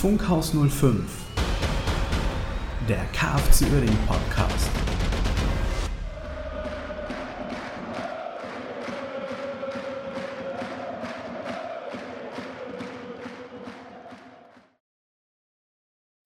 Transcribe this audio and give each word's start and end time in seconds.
Funkhaus 0.00 0.54
05, 0.54 1.04
der 2.88 3.04
KFC 3.12 3.70
Uerdingen 3.70 3.98
Podcast. 4.06 4.70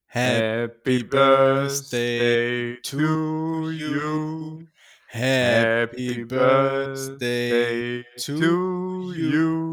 Happy 0.07 1.03
birthday 1.03 2.77
to 2.85 3.71
you. 3.73 4.69
Happy 5.09 6.23
birthday 6.23 8.05
to 8.19 9.13
you. 9.17 9.64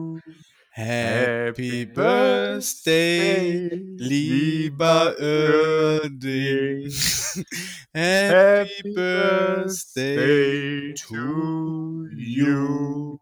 Happy 0.74 1.86
birthday, 1.86 3.68
lieber 3.98 5.20
Oerding. 5.20 6.90
Happy 7.94 8.94
birthday 8.96 10.94
to 10.94 12.08
you. 12.16 13.20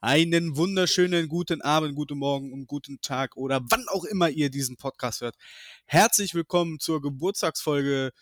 Einen 0.00 0.56
wunderschönen 0.56 1.28
guten 1.28 1.60
Abend, 1.60 1.94
guten 1.94 2.16
Morgen 2.16 2.54
und 2.54 2.66
guten 2.66 3.02
Tag 3.02 3.36
oder 3.36 3.60
wann 3.68 3.84
auch 3.88 4.04
immer 4.06 4.30
ihr 4.30 4.48
diesen 4.48 4.78
Podcast 4.78 5.20
hört. 5.20 5.36
Herzlich 5.84 6.32
willkommen 6.32 6.80
zur 6.80 7.02
Geburtstagsfolge 7.02 8.12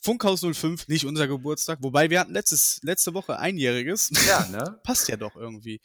Funkhaus 0.00 0.40
05, 0.42 0.86
nicht 0.88 1.04
unser 1.06 1.26
Geburtstag, 1.26 1.78
wobei 1.82 2.08
wir 2.08 2.20
hatten 2.20 2.32
letztes, 2.32 2.78
letzte 2.82 3.14
Woche 3.14 3.38
einjähriges. 3.38 4.10
Ja, 4.28 4.46
ne? 4.48 4.78
Passt 4.84 5.08
ja 5.08 5.16
doch 5.16 5.34
irgendwie. 5.34 5.80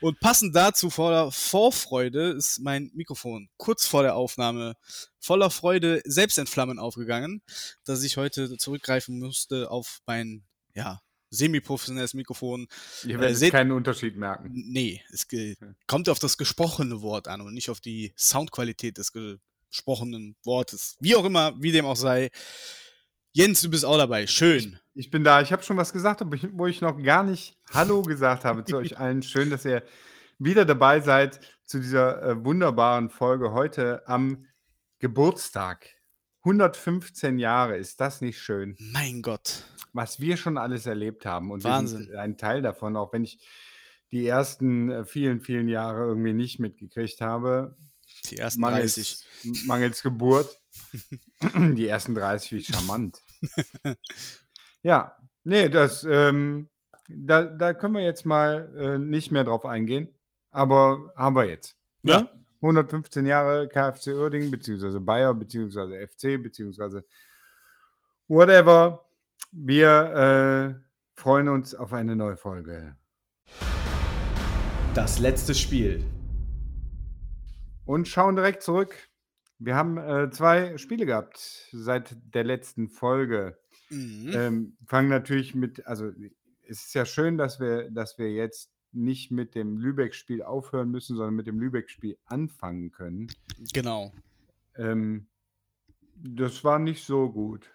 Und 0.00 0.20
passend 0.20 0.54
dazu 0.54 0.88
voller 0.88 1.32
Vorfreude 1.32 2.30
ist 2.30 2.60
mein 2.60 2.90
Mikrofon 2.94 3.48
kurz 3.56 3.86
vor 3.86 4.02
der 4.02 4.14
Aufnahme 4.14 4.74
voller 5.18 5.50
Freude 5.50 6.00
selbst 6.04 6.38
in 6.38 6.46
Flammen 6.46 6.78
aufgegangen, 6.78 7.42
dass 7.84 8.02
ich 8.04 8.16
heute 8.16 8.56
zurückgreifen 8.56 9.18
musste 9.18 9.70
auf 9.70 9.98
mein, 10.06 10.44
ja, 10.74 11.00
semi-professionelles 11.30 12.14
Mikrofon. 12.14 12.68
Ihr 13.02 13.16
Äh, 13.16 13.20
werdet 13.20 13.36
seht- 13.38 13.50
keinen 13.52 13.72
Unterschied 13.72 14.16
merken. 14.16 14.52
Nee, 14.54 15.02
es 15.10 15.26
kommt 15.88 16.08
auf 16.08 16.20
das 16.20 16.38
gesprochene 16.38 17.02
Wort 17.02 17.26
an 17.26 17.40
und 17.40 17.52
nicht 17.52 17.68
auf 17.68 17.80
die 17.80 18.14
Soundqualität 18.16 18.96
des 18.96 19.12
gesprochenen 19.12 20.36
Wortes. 20.44 20.96
Wie 21.00 21.16
auch 21.16 21.24
immer, 21.24 21.60
wie 21.60 21.72
dem 21.72 21.84
auch 21.84 21.96
sei. 21.96 22.30
Jens, 23.36 23.60
du 23.60 23.68
bist 23.68 23.84
auch 23.84 23.98
dabei. 23.98 24.26
Schön. 24.26 24.78
Ich 24.94 25.10
bin 25.10 25.22
da. 25.22 25.42
Ich 25.42 25.52
habe 25.52 25.62
schon 25.62 25.76
was 25.76 25.92
gesagt, 25.92 26.24
ich, 26.32 26.48
wo 26.52 26.66
ich 26.66 26.80
noch 26.80 26.96
gar 27.02 27.22
nicht 27.22 27.58
Hallo 27.70 28.00
gesagt 28.00 28.46
habe 28.46 28.64
zu 28.64 28.78
euch 28.78 28.98
allen. 28.98 29.22
Schön, 29.22 29.50
dass 29.50 29.66
ihr 29.66 29.82
wieder 30.38 30.64
dabei 30.64 31.00
seid 31.00 31.38
zu 31.66 31.78
dieser 31.78 32.22
äh, 32.22 32.44
wunderbaren 32.46 33.10
Folge 33.10 33.52
heute 33.52 34.08
am 34.08 34.46
Geburtstag. 35.00 35.86
115 36.44 37.38
Jahre, 37.38 37.76
ist 37.76 38.00
das 38.00 38.22
nicht 38.22 38.40
schön? 38.40 38.74
Mein 38.78 39.20
Gott. 39.20 39.64
Was 39.92 40.18
wir 40.18 40.38
schon 40.38 40.56
alles 40.56 40.86
erlebt 40.86 41.26
haben. 41.26 41.50
Und 41.50 41.62
wir 41.62 41.72
Wahnsinn. 41.72 42.04
sind 42.04 42.16
ein 42.16 42.38
Teil 42.38 42.62
davon, 42.62 42.96
auch 42.96 43.12
wenn 43.12 43.24
ich 43.24 43.46
die 44.12 44.26
ersten 44.26 44.90
äh, 44.90 45.04
vielen, 45.04 45.42
vielen 45.42 45.68
Jahre 45.68 46.06
irgendwie 46.06 46.32
nicht 46.32 46.58
mitgekriegt 46.58 47.20
habe. 47.20 47.76
Die 48.30 48.38
ersten 48.38 48.62
30. 48.62 49.26
Mangels, 49.44 49.66
mangels 49.66 50.02
Geburt. 50.02 50.58
Die 51.54 51.86
ersten 51.86 52.14
30, 52.14 52.52
wie 52.52 52.64
charmant. 52.64 53.25
ja, 54.82 55.16
nee, 55.44 55.68
das, 55.68 56.04
ähm, 56.04 56.68
da, 57.08 57.42
da 57.44 57.74
können 57.74 57.94
wir 57.94 58.02
jetzt 58.02 58.26
mal 58.26 58.72
äh, 58.76 58.98
nicht 58.98 59.30
mehr 59.32 59.44
drauf 59.44 59.64
eingehen, 59.64 60.08
aber 60.50 61.12
haben 61.16 61.36
wir 61.36 61.44
jetzt. 61.44 61.76
ne? 62.02 62.12
Ja. 62.12 62.30
115 62.62 63.26
Jahre 63.26 63.68
KFC 63.68 64.08
Uerdingen, 64.08 64.50
beziehungsweise 64.50 65.00
Bayer, 65.00 65.34
beziehungsweise 65.34 66.06
FC, 66.06 66.42
beziehungsweise 66.42 67.04
whatever. 68.28 69.04
Wir 69.52 70.76
äh, 70.76 71.20
freuen 71.20 71.48
uns 71.48 71.74
auf 71.74 71.92
eine 71.92 72.16
neue 72.16 72.36
Folge. 72.36 72.96
Das 74.94 75.18
letzte 75.18 75.54
Spiel. 75.54 76.04
und 77.84 78.08
schauen 78.08 78.34
direkt 78.34 78.62
zurück. 78.62 79.08
Wir 79.58 79.74
haben 79.74 79.96
äh, 79.98 80.30
zwei 80.30 80.76
Spiele 80.78 81.06
gehabt 81.06 81.68
seit 81.72 82.16
der 82.34 82.44
letzten 82.44 82.88
Folge. 82.88 83.58
Mhm. 83.90 84.30
Ähm, 84.34 84.76
fangen 84.86 85.08
natürlich 85.08 85.54
mit, 85.54 85.86
also 85.86 86.10
es 86.68 86.86
ist 86.86 86.94
ja 86.94 87.06
schön, 87.06 87.38
dass 87.38 87.60
wir, 87.60 87.90
dass 87.90 88.18
wir 88.18 88.32
jetzt 88.32 88.70
nicht 88.92 89.30
mit 89.30 89.54
dem 89.54 89.78
Lübeck-Spiel 89.78 90.42
aufhören 90.42 90.90
müssen, 90.90 91.16
sondern 91.16 91.34
mit 91.34 91.46
dem 91.46 91.58
Lübeck-Spiel 91.60 92.18
anfangen 92.24 92.90
können. 92.90 93.28
Genau. 93.72 94.12
Ähm, 94.76 95.28
das 96.16 96.64
war 96.64 96.78
nicht 96.78 97.04
so 97.04 97.30
gut. 97.30 97.70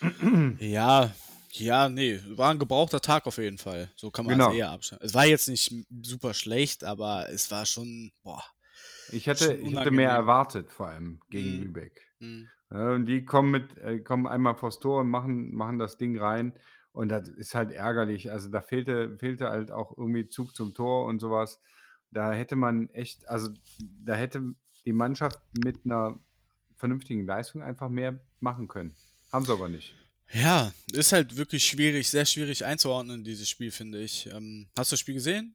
Ja, 0.58 1.12
ja, 1.52 1.88
nee, 1.88 2.18
war 2.30 2.50
ein 2.50 2.58
gebrauchter 2.58 3.00
Tag 3.00 3.26
auf 3.26 3.36
jeden 3.38 3.58
Fall. 3.58 3.90
So 3.96 4.10
kann 4.10 4.24
man 4.24 4.34
Genau. 4.38 4.50
es 4.50 4.56
eher 4.56 4.70
abschneiden. 4.70 5.06
Es 5.06 5.12
war 5.14 5.26
jetzt 5.26 5.48
nicht 5.48 5.74
super 6.02 6.32
schlecht, 6.34 6.84
aber 6.84 7.28
es 7.30 7.50
war 7.50 7.66
schon, 7.66 8.10
boah. 8.22 8.42
Ich 9.12 9.26
hätte, 9.26 9.54
ich 9.54 9.74
hätte 9.76 9.90
mehr 9.90 10.10
erwartet, 10.10 10.72
vor 10.72 10.88
allem 10.88 11.20
gegen 11.30 11.56
Mhm. 11.56 11.62
Lübeck. 11.62 12.08
hm. 12.18 12.48
Ja, 12.70 12.92
und 12.94 13.06
die 13.06 13.24
kommen 13.24 13.50
mit, 13.50 13.76
äh, 13.78 13.98
kommen 14.00 14.26
einmal 14.26 14.54
vors 14.54 14.80
Tor 14.80 15.02
und 15.02 15.10
machen, 15.10 15.54
machen 15.54 15.78
das 15.78 15.98
Ding 15.98 16.18
rein. 16.18 16.54
Und 16.92 17.10
das 17.10 17.28
ist 17.28 17.54
halt 17.54 17.70
ärgerlich. 17.70 18.30
Also 18.30 18.48
da 18.48 18.60
fehlte, 18.62 19.18
fehlte 19.18 19.50
halt 19.50 19.70
auch 19.70 19.96
irgendwie 19.96 20.28
Zug 20.28 20.54
zum 20.56 20.74
Tor 20.74 21.06
und 21.06 21.20
sowas. 21.20 21.60
Da 22.10 22.32
hätte 22.32 22.56
man 22.56 22.88
echt, 22.90 23.28
also 23.28 23.50
da 23.78 24.14
hätte 24.14 24.54
die 24.84 24.92
Mannschaft 24.92 25.40
mit 25.64 25.84
einer 25.84 26.18
vernünftigen 26.76 27.26
Leistung 27.26 27.62
einfach 27.62 27.88
mehr 27.88 28.18
machen 28.40 28.68
können. 28.68 28.94
Haben 29.32 29.44
sie 29.44 29.52
aber 29.52 29.68
nicht. 29.68 29.94
Ja, 30.32 30.72
ist 30.92 31.12
halt 31.12 31.36
wirklich 31.36 31.64
schwierig, 31.64 32.08
sehr 32.08 32.24
schwierig 32.24 32.64
einzuordnen, 32.64 33.22
dieses 33.22 33.48
Spiel, 33.48 33.70
finde 33.70 34.00
ich. 34.00 34.26
Ähm, 34.32 34.68
hast 34.76 34.90
du 34.90 34.94
das 34.94 35.00
Spiel 35.00 35.14
gesehen? 35.14 35.54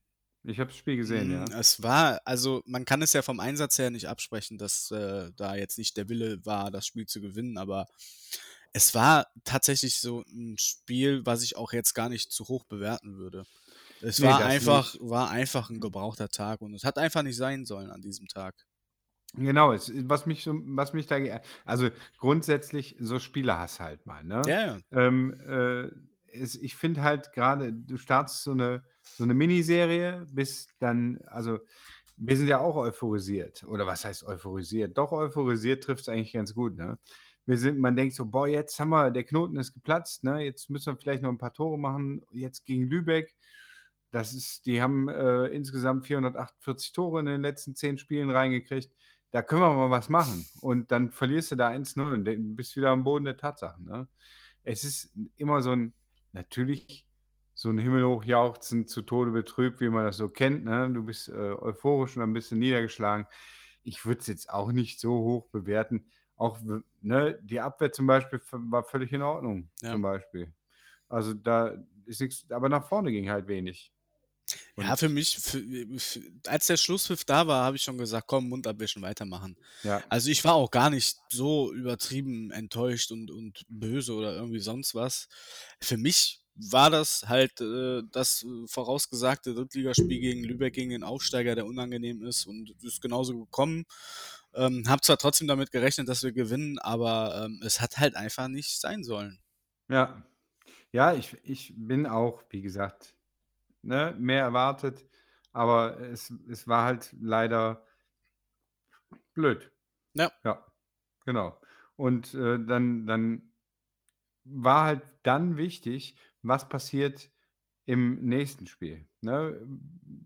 Ich 0.50 0.60
habe 0.60 0.70
das 0.70 0.78
Spiel 0.78 0.96
gesehen, 0.96 1.30
Mm, 1.30 1.32
ja. 1.32 1.60
Es 1.60 1.84
war, 1.84 2.22
also 2.26 2.64
man 2.66 2.86
kann 2.86 3.02
es 3.02 3.14
ja 3.14 3.22
vom 3.22 3.40
Einsatz 3.40 3.78
her 3.78 3.90
nicht 3.90 4.08
absprechen, 4.08 4.58
dass 4.58 4.92
äh, 4.92 5.30
da 5.36 5.56
jetzt 5.56 5.78
nicht 5.78 5.98
der 5.98 6.08
Wille 6.10 6.46
war, 6.46 6.72
das 6.72 6.88
Spiel 6.88 7.06
zu 7.06 7.20
gewinnen, 7.22 7.58
aber 7.58 7.88
es 8.74 8.96
war 8.96 9.28
tatsächlich 9.44 10.00
so 10.00 10.24
ein 10.28 10.58
Spiel, 10.58 11.26
was 11.26 11.44
ich 11.44 11.58
auch 11.58 11.74
jetzt 11.74 11.94
gar 11.94 12.10
nicht 12.10 12.32
zu 12.32 12.48
hoch 12.48 12.64
bewerten 12.66 13.18
würde. 13.18 13.46
Es 14.02 14.20
Nee, 14.20 14.28
war 14.28 14.46
einfach, 14.46 14.94
nicht. 14.94 15.10
war 15.10 15.30
einfach 15.30 15.70
ein 15.70 15.80
gebrauchter 15.82 16.30
Tag 16.30 16.62
und 16.62 16.74
es 16.74 16.84
hat 16.84 16.98
einfach 16.98 17.24
nicht 17.24 17.38
sein 17.38 17.66
sollen 17.66 17.90
an 17.90 18.02
diesem 18.02 18.28
Tag. 18.28 18.56
Genau, 19.36 19.74
es, 19.74 19.92
was 20.08 20.26
mich 20.26 20.44
so, 20.44 20.54
was 20.66 20.94
mich 20.94 21.06
da, 21.06 21.18
also 21.66 21.90
grundsätzlich 22.18 22.96
so 23.00 23.20
Spiele 23.20 23.58
hast 23.58 23.80
halt 23.80 24.06
mal, 24.06 24.24
ne? 24.24 24.42
Ja, 24.48 24.66
ja. 24.66 24.80
Ähm, 24.92 25.34
äh, 25.48 25.90
es, 26.32 26.56
ich 26.56 26.76
finde 26.76 27.04
halt 27.04 27.34
gerade, 27.34 27.74
du 27.74 27.98
startest 27.98 28.44
so 28.44 28.52
eine, 28.52 28.84
so 29.16 29.24
eine 29.24 29.34
Miniserie, 29.34 30.26
bis 30.32 30.68
dann, 30.80 31.20
also 31.28 31.60
wir 32.18 32.36
sind 32.36 32.48
ja 32.48 32.60
auch 32.60 32.76
euphorisiert. 32.76 33.64
Oder 33.64 33.86
was 33.86 34.04
heißt 34.04 34.24
euphorisiert? 34.26 34.98
Doch, 34.98 35.12
euphorisiert 35.12 35.84
trifft 35.84 36.02
es 36.02 36.10
eigentlich 36.10 36.34
ganz 36.34 36.54
gut, 36.54 36.76
ne? 36.78 36.98
Wir 37.46 37.58
sind, 37.58 37.80
man 37.80 37.96
denkt 37.96 38.14
so, 38.14 38.26
boah, 38.26 38.48
jetzt 38.48 38.78
haben 38.80 38.90
wir, 38.90 39.10
der 39.10 39.24
Knoten 39.24 39.56
ist 39.58 39.74
geplatzt, 39.74 40.24
ne? 40.24 40.42
Jetzt 40.42 40.70
müssen 40.70 40.94
wir 40.94 40.98
vielleicht 40.98 41.24
noch 41.24 41.30
ein 41.30 41.38
paar 41.38 41.54
Tore 41.54 41.80
machen. 41.80 42.22
Jetzt 42.32 42.66
gegen 42.66 42.90
Lübeck. 42.90 43.36
Das 44.12 44.34
ist, 44.34 44.66
die 44.66 44.82
haben 44.82 45.08
äh, 45.08 45.46
insgesamt 45.48 46.08
448 46.08 46.92
Tore 46.92 47.20
in 47.22 47.26
den 47.28 47.42
letzten 47.42 47.76
zehn 47.76 47.98
Spielen 47.98 48.32
reingekriegt. 48.32 48.92
Da 49.32 49.42
können 49.42 49.62
wir 49.62 49.74
mal 49.74 49.92
was 49.92 50.10
machen. 50.10 50.46
Und 50.62 50.92
dann 50.92 51.12
verlierst 51.12 51.52
du 51.52 51.56
da 51.56 51.70
1-0 51.70 52.14
und 52.14 52.56
bist 52.56 52.76
wieder 52.76 52.90
am 52.90 53.04
Boden 53.04 53.26
der 53.26 53.38
Tatsachen. 53.38 53.86
Ne? 53.86 54.08
Es 54.64 54.84
ist 54.84 55.14
immer 55.36 55.62
so 55.62 55.72
ein, 55.72 55.94
natürlich 56.34 57.07
so 57.60 57.70
ein 57.72 57.80
Himmelhochjauchzen 57.80 58.88
zu 58.88 59.02
Tode 59.02 59.32
betrübt, 59.32 59.82
wie 59.82 59.90
man 59.90 60.06
das 60.06 60.18
so 60.18 60.30
kennt. 60.30 60.64
Ne? 60.64 60.92
Du 60.94 61.04
bist 61.04 61.28
äh, 61.28 61.32
euphorisch 61.34 62.16
und 62.16 62.22
ein 62.22 62.32
bisschen 62.34 62.60
niedergeschlagen. 62.60 63.26
Ich 63.84 64.06
würde 64.06 64.22
es 64.22 64.28
jetzt 64.28 64.52
auch 64.52 64.72
nicht 64.72 65.00
so 65.00 65.12
hoch 65.12 65.48
bewerten. 65.48 66.06
Auch 66.36 66.60
ne, 67.02 67.40
die 67.42 67.60
Abwehr 67.60 67.92
zum 67.92 68.06
Beispiel 68.06 68.40
war 68.52 68.84
völlig 68.84 69.12
in 69.12 69.24
Ordnung. 69.24 69.70
Ja. 69.82 69.94
Zum 69.94 70.04
Beispiel. 70.04 70.54
Also 71.10 71.34
da 71.34 71.74
ist 72.06 72.22
nichts, 72.22 72.46
aber 72.52 72.70
nach 72.70 72.88
vorne 72.88 73.12
ging 73.12 73.28
halt 73.28 73.48
wenig. 73.48 73.92
Ja, 74.78 74.92
Und- 74.92 75.00
für 75.00 75.10
mich, 75.10 75.40
für, 75.40 75.60
für, 75.98 76.22
als 76.46 76.68
der 76.68 76.78
Schlusspfiff 76.78 77.26
da 77.26 77.48
war, 77.48 77.66
habe 77.66 77.78
ich 77.78 77.82
schon 77.82 77.98
gesagt, 77.98 78.28
komm, 78.28 78.50
Mund 78.50 78.68
abwischen, 78.68 79.02
weitermachen. 79.02 79.58
Ja. 79.82 80.04
Also 80.10 80.30
ich 80.30 80.44
war 80.46 80.54
auch 80.54 80.70
gar 80.70 80.92
nicht 80.92 81.18
so 81.30 81.74
übertrieben 81.74 82.52
enttäuscht 82.52 83.12
und, 83.12 83.32
und 83.32 83.66
böse 83.68 84.14
oder 84.14 84.36
irgendwie 84.36 84.60
sonst 84.60 84.94
was. 84.94 85.28
Für 85.82 85.98
mich 85.98 86.44
war 86.58 86.90
das 86.90 87.28
halt 87.28 87.62
äh, 87.62 88.02
das 88.12 88.44
äh, 88.44 88.68
vorausgesagte 88.68 89.54
Drittligaspiel 89.54 90.20
gegen 90.20 90.44
Lübeck 90.44 90.74
gegen 90.74 90.90
den 90.90 91.04
Aufsteiger, 91.04 91.56
der 91.56 91.66
unangenehm 91.66 92.24
ist 92.24 92.46
und 92.46 92.70
es 92.70 92.84
ist 92.84 93.02
genauso 93.02 93.38
gekommen. 93.38 93.86
Ähm, 94.54 94.84
hab 94.88 95.04
zwar 95.04 95.18
trotzdem 95.18 95.48
damit 95.48 95.72
gerechnet, 95.72 96.10
dass 96.10 96.24
wir 96.24 96.32
gewinnen, 96.32 96.80
aber 96.80 97.46
ähm, 97.46 97.62
es 97.64 97.80
hat 97.82 97.98
halt 97.98 98.16
einfach 98.16 98.48
nicht 98.48 98.80
sein 98.80 99.04
sollen. 99.04 99.40
Ja, 99.90 100.24
ja, 100.92 101.14
ich, 101.14 101.38
ich 101.44 101.74
bin 101.76 102.06
auch, 102.08 102.44
wie 102.50 102.62
gesagt, 102.62 103.16
ne, 103.82 104.16
mehr 104.18 104.42
erwartet, 104.42 105.06
aber 105.52 106.00
es, 106.00 106.34
es 106.50 106.68
war 106.68 106.86
halt 106.86 107.14
leider 107.20 107.86
blöd. 109.34 109.72
Ja. 110.14 110.32
Ja, 110.44 110.66
genau. 111.26 111.60
Und 111.96 112.34
äh, 112.34 112.58
dann, 112.66 113.06
dann 113.06 113.54
war 114.44 114.86
halt 114.86 115.02
dann 115.24 115.58
wichtig, 115.58 116.16
was 116.42 116.70
passiert 116.70 117.32
im 117.86 118.22
nächsten 118.26 118.68
Spiel. 118.68 119.08
Ne? 119.22 119.66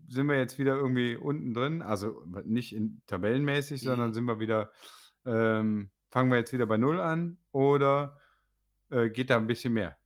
Sind 0.08 0.26
wir 0.28 0.36
jetzt 0.36 0.58
wieder 0.58 0.76
irgendwie 0.76 1.16
unten 1.16 1.54
drin, 1.54 1.80
also 1.80 2.24
nicht 2.44 2.74
in, 2.74 3.00
tabellenmäßig, 3.06 3.82
Mhm. 3.82 3.86
sondern 3.86 4.12
sind 4.12 4.24
wir 4.24 4.40
wieder, 4.40 4.72
ähm, 5.24 5.90
fangen 6.10 6.30
wir 6.30 6.38
jetzt 6.38 6.52
wieder 6.52 6.66
bei 6.66 6.76
Null 6.76 7.00
an 7.00 7.38
oder 7.52 8.18
äh, 8.90 9.10
geht 9.10 9.30
da 9.30 9.36
ein 9.36 9.46
bisschen 9.46 9.74
mehr? 9.74 9.96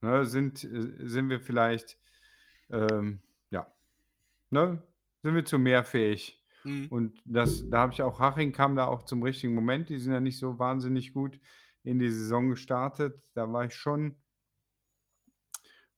Ne? 0.00 0.24
Sind, 0.24 0.64
äh, 0.64 1.06
sind 1.06 1.28
wir 1.28 1.40
vielleicht, 1.40 1.98
ähm, 2.70 3.20
ja, 3.50 3.70
ne? 4.50 4.82
sind 5.22 5.34
wir 5.34 5.44
zu 5.44 5.58
mehr 5.58 5.84
fähig? 5.84 6.42
Mhm. 6.64 6.86
Und 6.88 7.20
das, 7.24 7.68
da 7.68 7.80
habe 7.80 7.92
ich 7.92 8.02
auch, 8.02 8.20
Haching 8.20 8.52
kam 8.52 8.74
da 8.74 8.86
auch 8.86 9.02
zum 9.02 9.22
richtigen 9.22 9.54
Moment. 9.54 9.88
Die 9.90 9.98
sind 9.98 10.12
ja 10.12 10.20
nicht 10.20 10.38
so 10.38 10.58
wahnsinnig 10.58 11.12
gut 11.12 11.38
in 11.84 11.98
die 11.98 12.10
Saison 12.10 12.48
gestartet. 12.48 13.20
Da 13.34 13.52
war 13.52 13.64
ich 13.66 13.74
schon 13.74 14.16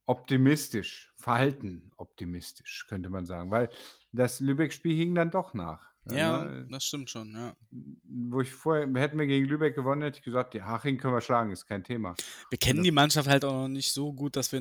optimistisch, 0.07 1.13
verhalten 1.17 1.91
optimistisch, 1.97 2.87
könnte 2.89 3.11
man 3.11 3.27
sagen. 3.27 3.51
Weil 3.51 3.71
das 4.13 4.41
Lübeck-Spiel 4.41 4.97
hing 4.97 5.15
dann 5.15 5.31
doch 5.31 5.55
nach. 5.55 5.95
Ja, 6.11 6.45
ne? 6.45 6.67
das 6.71 6.85
stimmt 6.85 7.09
schon, 7.09 7.33
ja. 7.33 7.57
Wo 8.03 8.43
ich 8.43 8.51
vorher, 8.53 8.87
hätten 9.01 9.19
wir 9.19 9.27
gegen 9.27 9.47
Lübeck 9.47 9.75
gewonnen, 9.75 10.03
hätte 10.03 10.19
ich 10.19 10.25
gesagt, 10.25 10.53
die 10.53 10.61
Haching 10.63 10.99
können 10.99 11.15
wir 11.15 11.23
schlagen, 11.23 11.51
ist 11.51 11.67
kein 11.67 11.83
Thema. 11.83 12.15
Wir 12.51 12.59
kennen 12.59 12.83
die 12.83 12.91
Mannschaft 12.91 13.27
halt 13.27 13.43
auch 13.43 13.53
noch 13.53 13.69
nicht 13.69 13.91
so 13.91 14.13
gut, 14.13 14.37
dass 14.37 14.53
wir 14.53 14.61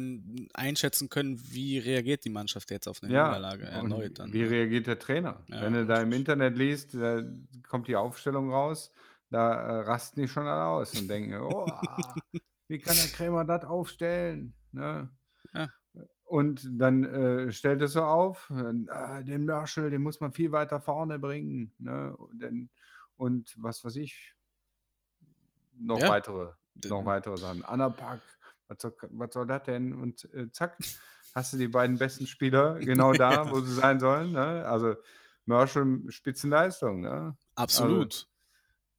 einschätzen 0.54 1.10
können, 1.10 1.38
wie 1.52 1.80
reagiert 1.80 2.24
die 2.24 2.30
Mannschaft 2.30 2.72
jetzt 2.72 2.88
auf 2.88 3.04
eine 3.04 3.14
Ja, 3.14 3.28
Niederlage 3.28 3.66
erneut 3.66 4.20
dann. 4.20 4.32
wie 4.32 4.44
ne? 4.44 4.50
reagiert 4.52 4.88
der 4.88 5.00
Trainer? 5.00 5.44
Ja, 5.50 5.64
Wenn 5.64 5.74
du 5.74 5.86
da 5.86 6.02
im. 6.02 6.14
Internet 6.14 6.58
liest, 6.58 6.94
da 6.94 7.22
kommt 7.68 7.90
die 7.90 7.98
Aufstellung 7.98 8.50
raus, 8.50 8.94
da 9.30 9.52
äh, 9.52 9.80
rasten 9.82 10.22
die 10.22 10.28
schon 10.30 10.48
alle 10.48 10.64
aus 10.66 10.98
und 10.98 11.10
denken, 11.10 11.36
oh, 11.42 11.66
wie 12.70 12.80
kann 12.80 12.96
der 12.96 13.08
Krämer 13.08 13.44
das 13.44 13.66
aufstellen? 13.66 14.54
Ne? 14.72 15.10
Ja. 15.54 15.70
Und 16.26 16.68
dann 16.72 17.04
äh, 17.04 17.52
stellt 17.52 17.82
es 17.82 17.94
so 17.94 18.04
auf, 18.04 18.50
äh, 18.50 19.24
den 19.24 19.46
Marshall, 19.46 19.90
den 19.92 20.02
muss 20.02 20.20
man 20.20 20.32
viel 20.34 20.52
weiter 20.52 20.80
vorne 20.82 21.20
bringen. 21.20 21.72
Ne? 21.78 22.16
Und, 22.18 22.40
dann, 22.42 22.70
und 23.18 23.54
was 23.58 23.84
weiß 23.86 23.98
ich, 23.98 24.34
noch 25.78 26.00
Ja. 26.00 26.10
weitere, 26.10 26.54
noch 26.86 27.06
weitere 27.06 27.38
Sachen. 27.38 27.64
Anna 27.66 27.90
Pack, 27.90 28.22
was 28.68 28.78
soll, 28.82 28.96
was 29.12 29.34
soll 29.34 29.46
das 29.46 29.64
denn? 29.64 29.94
Und 29.94 30.26
äh, 30.34 30.50
zack, 30.52 30.78
hast 31.36 31.54
du 31.54 31.58
die 31.58 31.68
beiden 31.68 31.98
besten 31.98 32.26
Spieler 32.26 32.76
genau 32.80 33.14
da, 33.14 33.52
wo 33.52 33.60
sie 33.60 33.74
sein 33.74 34.00
sollen. 34.00 34.32
Ne? 34.32 34.66
Also 34.66 34.96
Marshall 35.46 36.00
Spitzenleistung. 36.10 37.02
Ne? 37.02 37.38
Absolut. 37.56 38.28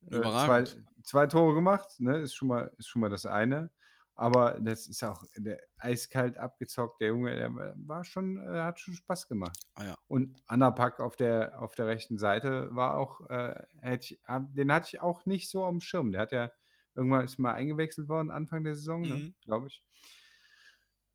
Äh, 0.06 0.10
zwei, 0.10 0.16
Überragend. 0.18 0.84
zwei 1.02 1.26
Tore 1.26 1.54
gemacht, 1.54 1.98
ne? 1.98 2.18
ist, 2.18 2.34
schon 2.34 2.48
mal, 2.48 2.70
ist 2.78 2.88
schon 2.88 3.00
mal 3.00 3.10
das 3.10 3.26
eine. 3.26 3.70
Aber 4.16 4.58
das 4.60 4.86
ist 4.86 5.02
auch 5.02 5.24
der 5.36 5.60
eiskalt 5.76 6.38
abgezockt, 6.38 7.00
der 7.00 7.08
Junge, 7.08 7.34
der 7.34 7.52
war 7.76 8.04
schon, 8.04 8.38
äh, 8.38 8.60
hat 8.60 8.78
schon 8.78 8.94
Spaß 8.94 9.26
gemacht. 9.26 9.58
Ah, 9.74 9.84
ja. 9.84 9.98
Und 10.06 10.40
Anna 10.46 10.70
Pack 10.70 11.00
auf 11.00 11.16
der, 11.16 11.60
auf 11.60 11.74
der 11.74 11.88
rechten 11.88 12.16
Seite 12.16 12.68
war 12.70 12.96
auch, 12.96 13.28
äh, 13.28 13.54
hätte 13.80 14.14
ich, 14.14 14.20
den 14.54 14.72
hatte 14.72 14.88
ich 14.92 15.00
auch 15.00 15.26
nicht 15.26 15.50
so 15.50 15.64
am 15.64 15.80
Schirm. 15.80 16.12
Der 16.12 16.20
hat 16.22 16.32
ja 16.32 16.50
irgendwann 16.94 17.24
ist 17.24 17.38
mal 17.38 17.54
eingewechselt 17.54 18.08
worden, 18.08 18.30
Anfang 18.30 18.62
der 18.64 18.76
Saison, 18.76 19.02
ne? 19.02 19.14
Mhm. 19.14 19.34
glaube 19.44 19.66
ich. 19.66 19.82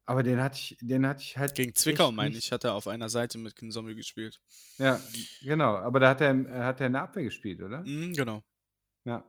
Aber 0.05 0.23
den 0.23 0.41
hatte 0.41 0.57
ich, 0.57 0.77
den 0.81 1.05
hatte 1.05 1.21
ich 1.21 1.37
halt. 1.37 1.53
Gegen 1.53 1.75
Zwickau, 1.75 2.11
meine 2.11 2.35
ich, 2.35 2.51
hat 2.51 2.63
er 2.63 2.73
auf 2.73 2.87
einer 2.87 3.09
Seite 3.09 3.37
mit 3.37 3.55
Kinzombie 3.55 3.93
gespielt. 3.93 4.41
Ja, 4.79 4.99
genau. 5.41 5.75
Aber 5.75 5.99
da 5.99 6.09
hat 6.09 6.21
er, 6.21 6.65
hat 6.65 6.81
er 6.81 6.87
in 6.87 6.93
der 6.93 7.03
Abwehr 7.03 7.23
gespielt, 7.23 7.61
oder? 7.61 7.81
Mhm, 7.81 8.13
genau. 8.13 8.43
Ja. 9.05 9.23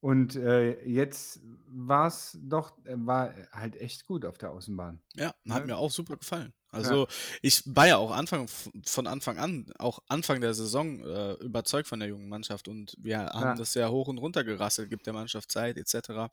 Und 0.00 0.36
äh, 0.36 0.82
jetzt 0.88 1.40
war 1.68 2.06
es 2.08 2.38
doch, 2.42 2.78
äh, 2.86 2.94
war 2.96 3.34
halt 3.52 3.76
echt 3.76 4.06
gut 4.06 4.24
auf 4.24 4.38
der 4.38 4.50
Außenbahn. 4.52 5.02
Ja, 5.16 5.34
hat 5.48 5.64
Ne? 5.64 5.66
mir 5.66 5.76
auch 5.76 5.90
super 5.90 6.16
gefallen. 6.16 6.52
Also 6.70 7.08
ich 7.42 7.62
war 7.66 7.88
ja 7.88 7.96
auch 7.96 8.12
Anfang 8.12 8.46
von 8.86 9.08
Anfang 9.08 9.38
an, 9.38 9.72
auch 9.78 9.98
Anfang 10.06 10.40
der 10.40 10.54
Saison 10.54 11.00
äh, 11.04 11.32
überzeugt 11.42 11.88
von 11.88 11.98
der 11.98 12.08
jungen 12.08 12.28
Mannschaft 12.28 12.68
und 12.68 12.94
wir 13.00 13.18
haben 13.18 13.56
Ja. 13.56 13.56
das 13.56 13.74
ja 13.74 13.88
hoch 13.90 14.06
und 14.06 14.18
runter 14.18 14.44
gerasselt, 14.44 14.88
gibt 14.88 15.04
der 15.06 15.12
Mannschaft 15.12 15.50
Zeit 15.50 15.76
etc. 15.76 16.30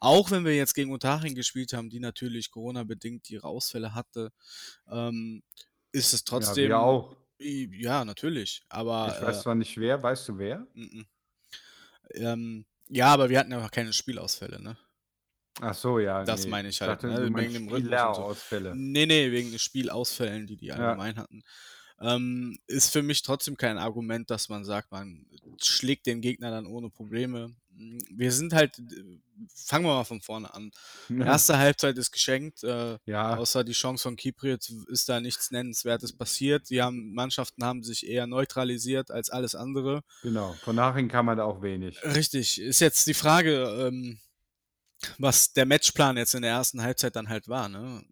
Auch 0.00 0.30
wenn 0.32 0.44
wir 0.44 0.56
jetzt 0.56 0.74
gegen 0.74 0.92
Unterhaching 0.92 1.36
gespielt 1.36 1.72
haben, 1.74 1.90
die 1.90 2.00
natürlich 2.00 2.50
Corona-bedingt 2.50 3.30
ihre 3.30 3.46
Ausfälle 3.48 3.94
hatte, 3.94 4.30
ähm, 4.90 5.42
ist 5.92 6.14
es 6.14 6.24
Ja, 6.34 6.60
trotzdem. 6.60 6.62
wir 6.62 6.78
auch. 6.80 7.16
Ja, 7.40 8.04
natürlich. 8.04 8.64
Aber 8.70 9.04
Ich 9.04 9.20
weiß 9.22 9.42
äh, 9.42 9.42
zwar 9.42 9.54
nicht 9.54 9.78
wer, 9.78 10.02
weißt 10.02 10.28
du 10.28 10.38
wer? 10.38 10.66
mhm. 10.74 11.06
ähm, 12.14 12.64
ja, 12.88 13.06
aber 13.06 13.28
wir 13.28 13.38
hatten 13.38 13.52
ja 13.52 13.64
auch 13.64 13.70
keine 13.70 13.92
Spielausfälle, 13.92 14.60
ne? 14.62 14.76
Ach 15.60 15.74
so, 15.74 15.98
ja. 15.98 16.24
Das 16.24 16.44
nee. 16.44 16.50
meine 16.50 16.68
ich 16.68 16.76
Ich 16.76 16.80
halt, 16.80 17.02
dachte, 17.02 17.08
ne, 17.08 17.34
wegen 17.34 17.52
dem 17.54 17.68
und 17.68 17.70
so. 17.70 17.76
Spielerausfälle. 17.78 18.74
Nee, 18.74 19.06
nee, 19.06 19.30
wegen 19.30 19.50
den 19.50 19.58
Spielausfällen, 19.58 20.46
die 20.46 20.56
die 20.56 20.72
allgemein 20.72 21.16
hatten. 21.16 21.42
Ähm, 22.00 22.58
ist 22.66 22.90
für 22.92 23.02
mich 23.02 23.22
trotzdem 23.22 23.56
kein 23.56 23.78
Argument, 23.78 24.30
dass 24.30 24.48
man 24.48 24.64
sagt, 24.64 24.90
man 24.90 25.26
schlägt 25.62 26.06
den 26.06 26.20
Gegner 26.20 26.50
dann 26.50 26.66
ohne 26.66 26.90
Probleme. 26.90 27.54
Wir 27.74 28.30
sind 28.32 28.52
halt, 28.52 28.80
fangen 29.54 29.84
wir 29.84 29.94
mal 29.94 30.04
von 30.04 30.20
vorne 30.20 30.52
an. 30.52 30.70
Erste 31.08 31.58
Halbzeit 31.58 31.96
ist 31.98 32.12
geschenkt. 32.12 32.62
Äh, 32.62 32.98
Ja, 33.06 33.36
Außer 33.36 33.64
die 33.64 33.72
Chance 33.72 34.02
von 34.02 34.16
Kiprit 34.16 34.72
ist 34.88 35.08
da 35.08 35.20
nichts 35.20 35.50
Nennenswertes 35.50 36.12
passiert. 36.16 36.70
Die 36.70 36.82
haben, 36.82 37.12
Mannschaften 37.14 37.64
haben 37.64 37.82
sich 37.82 38.06
eher 38.06 38.26
neutralisiert 38.26 39.10
als 39.10 39.30
alles 39.30 39.54
andere. 39.54 40.02
genau. 40.22 40.54
Von 40.62 40.76
nachhin 40.76 41.08
kann 41.08 41.24
man 41.26 41.38
da 41.38 41.44
auch 41.44 41.62
wenig. 41.62 42.02
Richtig. 42.04 42.60
Ist 42.60 42.80
jetzt 42.80 43.06
die 43.06 43.14
Frage, 43.14 43.64
ähm, 43.88 44.18
was 45.18 45.52
der 45.52 45.66
Matchplan 45.66 46.16
jetzt 46.16 46.34
in 46.34 46.42
der 46.42 46.52
ersten 46.52 46.82
Halbzeit 46.82 47.16
dann 47.16 47.28
halt 47.28 47.48
war. 47.48 47.68
Ne? 47.68 48.04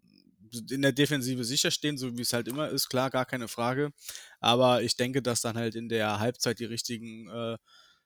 In 0.69 0.81
der 0.81 0.91
Defensive 0.91 1.45
sicher 1.45 1.71
stehen, 1.71 1.97
so 1.97 2.17
wie 2.17 2.21
es 2.23 2.33
halt 2.33 2.49
immer 2.49 2.67
ist, 2.67 2.89
klar, 2.89 3.09
gar 3.09 3.25
keine 3.25 3.47
Frage. 3.47 3.93
Aber 4.41 4.81
ich 4.81 4.97
denke, 4.97 5.21
dass 5.21 5.39
dann 5.39 5.55
halt 5.55 5.75
in 5.75 5.87
der 5.87 6.19
Halbzeit 6.19 6.59
die 6.59 6.65
richtigen 6.65 7.29
äh, 7.29 7.57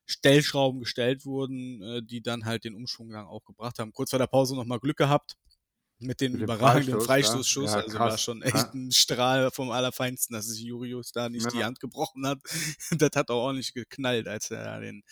Stellschrauben 0.05 0.81
gestellt 0.81 1.25
wurden, 1.25 1.81
äh, 1.81 2.01
die 2.03 2.21
dann 2.21 2.45
halt 2.45 2.63
den 2.63 2.75
Umschwung 2.75 3.09
dann 3.09 3.25
auch 3.25 3.43
gebracht 3.45 3.79
haben. 3.79 3.91
Kurz 3.93 4.11
vor 4.11 4.19
der 4.19 4.27
Pause 4.27 4.55
nochmal 4.55 4.79
Glück 4.79 4.97
gehabt 4.97 5.35
mit 5.97 6.19
dem 6.19 6.33
Mit 6.33 6.41
dem 6.41 6.43
überragenden 6.43 6.99
ja. 6.99 7.05
Freistoßschuss. 7.05 7.71
Ja, 7.71 7.77
also 7.79 7.97
war 7.97 8.09
krass. 8.09 8.21
schon 8.21 8.41
Ja. 8.41 8.47
echt 8.47 8.73
ein 8.73 8.91
Strahl 8.91 9.49
vom 9.51 9.71
Allerfeinsten, 9.71 10.33
dass 10.35 10.45
sich 10.47 10.61
Jurius 10.61 11.11
da 11.13 11.29
nicht 11.29 11.51
die 11.53 11.59
Ja. 11.59 11.65
Hand 11.67 11.79
gebrochen 11.79 12.27
hat. 12.27 12.39
das 12.91 13.11
hat 13.15 13.29
auch 13.31 13.43
ordentlich 13.43 13.73
geknallt, 13.73 14.27
als 14.27 14.51
er 14.51 14.81
den 14.81 15.03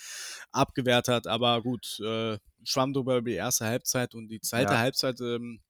abgewehrt 0.52 1.08
hat. 1.08 1.26
Aber 1.28 1.62
gut, 1.62 2.00
äh, 2.02 2.38
schwamm 2.66 2.94
drüber 2.94 3.18
über 3.18 3.30
die 3.30 3.36
erste 3.38 3.66
Halbzeit 3.66 4.14
und 4.14 4.28
die 4.28 4.42
zweite 4.42 4.74
Ja. 4.74 4.80
Halbzeit 4.80 5.22
ähm, 5.22 5.62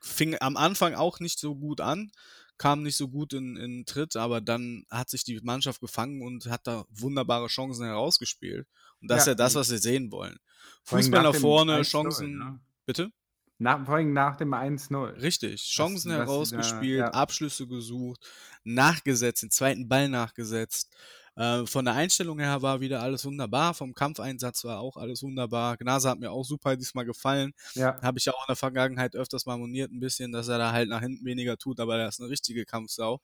fing 0.00 0.36
am 0.40 0.56
Anfang 0.56 0.94
auch 0.94 1.20
nicht 1.20 1.38
so 1.38 1.54
gut 1.54 1.80
an, 1.80 2.10
kam 2.58 2.82
nicht 2.82 2.96
so 2.96 3.08
gut 3.08 3.32
in, 3.32 3.56
in 3.56 3.86
Tritt, 3.86 4.16
aber 4.16 4.40
dann 4.40 4.84
hat 4.90 5.08
sich 5.10 5.24
die 5.24 5.40
Mannschaft 5.42 5.80
gefangen 5.80 6.22
und 6.22 6.46
hat 6.46 6.66
da 6.66 6.84
wunderbare 6.90 7.46
Chancen 7.46 7.84
herausgespielt. 7.86 8.66
Und 9.00 9.08
das 9.10 9.20
ist 9.20 9.26
Ja, 9.26 9.30
ja 9.32 9.36
das, 9.36 9.54
was 9.54 9.70
wir 9.70 9.78
sehen 9.78 10.10
wollen. 10.12 10.38
Vor 10.82 10.96
allem 10.96 11.04
Fußball 11.04 11.22
nach 11.22 11.34
vorne, 11.36 11.78
1-0, 11.78 11.82
Chancen. 11.90 12.38
Ne? 12.38 12.60
Bitte? 12.84 13.12
Nach, 13.60 13.84
vor 13.84 13.96
allem 13.96 14.12
nach 14.12 14.36
dem 14.36 14.54
1-0. 14.54 15.20
Richtig, 15.20 15.62
Chancen 15.62 16.10
das- 16.10 16.18
herausgespielt, 16.18 16.98
ja. 17.00 17.10
Abschlüsse 17.10 17.66
gesucht, 17.66 18.20
nachgesetzt, 18.64 19.42
den 19.42 19.50
zweiten 19.50 19.88
Ball 19.88 20.08
nachgesetzt. 20.08 20.94
Äh, 21.38 21.66
von 21.66 21.84
der 21.84 21.94
Einstellung 21.94 22.40
her 22.40 22.62
war 22.62 22.80
wieder 22.80 23.00
alles 23.00 23.24
wunderbar, 23.24 23.72
vom 23.72 23.94
Kampfeinsatz 23.94 24.64
war 24.64 24.80
auch 24.80 24.96
alles 24.96 25.22
wunderbar. 25.22 25.76
Gnase 25.76 26.10
hat 26.10 26.18
mir 26.18 26.32
auch 26.32 26.42
super 26.42 26.76
diesmal 26.76 27.04
gefallen. 27.04 27.54
Ja, 27.74 28.00
Habe 28.02 28.18
ich 28.18 28.24
ja 28.24 28.32
auch 28.34 28.42
in 28.42 28.50
der 28.50 28.56
Vergangenheit 28.56 29.14
öfters 29.14 29.46
mal 29.46 29.56
moniert 29.56 29.92
ein 29.92 30.00
bisschen, 30.00 30.32
dass 30.32 30.48
er 30.48 30.58
da 30.58 30.72
halt 30.72 30.88
nach 30.88 31.00
hinten 31.00 31.24
weniger 31.24 31.56
tut, 31.56 31.78
aber 31.78 31.96
er 31.96 32.08
ist 32.08 32.20
eine 32.20 32.28
richtige 32.28 32.64
Kampfsau. 32.64 33.20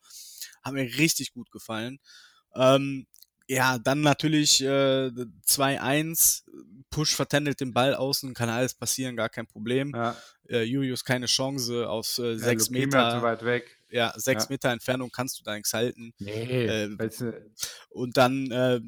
Hat 0.63 0.73
mir 0.73 0.83
richtig 0.97 1.33
gut 1.33 1.51
gefallen. 1.51 1.99
Ähm, 2.55 3.05
ja, 3.47 3.77
dann 3.77 4.01
natürlich 4.01 4.61
äh, 4.61 5.09
2-1. 5.47 6.43
Push 6.91 7.15
vertändelt 7.15 7.59
den 7.59 7.73
Ball 7.73 7.93
außen, 7.93 8.33
kann 8.33 8.47
alles 8.47 8.73
passieren, 8.73 9.15
gar 9.17 9.27
kein 9.29 9.47
Problem. 9.47 9.91
ja. 9.93 10.15
Äh, 10.47 10.61
Julius 10.63 11.03
keine 11.03 11.25
Chance 11.25 11.89
aus 11.89 12.19
äh, 12.19 12.33
Ja, 12.33 12.37
sechs 12.37 12.69
Meter. 12.69 13.21
weit 13.21 13.43
weg. 13.43 13.77
Ja, 13.89 14.13
sechs 14.15 14.43
Ja. 14.43 14.49
Meter 14.51 14.69
Entfernung 14.69 15.09
kannst 15.11 15.39
du 15.39 15.43
da 15.43 15.55
nichts 15.55 15.73
halten. 15.73 16.13
Nee, 16.19 16.65
Äh, 16.67 16.83
äh, 16.85 17.33
Und 17.89 18.15
dann 18.15 18.51
äh, 18.51 18.79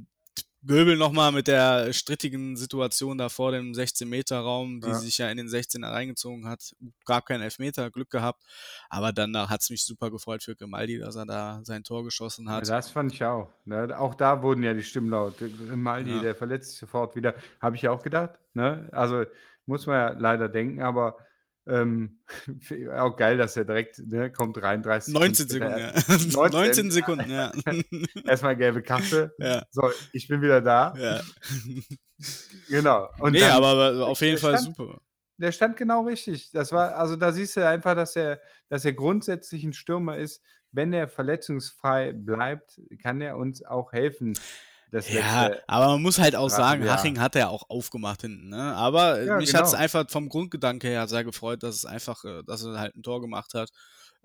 Göbel 0.66 0.98
nochmal 0.98 1.32
mit 1.32 1.48
der 1.48 1.94
strittigen 1.94 2.58
Situation 2.58 3.18
da 3.18 3.30
vor 3.30 3.52
dem 3.52 3.74
16-Meter-Raum, 3.74 4.82
die 4.82 4.88
Ja. 4.90 4.94
sich 4.96 5.18
ja 5.18 5.30
in 5.30 5.38
den 5.38 5.48
16er 5.48 5.92
reingezogen 5.92 6.48
hat. 6.48 6.74
Gab 7.06 7.26
keinen 7.26 7.42
Elfmeter, 7.42 7.90
Glück 7.92 8.10
gehabt. 8.10 8.44
Aber 8.90 9.14
danach 9.14 9.50
hat 9.50 9.62
es 9.62 9.70
mich 9.70 9.84
super 9.86 10.10
gefreut 10.12 10.44
für 10.44 10.56
Grimaldi, 10.56 10.98
dass 11.00 11.16
er 11.16 11.26
da 11.26 11.62
sein 11.64 11.84
Tor 11.84 12.04
geschossen 12.04 12.48
Ja, 12.48 12.54
hat. 12.54 12.68
das 12.68 12.90
fand 12.90 13.14
ich 13.14 13.24
auch. 13.24 13.50
Ne? 13.66 13.98
Auch 13.98 14.16
da 14.16 14.42
wurden 14.42 14.64
ja 14.64 14.74
die 14.74 14.84
Stimmen 14.84 15.10
laut. 15.10 15.36
Maldi, 15.76 16.12
Ja. 16.12 16.22
der 16.22 16.36
verletzt 16.36 16.72
sich 16.72 16.80
sofort 16.80 17.16
wieder. 17.16 17.36
Habe 17.62 17.76
ich 17.76 17.88
auch 17.88 18.02
gedacht. 18.04 18.32
Ne? 18.54 18.90
Also 18.92 19.24
muss 19.68 19.86
man 19.86 19.96
ja 19.96 20.10
leider 20.20 20.50
denken, 20.50 20.82
aber 20.82 21.18
ähm, 21.68 22.20
auch 22.98 23.16
geil, 23.16 23.38
dass 23.38 23.58
er 23.58 23.66
direkt 23.66 24.00
ne, 24.06 24.32
kommt 24.32 24.62
rein, 24.62 24.82
30 24.84 25.14
19 25.14 25.50
später 25.50 25.54
Sekunden, 25.54 25.80
ja. 25.80 25.92
erst- 25.92 26.34
19, 26.36 26.60
19 26.60 26.92
Sekunden, 26.92 27.32
ja. 27.32 27.52
Erstmal 28.26 28.56
gelbe 28.58 28.82
Karte. 28.82 29.34
ja, 29.40 29.64
So, 29.72 29.90
ich 30.14 30.28
bin 30.28 30.42
wieder 30.42 30.62
da. 30.62 30.94
ja. 30.98 31.22
Genau. 32.70 33.10
Und 33.20 33.34
nee, 33.34 33.40
dann- 33.40 33.52
aber, 33.64 34.08
auf 34.08 34.22
jeden 34.22 34.38
Fall 34.38 34.58
stand- 34.58 34.76
super. 34.76 35.00
Der 35.40 35.52
stand 35.52 35.78
genau 35.78 36.02
richtig. 36.06 36.50
Das 36.52 36.72
war, 36.72 36.96
also 36.96 37.16
da 37.16 37.32
siehst 37.32 37.56
du 37.58 37.68
einfach, 37.68 37.94
dass 37.96 38.16
er, 38.16 38.42
dass 38.70 38.86
er 38.86 38.94
grundsätzlich 38.94 39.64
ein 39.64 39.74
Stürmer 39.74 40.18
ist. 40.18 40.42
Wenn 40.72 40.92
er 40.94 41.08
verletzungsfrei 41.08 42.12
bleibt, 42.14 42.82
kann 43.04 43.22
er 43.22 43.38
uns 43.38 43.64
auch 43.64 43.94
helfen. 43.94 44.34
Das 44.92 45.12
Ja, 45.12 45.48
letzte, 45.48 45.64
aber 45.68 45.88
man 45.88 46.02
muss 46.02 46.18
halt 46.18 46.36
auch 46.36 46.50
sagen, 46.50 46.82
Dreivierteljahr. 46.82 46.98
Haching 46.98 47.20
hat 47.20 47.36
er 47.36 47.50
auch 47.50 47.70
aufgemacht 47.70 48.22
hinten. 48.22 48.50
Ne? 48.50 48.58
Aber 48.76 49.20
äh, 49.20 49.26
Ja, 49.28 49.38
mich 49.38 49.54
hat 49.54 49.66
es 49.66 49.72
genau. 49.72 49.84
einfach 49.84 50.10
vom 50.10 50.30
Grundgedanke 50.30 50.88
her 50.88 51.08
sehr 51.08 51.24
gefreut, 51.26 51.62
dass 51.64 51.76
es 51.76 51.86
einfach, 51.86 52.24
äh, 52.24 52.42
dass 52.44 52.64
er 52.64 52.80
halt 52.80 52.96
ein 52.96 53.04
Tor 53.04 53.20
gemacht 53.22 53.54
hat. 53.54 53.70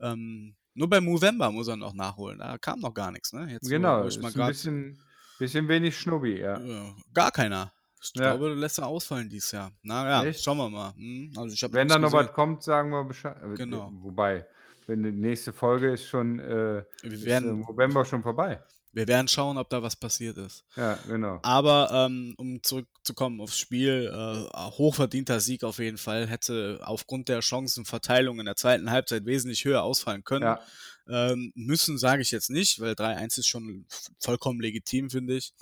Ähm, 0.00 0.54
nur 0.74 0.88
beim 0.88 1.04
Movember 1.04 1.50
muss 1.50 1.68
er 1.68 1.76
noch 1.76 1.94
nachholen. 1.94 2.38
Da 2.38 2.58
kam 2.58 2.80
noch 2.80 2.94
gar 2.94 3.10
nichts. 3.10 3.32
Ne? 3.32 3.48
Jetzt, 3.50 3.66
wo- 3.66 3.70
genau, 3.70 4.04
ist 4.04 4.24
ein 4.24 4.32
grad- 4.32 4.48
bisschen, 4.48 4.98
bisschen 5.38 5.66
wenig 5.68 5.98
Schnubbi, 5.98 6.38
ja. 6.40 6.58
Ja, 6.60 6.94
gar 7.12 7.30
keiner. 7.32 7.72
Ich 8.00 8.10
Ja. 8.14 8.30
glaube, 8.34 8.54
lässt 8.54 8.78
er 8.78 8.86
ausfallen 8.86 9.28
dieses 9.28 9.52
Jahr. 9.52 9.70
Na 9.82 10.08
ja, 10.08 10.24
Echt? 10.24 10.42
schauen 10.42 10.58
wir 10.58 10.70
mal. 10.70 10.92
Hm, 10.94 11.32
also 11.36 11.72
Wenn 11.72 11.88
da 11.88 11.98
noch 11.98 12.12
was 12.12 12.32
kommt, 12.32 12.62
sagen 12.62 12.90
wir 12.90 13.04
Bescheid. 13.04 13.36
Äh, 13.42 13.54
Genau. 13.56 13.90
Wobei, 14.00 14.46
wenn 14.86 15.02
die 15.02 15.12
nächste 15.12 15.52
Folge 15.52 15.92
ist 15.92 16.06
schon, 16.06 16.38
äh, 16.40 16.84
Wir 17.02 17.12
ist 17.12 17.24
werden, 17.24 17.50
im 17.50 17.60
November 17.60 18.04
schon 18.04 18.22
vorbei. 18.22 18.60
Wir 18.92 19.08
werden 19.08 19.28
schauen, 19.28 19.58
ob 19.58 19.68
da 19.70 19.82
was 19.82 19.96
passiert 19.96 20.36
ist. 20.38 20.64
Ja, 20.76 20.98
genau. 21.08 21.40
Aber 21.42 21.90
ähm, 21.92 22.34
um 22.36 22.62
zurückzukommen 22.62 23.40
aufs 23.40 23.58
Spiel, 23.58 24.10
äh, 24.12 24.56
hochverdienter 24.70 25.40
Sieg 25.40 25.64
auf 25.64 25.78
jeden 25.78 25.98
Fall. 25.98 26.26
Hätte 26.26 26.80
aufgrund 26.84 27.28
der 27.28 27.42
Chancenverteilung 27.42 28.38
in 28.38 28.46
der 28.46 28.56
zweiten 28.56 28.90
Halbzeit 28.90 29.24
wesentlich 29.24 29.64
höher 29.64 29.82
ausfallen 29.82 30.24
können. 30.24 30.44
Ja, 30.44 30.60
Ähm, 31.08 31.52
müssen 31.56 31.98
sage 31.98 32.22
ich 32.22 32.30
jetzt 32.30 32.48
nicht, 32.48 32.78
weil 32.80 32.94
3-1 32.94 33.36
ist 33.38 33.48
schon 33.48 33.86
vollkommen 34.20 34.60
legitim, 34.60 35.10
finde 35.10 35.36
ich. 35.36 35.52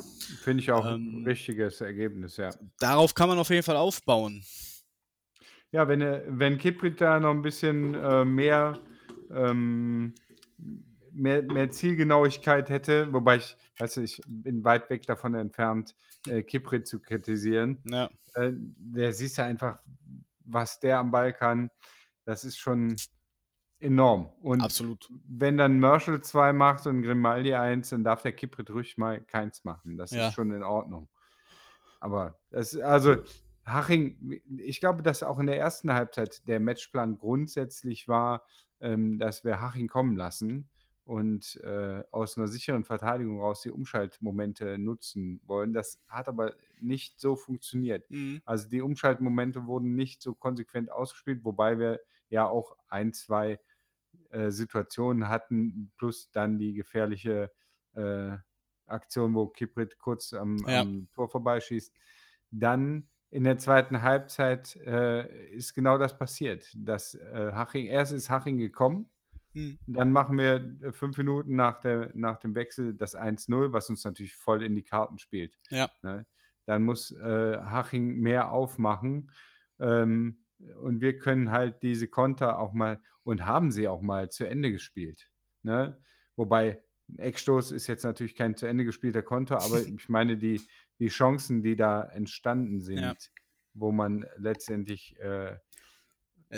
finde 0.43 0.63
ich 0.63 0.71
auch 0.71 0.85
Ähm, 0.85 1.23
ein 1.23 1.25
richtiges 1.27 1.81
Ergebnis, 1.81 2.37
ja. 2.37 2.51
Darauf 2.79 3.15
kann 3.15 3.29
man 3.31 3.39
auf 3.39 3.49
jeden 3.49 3.63
Fall 3.63 3.77
aufbauen. 3.77 4.45
Ja, 5.73 5.89
wenn, 5.89 6.01
er- 6.03 6.25
wenn 6.27 6.59
Kiprit 6.59 7.01
da 7.01 7.19
noch 7.21 7.31
ein 7.31 7.43
bisschen 7.43 7.95
äh, 7.95 8.25
mehr, 8.25 8.79
ähm, 9.33 10.15
mehr, 11.21 11.43
mehr 11.43 11.71
Zielgenauigkeit 11.71 12.71
hätte, 12.71 13.12
wobei 13.12 13.37
ich, 13.37 13.57
weißt 13.79 13.99
du, 13.99 14.00
ich 14.03 14.21
bin 14.27 14.65
weit 14.65 14.91
weg 14.91 15.07
davon 15.07 15.35
entfernt, 15.35 15.95
äh, 16.27 16.43
Kiprit 16.43 16.87
zu 16.87 17.00
kritisieren. 17.00 17.83
Ja, 17.85 18.11
Äh, 18.35 18.53
der 18.55 19.12
siehst 19.12 19.39
du 19.39 19.45
einfach, 19.45 19.81
was 20.45 20.81
der 20.81 20.99
am 20.99 21.11
Ball 21.11 21.33
kann. 21.33 21.71
Das 22.25 22.45
ist 22.45 22.59
schon 22.59 22.97
enorm. 23.81 24.31
Und 24.41 24.62
absolut. 24.62 25.09
wenn 25.27 25.57
dann 25.57 25.81
Marshall 25.81 26.21
2 26.23 26.53
macht 26.53 26.87
und 26.87 27.03
Grimaldi 27.03 27.55
1, 27.55 27.91
dann 27.91 28.05
darf 28.05 28.23
der 28.23 28.33
Kiprit 28.33 28.71
ruhig 28.71 28.97
mal 28.99 29.21
keins 29.21 29.65
machen. 29.65 29.97
Das 29.97 30.11
Ja. 30.11 30.29
ist 30.29 30.35
schon 30.35 30.53
in 30.53 30.62
Ordnung. 30.62 31.09
Aber 31.99 32.39
das, 32.50 32.77
also 32.77 33.17
Haching, 33.67 34.41
ich 34.59 34.81
glaube, 34.81 35.03
dass 35.03 35.23
auch 35.23 35.39
in 35.39 35.47
der 35.47 35.59
ersten 35.59 35.93
Halbzeit 35.93 36.47
der 36.49 36.61
Matchplan 36.61 37.19
grundsätzlich 37.19 38.09
war, 38.09 38.45
ähm, 38.81 39.19
dass 39.19 39.45
wir 39.45 39.61
Haching 39.61 39.89
kommen 39.89 40.17
lassen 40.17 40.71
und 41.11 41.57
äh, 41.64 42.05
aus 42.12 42.38
einer 42.38 42.47
sicheren 42.47 42.85
Verteidigung 42.85 43.40
raus 43.40 43.62
die 43.62 43.73
Umschaltmomente 43.73 44.79
nutzen 44.79 45.40
wollen. 45.45 45.73
Das 45.73 46.00
hat 46.07 46.29
aber 46.29 46.55
nicht 46.81 47.19
so 47.19 47.35
funktioniert. 47.35 48.09
Mhm. 48.12 48.40
Also 48.45 48.69
die 48.69 48.81
Umschaltmomente 48.81 49.67
wurden 49.67 49.97
nicht 49.97 50.23
so 50.23 50.35
konsequent 50.35 50.93
ausgespielt, 50.93 51.45
wobei 51.45 51.81
wir 51.81 51.99
ja 52.29 52.47
auch 52.47 52.76
ein, 52.87 53.12
zwei 53.12 53.59
äh, 54.29 54.52
Situationen 54.52 55.29
hatten, 55.29 55.90
plus 55.97 56.31
dann 56.31 56.59
die 56.59 56.75
gefährliche 56.75 57.50
äh, 57.97 58.37
Aktion, 58.87 59.35
wo 59.35 59.49
Kiprit 59.49 59.99
kurz 59.99 60.33
am, 60.33 60.59
Ja. 60.69 60.83
am 60.83 61.09
Tor 61.12 61.29
vorbeischießt. 61.29 61.93
Dann 62.52 63.09
in 63.31 63.43
der 63.43 63.59
zweiten 63.59 64.02
Halbzeit 64.02 64.76
äh, 64.76 65.50
ist 65.50 65.75
genau 65.75 65.99
das 65.99 66.17
passiert. 66.17 66.69
Dass, 66.76 67.17
äh, 67.17 67.50
Haching, 67.52 67.87
erst 67.87 68.12
ist 68.12 68.31
Haching 68.31 68.59
gekommen, 68.59 69.11
Mhm. 69.52 69.78
dann 69.87 70.12
machen 70.12 70.38
wir 70.38 70.76
äh, 70.83 70.92
fünf 70.92 71.19
Minuten 71.19 71.57
nach, 71.57 71.80
der, 71.80 72.11
nach 72.14 72.38
dem 72.38 72.54
Wechsel 72.54 72.95
das 72.95 73.16
1-0, 73.16 73.73
was 73.73 73.90
uns 73.90 74.04
natürlich 74.04 74.37
voll 74.37 74.62
in 74.62 74.75
die 74.75 74.85
Karten 74.85 75.19
spielt. 75.19 75.59
Ja. 75.71 75.90
Ne? 76.02 76.26
Dann 76.66 76.85
muss 76.85 77.11
äh, 77.11 77.59
Haching 77.59 78.19
mehr 78.21 78.52
aufmachen. 78.52 79.30
Ähm, 79.80 80.45
und 80.83 81.00
wir 81.00 81.19
können 81.19 81.50
halt 81.50 81.83
diese 81.83 82.07
Konter 82.07 82.59
auch 82.59 82.73
mal 82.73 83.00
und 83.23 83.47
haben 83.47 83.71
sie 83.73 83.88
auch 83.88 84.02
mal 84.02 84.30
zu 84.30 84.45
Ende 84.47 84.71
gespielt. 84.71 85.30
Ne? 85.62 85.99
Wobei 86.37 86.83
Eckstoß 87.16 87.73
ist 87.73 87.87
jetzt 87.87 88.04
natürlich 88.04 88.35
kein 88.37 88.54
zu 88.57 88.66
Ende 88.66 88.85
gespielter 88.85 89.23
Konter, 89.23 89.62
aber 89.62 89.80
ich 89.87 90.09
meine, 90.09 90.37
die, 90.37 90.61
die 90.99 91.09
Chancen, 91.09 91.62
die 91.62 91.76
da 91.76 92.02
entstanden 92.04 92.80
sind, 92.80 92.99
Ja. 93.00 93.14
wo 93.75 93.90
man 93.90 94.26
letztendlich 94.37 95.19
äh, 95.19 95.57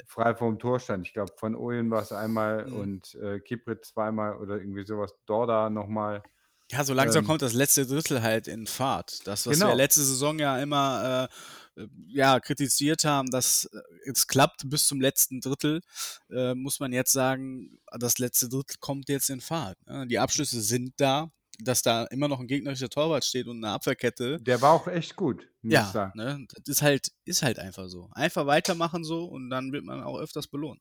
frei 0.07 0.35
vorm 0.35 0.59
Tor 0.59 0.81
stand. 0.81 1.07
Ich 1.07 1.13
glaube, 1.13 1.33
von 1.37 1.55
Oyen 1.55 1.91
war 1.91 2.03
es 2.03 2.13
einmal 2.13 2.67
Mhm. 2.67 2.73
und 2.77 3.15
äh, 3.17 3.41
Kiprit 3.41 3.85
zweimal 3.85 4.37
oder 4.37 4.57
irgendwie 4.57 4.85
sowas. 4.85 5.13
Dorda 5.27 5.71
nochmal. 5.71 6.23
Ja, 6.71 6.85
so 6.85 6.95
langsam 6.95 7.21
Ähm, 7.23 7.27
kommt 7.27 7.43
das 7.43 7.53
letzte 7.53 7.87
Drittel 7.87 8.23
halt 8.23 8.49
in 8.49 8.67
Fahrt. 8.67 9.27
Das, 9.27 9.47
was 9.47 9.59
wir 9.59 9.67
Genau. 9.67 9.77
letzte 9.77 10.01
Saison 10.03 10.39
ja 10.39 10.59
immer 10.59 11.29
äh, 11.77 11.83
äh, 11.83 11.89
ja, 12.09 12.41
kritisiert 12.41 13.05
haben, 13.05 13.31
dass 13.31 13.67
äh, 13.73 14.11
es 14.11 14.27
klappt 14.27 14.63
bis 14.71 14.87
zum 14.87 15.01
letzten 15.01 15.41
Drittel, 15.41 15.83
äh, 16.31 16.55
muss 16.55 16.81
man 16.81 16.93
jetzt 16.93 17.13
sagen, 17.13 17.79
das 17.99 18.19
letzte 18.19 18.49
Drittel 18.49 18.77
kommt 18.81 19.09
jetzt 19.11 19.29
in 19.29 19.41
Fahrt. 19.43 19.77
Ne? 19.87 20.07
Die 20.07 20.19
Abschlüsse 20.19 20.63
sind 20.63 20.95
da, 20.97 21.31
dass 21.63 21.83
da 21.83 22.05
immer 22.07 22.29
noch 22.29 22.41
ein 22.41 22.47
gegnerischer 22.47 22.89
Torwart 22.89 23.25
steht 23.25 23.47
und 23.47 23.65
eine 23.65 23.75
Abwehrkette. 23.75 24.39
Der 24.41 24.61
war 24.61 24.73
auch 24.73 24.87
echt 24.89 25.17
gut, 25.17 25.49
Ja, 25.63 26.13
ne, 26.15 26.47
das 26.55 26.69
ist 26.77 26.83
halt, 26.83 27.13
ist 27.25 27.43
halt 27.43 27.59
einfach 27.59 27.89
so. 27.89 28.11
Einfach 28.13 28.47
weitermachen 28.47 29.05
so 29.05 29.25
und 29.25 29.51
dann 29.51 29.73
wird 29.73 29.85
man 29.85 30.03
auch 30.03 30.19
öfters 30.19 30.47
belohnt. 30.49 30.81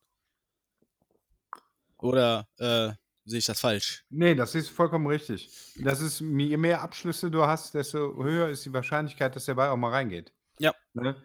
Oder 1.98 2.48
äh, 2.58 2.92
sehe 3.26 3.40
ich 3.40 3.46
das 3.46 3.60
falsch? 3.60 4.04
Nee, 4.10 4.34
das 4.36 4.56
ist 4.56 4.70
vollkommen 4.70 5.08
richtig. 5.08 5.50
Das 5.78 6.02
ist, 6.02 6.20
je 6.20 6.58
mehr 6.58 6.82
Abschlüsse 6.82 7.30
du 7.30 7.46
hast, 7.46 7.74
desto 7.76 8.24
höher 8.24 8.50
ist 8.50 8.66
die 8.66 8.74
Wahrscheinlichkeit, 8.74 9.36
dass 9.36 9.46
der 9.46 9.54
Ball 9.56 9.70
auch 9.70 9.78
mal 9.78 9.92
reingeht. 9.92 10.34
Ja. 10.60 10.74
Ne? 10.94 11.16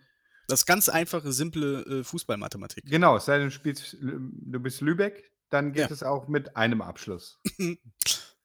Das 0.49 0.61
ist 0.61 0.67
ganz 0.67 0.89
einfache, 0.89 1.33
simple 1.33 1.81
äh, 2.01 2.05
Fußballmathematik. 2.05 2.85
Genau, 2.87 3.17
es 3.17 3.25
sei 3.25 3.39
denn, 3.39 3.49
du, 3.49 3.51
spielst, 3.51 3.97
du 4.01 4.61
bist 4.61 4.81
Lübeck, 4.81 5.33
dann 5.51 5.73
geht 5.73 5.89
Ja. 5.89 5.91
es 5.91 6.03
auch 6.03 6.29
mit 6.29 6.57
einem 6.57 6.83
Abschluss. 6.83 7.41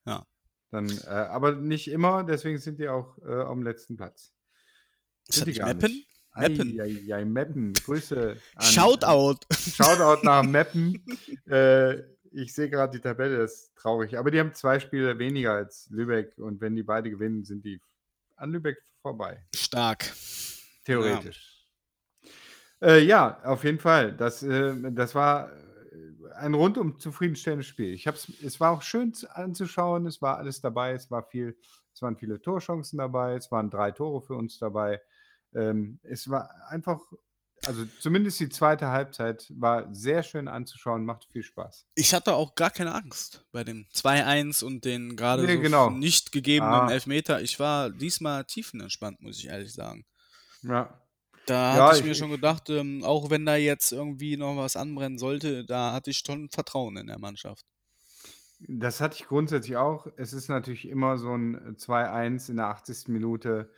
Ja. 0.03 0.25
Dann, 0.71 0.89
äh, 0.89 1.09
aber 1.09 1.53
nicht 1.53 1.89
immer, 1.89 2.23
deswegen 2.23 2.57
sind 2.57 2.79
die 2.79 2.87
auch 2.87 3.17
äh, 3.19 3.41
am 3.41 3.61
letzten 3.61 3.97
Platz. 3.97 4.33
Sind 5.27 5.47
die 5.47 5.53
gar 5.53 5.67
Meppen? 5.67 5.91
nicht. 5.91 6.07
Meppen. 6.35 6.79
Eieiei, 6.79 7.25
Meppen. 7.25 7.73
Grüße 7.73 8.37
an. 8.55 8.65
Shoutout! 8.65 9.39
Shoutout 9.51 10.25
nach 10.25 10.43
Meppen. 10.43 11.03
Äh, 11.49 12.03
ich 12.31 12.53
sehe 12.53 12.69
gerade 12.69 12.97
die 12.97 13.01
Tabelle, 13.01 13.39
das 13.39 13.53
ist 13.53 13.75
traurig. 13.75 14.17
Aber 14.17 14.31
die 14.31 14.39
haben 14.39 14.53
zwei 14.53 14.79
Spiele 14.79 15.19
weniger 15.19 15.53
als 15.53 15.89
Lübeck 15.89 16.37
und 16.37 16.61
wenn 16.61 16.75
die 16.75 16.83
beide 16.83 17.09
gewinnen, 17.09 17.43
sind 17.43 17.65
die 17.65 17.81
an 18.37 18.51
Lübeck 18.51 18.77
vorbei. 19.01 19.43
Stark. 19.53 20.09
Theoretisch. 20.85 21.67
Ja, 22.79 22.87
äh, 22.87 23.03
ja 23.03 23.43
auf 23.43 23.65
jeden 23.65 23.79
Fall. 23.79 24.13
Das, 24.13 24.43
äh, 24.43 24.73
das 24.91 25.13
war 25.13 25.51
äh, 25.51 25.60
ein 26.35 26.53
rundum 26.53 26.99
zufriedenstellendes 26.99 27.67
Spiel. 27.67 27.93
Ich 27.93 28.07
hab's, 28.07 28.31
es 28.43 28.59
war 28.59 28.71
auch 28.71 28.81
schön 28.81 29.13
zu- 29.13 29.33
anzuschauen, 29.35 30.05
es 30.07 30.21
war 30.21 30.37
alles 30.37 30.61
dabei, 30.61 30.93
es 30.93 31.09
war 31.11 31.23
viel, 31.23 31.57
es 31.93 32.01
waren 32.01 32.17
viele 32.17 32.41
Torchancen 32.41 32.97
dabei, 32.97 33.35
es 33.35 33.51
waren 33.51 33.69
drei 33.69 33.91
Tore 33.91 34.21
für 34.21 34.35
uns 34.35 34.57
dabei. 34.59 35.01
Ähm, 35.53 35.99
es 36.03 36.29
war 36.29 36.49
einfach, 36.69 36.99
also 37.65 37.85
zumindest 37.99 38.39
die 38.39 38.49
zweite 38.49 38.87
Halbzeit 38.87 39.51
war 39.55 39.93
sehr 39.93 40.23
schön 40.23 40.47
anzuschauen, 40.47 41.05
macht 41.05 41.25
viel 41.31 41.43
Spaß. 41.43 41.85
Ich 41.95 42.13
hatte 42.13 42.33
auch 42.33 42.55
gar 42.55 42.71
keine 42.71 42.95
Angst 42.95 43.45
bei 43.51 43.63
dem 43.63 43.85
2-1 43.93 44.63
und 44.63 44.85
den 44.85 45.15
gerade 45.15 45.43
Nee, 45.45 45.55
so 45.57 45.61
genau. 45.61 45.89
nicht 45.89 46.31
gegebenen 46.31 46.73
Ah. 46.73 46.91
Elfmeter. 46.91 47.41
Ich 47.41 47.59
war 47.59 47.89
diesmal 47.89 48.45
tiefenentspannt, 48.45 49.21
muss 49.21 49.37
ich 49.39 49.47
ehrlich 49.49 49.73
sagen. 49.73 50.05
Ja, 50.63 51.01
Da 51.47 51.75
Ja, 51.77 51.85
hatte 51.87 51.95
ich, 51.95 52.01
ich- 52.01 52.07
mir 52.07 52.15
schon 52.15 52.31
gedacht, 52.31 52.69
ähm, 52.69 53.03
auch 53.03 53.29
wenn 53.29 53.45
da 53.45 53.55
jetzt 53.55 53.91
irgendwie 53.91 54.37
noch 54.37 54.57
was 54.57 54.75
anbrennen 54.75 55.17
sollte, 55.17 55.65
da 55.65 55.93
hatte 55.93 56.11
ich 56.11 56.19
schon 56.25 56.49
Vertrauen 56.49 56.97
in 56.97 57.07
der 57.07 57.19
Mannschaft. 57.19 57.65
Das 58.59 59.01
hatte 59.01 59.17
ich 59.19 59.27
grundsätzlich 59.27 59.75
auch. 59.75 60.05
Es 60.17 60.33
ist 60.33 60.47
natürlich 60.47 60.87
immer 60.87 61.17
so 61.17 61.33
ein 61.35 61.75
2-1 61.77 62.49
in 62.49 62.57
der 62.57 62.67
80. 62.67 63.07
Minute. 63.11 63.71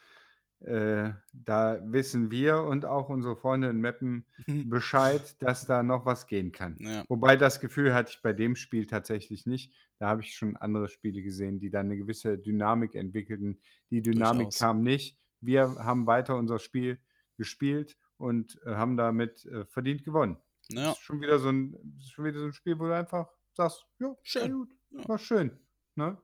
Äh, 0.60 1.12
da 1.34 1.80
wissen 1.84 2.32
wir 2.32 2.64
und 2.64 2.86
auch 2.86 3.08
unsere 3.10 3.36
Freunde 3.38 3.70
in 3.70 3.80
Meppen. 3.80 4.26
Bescheid, 4.70 5.22
dass 5.42 5.66
da 5.66 5.84
noch 5.84 6.06
was 6.06 6.28
gehen 6.28 6.52
kann. 6.52 6.78
Ja. 6.80 7.04
Wobei 7.08 7.38
das 7.38 7.62
Gefühl 7.62 7.94
hatte 7.94 8.12
ich 8.14 8.22
bei 8.22 8.34
dem 8.34 8.56
Spiel 8.58 8.86
tatsächlich 8.86 9.46
nicht. 9.46 9.74
Da 10.00 10.08
habe 10.10 10.22
ich 10.22 10.36
schon 10.36 10.58
andere 10.58 10.90
Spiele 10.90 11.22
gesehen, 11.22 11.60
die 11.60 11.70
dann 11.70 11.86
eine 11.86 11.98
gewisse 11.98 12.38
Dynamik 12.38 12.96
entwickelten. 12.96 13.60
Die 13.90 14.02
Dynamik 14.02 14.48
Durchaus. 14.48 14.60
kam 14.60 14.82
nicht. 14.84 15.18
Wir 15.40 15.76
haben 15.80 16.08
weiter 16.08 16.36
unser 16.36 16.60
Spiel 16.60 16.98
gespielt 17.38 17.98
und 18.18 18.60
äh, 18.66 18.76
haben 18.76 18.98
damit 18.98 19.46
äh, 19.46 19.66
verdient 19.66 20.04
gewonnen. 20.04 20.38
Ja. 20.70 20.88
Das 20.90 20.98
ist 20.98 21.04
schon 21.04 21.22
wieder 21.22 21.40
so 21.40 21.50
ein, 21.50 22.00
schon 22.14 22.26
wieder 22.26 22.40
so 22.40 22.46
ein 22.46 22.54
Spiel, 22.54 22.78
wo 22.80 22.86
du 22.86 22.96
einfach 22.96 23.28
sagst, 23.54 23.86
ja, 24.00 24.16
Schön. 24.22 24.42
War 24.42 24.50
gut, 24.60 24.70
Ja. 24.92 25.10
war 25.10 25.18
schön. 25.20 25.60
Ne? 25.96 26.18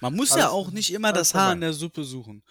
Man 0.00 0.14
muss 0.14 0.30
ja 0.30 0.36
Alles- 0.44 0.50
auch 0.50 0.70
nicht 0.70 0.92
immer 0.92 1.12
das 1.12 1.34
Haar 1.34 1.52
in 1.52 1.60
der 1.60 1.72
Suppe 1.74 2.04
suchen. 2.04 2.42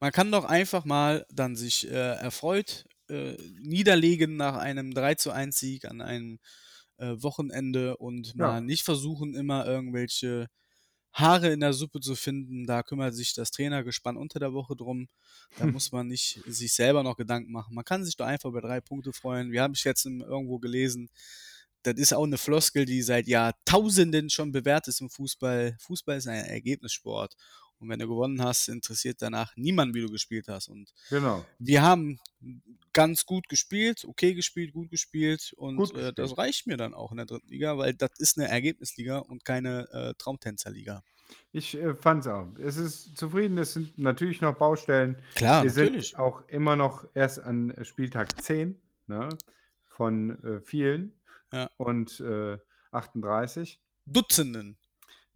Man 0.00 0.12
kann 0.12 0.30
doch 0.30 0.44
einfach 0.44 0.84
mal 0.84 1.24
dann 1.30 1.56
sich 1.56 1.86
äh, 1.90 1.94
erfreut 2.16 2.84
äh, 3.08 3.32
niederlegen 3.60 4.36
nach 4.36 4.56
einem 4.56 4.92
3 4.92 5.14
zu 5.14 5.30
1 5.30 5.58
Sieg 5.58 5.86
an 5.86 6.02
einem 6.02 6.38
äh, 6.98 7.14
Wochenende 7.22 7.96
und 7.96 8.34
mal 8.36 8.56
Ja. 8.56 8.60
nicht 8.60 8.84
versuchen, 8.84 9.34
immer 9.34 9.64
irgendwelche 9.66 10.48
Haare 11.12 11.48
in 11.52 11.60
der 11.60 11.72
Suppe 11.72 12.00
zu 12.00 12.14
finden. 12.14 12.66
Da 12.66 12.82
kümmert 12.82 13.14
sich 13.14 13.34
das 13.34 13.50
Trainergespann 13.50 14.16
unter 14.16 14.38
der 14.38 14.52
Woche 14.52 14.76
drum. 14.76 15.08
Da 15.58 15.66
muss 15.66 15.90
man 15.92 16.06
nicht 16.08 16.40
sich 16.46 16.72
selber 16.72 17.02
noch 17.02 17.16
Gedanken 17.16 17.50
machen. 17.52 17.74
Man 17.74 17.84
kann 17.84 18.04
sich 18.04 18.16
doch 18.16 18.26
einfach 18.26 18.48
über 18.50 18.60
drei 18.60 18.80
Punkte 18.80 19.12
freuen. 19.12 19.50
Wir 19.50 19.62
haben 19.62 19.72
es 19.74 19.84
jetzt 19.84 20.04
im- 20.06 20.20
irgendwo 20.20 20.58
gelesen. 20.58 21.08
Das 21.82 21.94
ist 21.94 22.12
auch 22.12 22.24
eine 22.24 22.38
Floskel, 22.38 22.84
die 22.84 23.02
seit 23.02 23.26
Jahrtausenden 23.26 24.30
schon 24.30 24.52
bewährt 24.52 24.88
ist 24.88 25.00
im 25.00 25.10
Fußball. 25.10 25.76
Fußball 25.80 26.18
ist 26.18 26.26
ein 26.26 26.44
Ergebnissport. 26.44 27.36
Und 27.80 27.88
wenn 27.88 27.98
du 27.98 28.08
gewonnen 28.08 28.42
hast, 28.42 28.68
interessiert 28.68 29.22
danach 29.22 29.56
niemand, 29.56 29.94
wie 29.94 30.00
du 30.00 30.08
gespielt 30.10 30.48
hast. 30.48 30.68
Und 30.68 30.92
Genau. 31.10 31.44
wir 31.58 31.82
haben 31.82 32.18
ganz 32.92 33.24
gut 33.26 33.48
gespielt, 33.48 34.04
okay 34.04 34.34
gespielt, 34.34 34.72
gut 34.72 34.90
gespielt 34.90 35.52
und 35.56 35.76
Gut 35.76 35.94
äh, 35.94 36.12
das 36.12 36.30
gespielt. 36.30 36.38
reicht 36.38 36.66
mir 36.66 36.76
dann 36.76 36.94
auch 36.94 37.10
in 37.12 37.18
der 37.18 37.26
dritten 37.26 37.48
Liga, 37.48 37.78
weil 37.78 37.94
das 37.94 38.10
ist 38.18 38.38
eine 38.38 38.48
Ergebnisliga 38.48 39.18
und 39.18 39.44
keine 39.44 39.88
äh, 39.92 40.14
Traumtänzerliga. 40.18 41.02
Ich 41.52 41.76
äh, 41.76 41.94
fand 41.94 42.22
es 42.22 42.26
auch. 42.26 42.48
Es 42.58 42.76
ist 42.78 43.16
zufrieden, 43.16 43.58
es 43.58 43.74
sind 43.74 43.98
natürlich 43.98 44.40
noch 44.40 44.56
Baustellen. 44.56 45.16
Klar, 45.34 45.62
Wir 45.62 45.70
natürlich. 45.70 46.10
sind 46.10 46.18
auch 46.18 46.46
immer 46.48 46.74
noch 46.74 47.04
erst 47.14 47.40
an 47.40 47.74
Spieltag 47.82 48.40
10 48.42 48.80
ne, 49.06 49.28
von 49.86 50.42
äh, 50.42 50.60
vielen 50.62 51.12
Ja. 51.52 51.70
und 51.76 52.18
äh, 52.20 52.56
38 52.92 53.80
Dutzenden. 54.06 54.78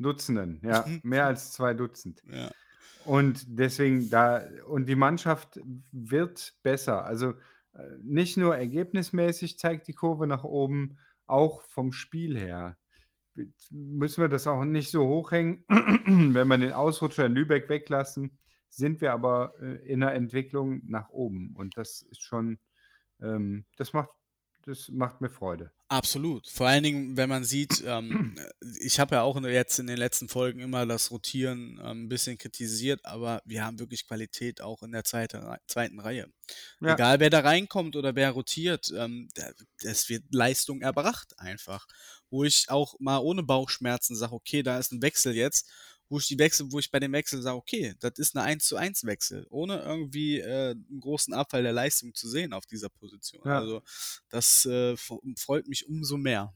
Dutzenden, 0.02 0.60
ja, 0.62 0.84
mehr 1.02 1.26
als 1.26 1.52
zwei 1.52 1.74
Dutzend. 1.74 2.22
Ja. 2.30 2.50
Und 3.04 3.44
deswegen 3.48 4.10
da, 4.10 4.42
und 4.66 4.86
die 4.88 4.94
Mannschaft 4.94 5.60
wird 5.90 6.54
besser. 6.62 7.04
Also 7.04 7.30
äh, 7.74 7.82
nicht 8.02 8.36
nur 8.36 8.56
ergebnismäßig 8.56 9.58
zeigt 9.58 9.88
die 9.88 9.94
Kurve 9.94 10.26
nach 10.26 10.44
oben, 10.44 10.98
auch 11.26 11.62
vom 11.62 11.92
Spiel 11.92 12.38
her. 12.38 12.76
Müssen 13.70 14.20
wir 14.20 14.28
das 14.28 14.46
auch 14.46 14.64
nicht 14.64 14.90
so 14.90 15.06
hochhängen. 15.06 15.64
Wenn 15.68 16.48
wir 16.48 16.58
den 16.58 16.72
Ausrutscher 16.72 17.26
in 17.26 17.32
Lübeck 17.32 17.68
weglassen, 17.68 18.38
sind 18.68 19.00
wir 19.00 19.12
aber 19.12 19.54
äh, 19.60 19.76
in 19.86 20.00
der 20.00 20.14
Entwicklung 20.14 20.82
nach 20.86 21.08
oben. 21.10 21.54
Und 21.56 21.76
das 21.76 22.02
ist 22.02 22.22
schon, 22.22 22.58
ähm, 23.20 23.64
das 23.76 23.92
macht, 23.92 24.10
das 24.64 24.88
macht 24.88 25.20
mir 25.20 25.30
Freude. 25.30 25.72
Absolut. 25.92 26.48
Vor 26.48 26.68
allen 26.68 26.84
Dingen, 26.84 27.16
wenn 27.18 27.28
man 27.28 27.44
sieht, 27.44 27.84
ähm, 27.86 28.34
ich 28.80 28.98
habe 28.98 29.16
ja 29.16 29.22
auch 29.22 29.38
jetzt 29.42 29.78
in 29.78 29.86
den 29.86 29.98
letzten 29.98 30.26
Folgen 30.26 30.60
immer 30.60 30.86
das 30.86 31.10
Rotieren 31.10 31.78
ähm, 31.84 32.04
ein 32.04 32.08
bisschen 32.08 32.38
kritisiert, 32.38 33.04
aber 33.04 33.42
wir 33.44 33.62
haben 33.62 33.78
wirklich 33.78 34.06
Qualität 34.06 34.62
auch 34.62 34.82
in 34.82 34.92
der 34.92 35.04
zweite, 35.04 35.58
zweiten 35.66 36.00
Reihe. 36.00 36.32
Ja. 36.80 36.94
Egal 36.94 37.20
wer 37.20 37.28
da 37.28 37.40
reinkommt 37.40 37.94
oder 37.94 38.16
wer 38.16 38.30
rotiert, 38.30 38.90
ähm, 38.96 39.28
es 39.82 40.08
wird 40.08 40.24
Leistung 40.30 40.80
erbracht 40.80 41.38
einfach. 41.38 41.86
Wo 42.30 42.44
ich 42.44 42.70
auch 42.70 42.94
mal 42.98 43.18
ohne 43.18 43.42
Bauchschmerzen 43.42 44.16
sage, 44.16 44.32
okay, 44.32 44.62
da 44.62 44.78
ist 44.78 44.92
ein 44.92 45.02
Wechsel 45.02 45.36
jetzt, 45.36 45.68
wo 46.12 46.18
ich 46.18 46.26
die 46.26 46.38
Wechsel, 46.38 46.70
wo 46.70 46.78
ich 46.78 46.90
bei 46.90 47.00
dem 47.00 47.12
Wechsel 47.12 47.40
sage, 47.40 47.56
okay, 47.56 47.94
das 48.00 48.18
ist 48.18 48.36
eine 48.36 48.44
1 48.44 48.66
zu 48.66 48.76
1 48.76 49.06
Wechsel, 49.06 49.46
ohne 49.48 49.80
irgendwie 49.80 50.40
äh, 50.40 50.72
einen 50.72 51.00
großen 51.00 51.32
Abfall 51.32 51.62
der 51.62 51.72
Leistung 51.72 52.12
zu 52.14 52.28
sehen 52.28 52.52
auf 52.52 52.66
dieser 52.66 52.90
Position. 52.90 53.40
Ja. 53.46 53.58
Also 53.58 53.82
das 54.28 54.66
äh, 54.66 54.94
freut 54.96 55.68
mich 55.68 55.88
umso 55.88 56.18
mehr. 56.18 56.54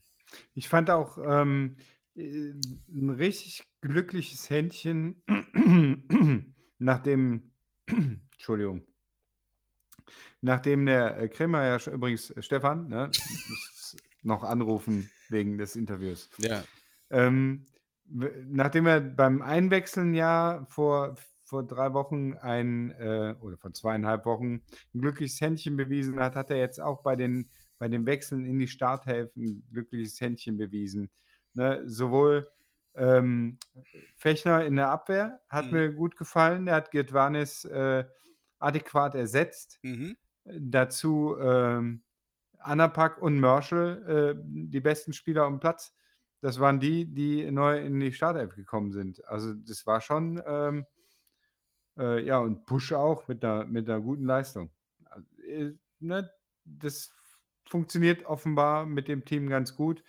Ich 0.52 0.68
fand 0.68 0.90
auch 0.90 1.16
ähm, 1.16 1.78
äh, 2.16 2.52
ein 2.92 3.08
richtig 3.08 3.64
glückliches 3.80 4.50
Händchen, 4.50 5.22
nachdem, 6.78 7.50
Entschuldigung, 7.86 8.86
nachdem 10.42 10.84
der 10.84 11.16
äh, 11.16 11.28
Krimmer 11.30 11.64
ja 11.64 11.78
übrigens, 11.90 12.28
äh, 12.30 12.42
Stefan, 12.42 12.88
ne, 12.88 13.10
muss 13.48 13.96
noch 14.22 14.42
anrufen 14.42 15.10
wegen 15.30 15.56
des 15.56 15.76
Interviews. 15.76 16.28
Ja. 16.36 16.62
Ähm, 17.08 17.64
nachdem 18.08 18.86
er 18.86 19.00
beim 19.00 19.42
Einwechseln 19.42 20.14
ja 20.14 20.66
vor, 20.68 21.16
vor 21.44 21.66
drei 21.66 21.92
Wochen 21.94 22.34
ein, 22.34 22.90
äh, 22.92 23.34
oder 23.40 23.56
vor 23.58 23.72
zweieinhalb 23.72 24.26
Wochen 24.26 24.62
ein 24.94 25.00
glückliches 25.00 25.40
Händchen 25.40 25.76
bewiesen 25.76 26.18
hat, 26.20 26.36
hat 26.36 26.50
er 26.50 26.58
jetzt 26.58 26.80
auch 26.80 27.02
bei 27.02 27.16
den, 27.16 27.50
bei 27.78 27.88
den 27.88 28.06
Wechseln 28.06 28.44
in 28.46 28.58
die 28.58 28.68
Starthälften 28.68 29.44
ein 29.44 29.68
glückliches 29.72 30.20
Händchen 30.20 30.56
bewiesen. 30.56 31.10
Ne, 31.54 31.82
sowohl 31.86 32.48
ähm, 32.94 33.58
Fechner 34.16 34.64
in 34.64 34.76
der 34.76 34.90
Abwehr 34.90 35.40
hat 35.48 35.66
Mhm. 35.66 35.72
mir 35.72 35.92
gut 35.92 36.16
gefallen, 36.16 36.66
der 36.66 36.74
hat 36.76 36.90
Gitwanis 36.90 37.64
äh, 37.64 38.04
adäquat 38.58 39.14
ersetzt. 39.14 39.80
Mhm. 39.82 40.16
Dazu 40.44 41.36
ähm, 41.40 42.04
Anapak 42.58 43.20
und 43.22 43.40
Merschel, 43.40 44.36
äh, 44.38 44.42
die 44.44 44.80
besten 44.80 45.12
Spieler 45.12 45.44
am 45.44 45.60
Platz. 45.60 45.94
Das 46.40 46.60
waren 46.60 46.80
die, 46.80 47.06
die 47.06 47.50
neu 47.50 47.78
in 47.78 47.98
die 47.98 48.12
Startelf 48.12 48.54
gekommen 48.54 48.92
sind. 48.92 49.24
Also 49.26 49.54
das 49.54 49.86
war 49.86 50.00
schon, 50.00 50.42
ähm, 50.46 50.86
äh, 51.98 52.22
ja, 52.24 52.38
und 52.38 52.66
Push 52.66 52.92
auch 52.92 53.26
mit 53.28 53.44
einer, 53.44 53.64
mit 53.64 53.88
einer 53.88 54.00
guten 54.00 54.24
Leistung. 54.24 54.70
Also, 55.04 55.26
äh, 55.42 55.72
ne, 56.00 56.30
das 56.64 57.10
funktioniert 57.68 58.26
offenbar 58.26 58.86
mit 58.86 59.08
dem 59.08 59.24
Team 59.24 59.48
ganz 59.48 59.74
gut. 59.74 60.02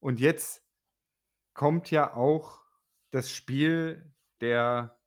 Und 0.00 0.20
jetzt 0.20 0.62
kommt 1.52 1.90
ja 1.90 2.14
auch 2.14 2.60
das 3.10 3.30
Spiel, 3.30 4.12
der, 4.40 4.98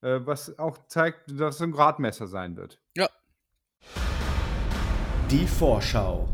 äh, 0.00 0.20
was 0.24 0.58
auch 0.58 0.86
zeigt, 0.86 1.30
dass 1.30 1.56
es 1.56 1.62
ein 1.62 1.72
Gradmesser 1.72 2.26
sein 2.26 2.56
wird. 2.56 2.80
Ja. 2.96 3.08
Die 5.30 5.46
Vorschau. 5.46 6.28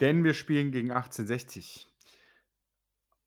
Denn 0.00 0.24
wir 0.24 0.34
spielen 0.34 0.72
gegen 0.72 0.90
1860. 0.90 1.88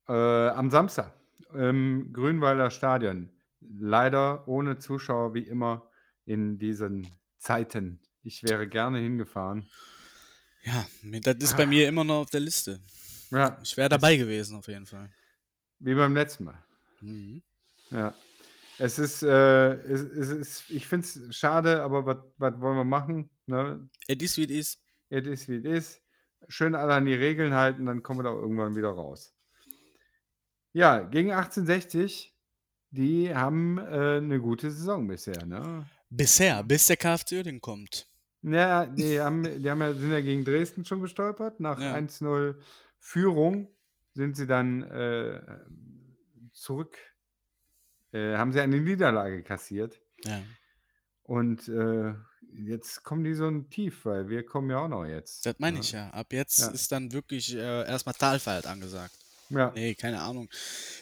Äh, 0.08 0.12
am 0.12 0.70
Samstag 0.70 1.12
im 1.54 2.12
Grünwalder 2.12 2.70
Stadion. 2.70 3.30
Leider 3.60 4.46
ohne 4.46 4.78
Zuschauer 4.78 5.34
wie 5.34 5.42
immer 5.42 5.90
in 6.24 6.58
diesen 6.58 7.08
Zeiten. 7.38 8.00
Ich 8.22 8.42
wäre 8.42 8.68
gerne 8.68 8.98
hingefahren. 8.98 9.66
Ja, 10.62 10.86
das 11.22 11.36
ist 11.36 11.56
bei 11.56 11.66
mir 11.66 11.88
immer 11.88 12.04
noch 12.04 12.22
auf 12.22 12.30
der 12.30 12.40
Liste. 12.40 12.80
Ja, 13.30 13.58
Ich 13.62 13.76
wäre 13.76 13.88
dabei 13.88 14.16
gewesen, 14.16 14.56
auf 14.56 14.68
jeden 14.68 14.86
Fall. 14.86 15.10
wie 15.78 15.94
beim 15.94 16.14
letzten 16.14 16.44
Mal. 16.44 16.62
Mhm. 17.00 17.42
Ja. 17.90 18.14
Es 18.78 18.98
ist, 18.98 19.22
äh, 19.22 19.72
es, 19.74 20.00
es 20.02 20.28
ist 20.30 20.70
ich 20.70 20.86
finde 20.86 21.06
es 21.06 21.36
schade, 21.36 21.82
aber 21.82 22.06
was 22.36 22.60
wollen 22.60 22.76
wir 22.76 22.84
machen? 22.84 23.28
Ne? 23.46 23.88
It 24.06 24.22
is 24.22 24.36
wie 24.36 24.44
it 24.44 24.50
is. 24.50 24.78
Es 25.08 25.26
ist, 25.26 25.48
wie 25.48 25.56
es 25.56 25.64
ist. 25.64 26.02
Schön 26.46 26.74
alle 26.74 26.94
an 26.94 27.04
die 27.04 27.14
Regeln 27.14 27.54
halten, 27.54 27.86
dann 27.86 28.02
kommen 28.02 28.20
wir 28.20 28.24
da 28.24 28.32
irgendwann 28.32 28.76
wieder 28.76 28.90
raus. 28.90 29.34
Ja, 30.72 31.00
gegen 31.00 31.30
1860, 31.32 32.34
die 32.90 33.34
haben 33.34 33.78
äh, 33.78 34.18
eine 34.18 34.40
gute 34.40 34.70
Saison 34.70 35.06
bisher. 35.08 35.44
Ne? 35.44 35.86
Bisher, 36.10 36.62
bis 36.62 36.86
der 36.86 36.96
KfC 36.96 37.36
Uerdingen 37.36 37.60
kommt. 37.60 38.06
Ja, 38.42 38.86
die, 38.86 39.20
haben, 39.20 39.42
die 39.42 39.70
haben 39.70 39.80
ja, 39.80 39.92
sind 39.94 40.12
ja 40.12 40.20
gegen 40.20 40.44
Dresden 40.44 40.84
schon 40.84 41.00
gestolpert. 41.00 41.60
Nach 41.60 41.80
Ja. 41.80 41.94
1-0 41.94 42.56
Führung 42.98 43.68
sind 44.14 44.36
sie 44.36 44.46
dann 44.46 44.82
äh, 44.84 45.40
zurück, 46.52 46.96
äh, 48.12 48.36
haben 48.36 48.52
sie 48.52 48.60
eine 48.60 48.80
Niederlage 48.80 49.42
kassiert. 49.42 50.00
Ja. 50.24 50.40
Und 51.22 51.68
äh, 51.68 52.14
jetzt 52.52 53.02
kommen 53.02 53.24
die 53.24 53.34
so 53.34 53.46
ein 53.46 53.68
Tief, 53.70 54.04
weil 54.04 54.28
wir 54.28 54.44
kommen 54.44 54.70
ja 54.70 54.78
auch 54.78 54.88
noch 54.88 55.04
jetzt. 55.04 55.46
Das 55.46 55.56
meine 55.58 55.78
ne? 55.78 55.82
ich 55.82 55.92
ja. 55.92 56.10
Ab 56.10 56.32
jetzt 56.32 56.58
Ja. 56.58 56.68
ist 56.68 56.90
dann 56.92 57.12
wirklich 57.12 57.54
äh, 57.54 57.86
erstmal 57.86 58.14
Talfahrt 58.14 58.66
angesagt. 58.66 59.14
Ja. 59.50 59.72
Nee, 59.74 59.94
keine 59.94 60.20
Ahnung. 60.20 60.48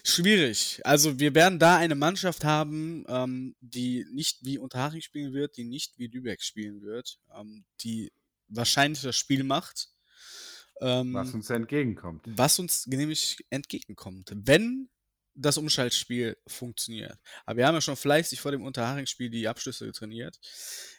Schwierig. 0.05 0.81
Also 0.85 1.19
wir 1.19 1.35
werden 1.35 1.59
da 1.59 1.77
eine 1.79 1.97
Mannschaft 1.97 2.45
haben, 2.45 3.05
ähm, 3.09 3.57
die 3.61 4.07
nicht 4.13 4.45
wie 4.45 4.59
Unterhaching 4.59 5.01
spielen 5.01 5.33
wird, 5.33 5.57
die 5.57 5.65
nicht 5.65 5.99
wie 5.99 6.07
Lübeck 6.07 6.43
spielen 6.43 6.83
wird, 6.83 7.19
ähm, 7.37 7.65
die 7.81 8.13
wahrscheinlich 8.49 9.03
das 9.03 9.17
Spiel 9.17 9.43
macht. 9.43 9.89
Ähm, 10.81 11.15
was 11.15 11.33
uns 11.35 11.51
entgegenkommt. 11.51 12.23
was 12.27 12.59
uns 12.59 12.87
nämlich 12.87 13.45
entgegenkommt, 13.51 14.31
wenn 14.35 14.89
das 15.37 15.59
Umschaltspiel 15.59 16.37
funktioniert. 16.47 17.19
Aber 17.45 17.59
wir 17.59 17.67
haben 17.67 17.75
ja 17.75 17.81
schon 17.81 17.97
fleißig 17.97 18.41
vor 18.41 18.53
dem 18.53 18.65
Unterhaching-Spiel 18.65 19.31
die 19.31 19.47
Abschlüsse 19.49 19.91
trainiert. 19.93 20.39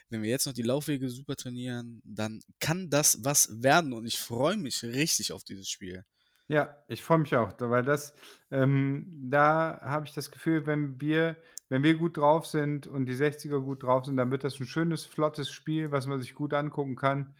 Wenn 0.08 0.22
wir 0.22 0.30
jetzt 0.30 0.46
noch 0.46 0.54
die 0.54 0.62
Laufwege 0.62 1.10
super 1.10 1.36
trainieren, 1.36 2.00
dann 2.04 2.40
kann 2.60 2.88
das 2.88 3.24
was 3.24 3.62
werden 3.62 3.92
und 3.92 4.06
ich 4.06 4.18
freue 4.18 4.56
mich 4.56 4.82
richtig 4.82 5.32
auf 5.32 5.44
dieses 5.44 5.68
Spiel. 5.68 6.04
Ja, 6.48 6.74
ich 6.88 7.02
freue 7.02 7.18
mich 7.18 7.36
auch, 7.36 7.52
weil 7.58 7.82
das, 7.82 8.14
ähm, 8.50 9.06
da 9.30 9.80
habe 9.82 10.06
ich 10.06 10.14
das 10.14 10.30
Gefühl, 10.30 10.66
wenn 10.66 10.98
wir, 10.98 11.36
wenn 11.68 11.82
wir 11.82 11.94
gut 11.96 12.16
drauf 12.16 12.46
sind 12.46 12.86
und 12.86 13.04
die 13.04 13.14
60er 13.14 13.60
gut 13.60 13.82
drauf 13.82 14.06
sind, 14.06 14.16
dann 14.16 14.30
wird 14.30 14.44
das 14.44 14.58
ein 14.58 14.66
schönes, 14.66 15.04
flottes 15.04 15.50
Spiel, 15.50 15.90
was 15.90 16.06
man 16.06 16.20
sich 16.20 16.34
gut 16.34 16.54
angucken 16.54 16.96
kann. 16.96 17.34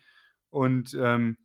Und 0.51 0.95
ähm, 1.01 1.39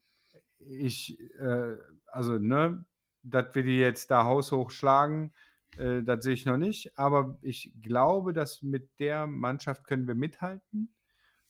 ich, 0.60 1.18
äh, 1.40 1.78
also, 2.08 2.38
ne, 2.38 2.84
dass 3.24 3.48
wir 3.56 3.64
die 3.64 3.78
jetzt 3.80 4.12
da 4.12 4.26
haushoch 4.26 4.72
schlagen, 4.72 5.34
Äh, 5.78 6.04
das 6.04 6.24
sehe 6.24 6.34
ich 6.34 6.46
noch 6.46 6.58
nicht, 6.58 6.98
aber 6.98 7.38
ich 7.42 7.72
glaube, 7.82 8.34
dass 8.34 8.62
mit 8.62 8.90
der 9.00 9.28
Mannschaft 9.28 9.86
können 9.86 10.08
wir 10.08 10.16
mithalten 10.16 10.94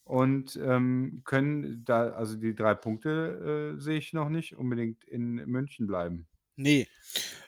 und 0.05 0.55
ähm, 0.57 1.21
können 1.25 1.83
da, 1.85 2.11
also 2.11 2.37
die 2.37 2.55
drei 2.55 2.75
Punkte 2.75 3.75
äh, 3.77 3.81
sehe 3.81 3.97
ich 3.97 4.13
noch 4.13 4.29
nicht 4.29 4.55
unbedingt 4.57 5.03
in 5.05 5.35
München 5.47 5.87
bleiben. 5.87 6.27
Nee. 6.55 6.87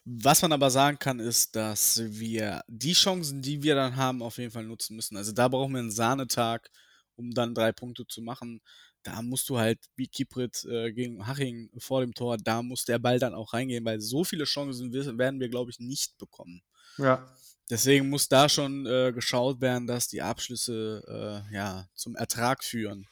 Was 0.06 0.42
man 0.42 0.52
aber 0.52 0.70
sagen 0.70 0.98
kann, 1.00 1.20
ist, 1.20 1.56
dass 1.56 2.02
wir 2.04 2.64
die 2.68 2.94
Chancen, 2.94 3.42
die 3.42 3.64
wir 3.64 3.76
dann 3.76 3.96
haben, 3.96 4.22
auf 4.22 4.38
jeden 4.38 4.52
Fall 4.52 4.66
nutzen 4.66 4.96
müssen. 4.96 5.18
Also 5.18 5.32
da 5.32 5.48
brauchen 5.48 5.74
wir 5.74 5.80
einen 5.80 5.92
Sahnetag, 5.92 6.70
um 7.16 7.32
dann 7.32 7.54
drei 7.56 7.72
Punkte 7.72 8.08
zu 8.08 8.22
machen. 8.22 8.62
Da 9.06 9.22
musst 9.22 9.50
du 9.50 9.60
halt 9.60 9.80
wie 9.96 10.08
Kiprit 10.08 10.65
äh, 10.65 10.91
gegen 10.91 11.28
Haching 11.28 11.70
vor 11.78 12.02
dem 12.02 12.13
Tor, 12.13 12.38
da 12.38 12.63
muss 12.63 12.86
der 12.86 12.98
Ball 12.98 13.20
dann 13.20 13.36
auch 13.36 13.54
reingehen, 13.54 13.86
weil 13.86 14.02
so 14.02 14.24
viele 14.24 14.46
Chancen 14.46 14.91
werden 14.91 15.39
wir, 15.39 15.48
glaube 15.48 15.70
ich, 15.70 15.80
nicht 15.80 16.18
bekommen. 16.18 16.63
Ja. 16.98 17.26
Deswegen 17.70 18.10
muss 18.10 18.28
da 18.28 18.50
schon 18.50 18.88
äh, 18.88 19.12
geschaut 19.13 19.62
werden, 19.62 19.86
dass 19.86 20.08
die 20.08 20.24
Abschlüsse 20.24 21.44
äh, 21.50 21.56
ja, 21.56 21.88
zum 21.94 22.15
Ertrag 22.15 22.63
führen. 22.63 23.08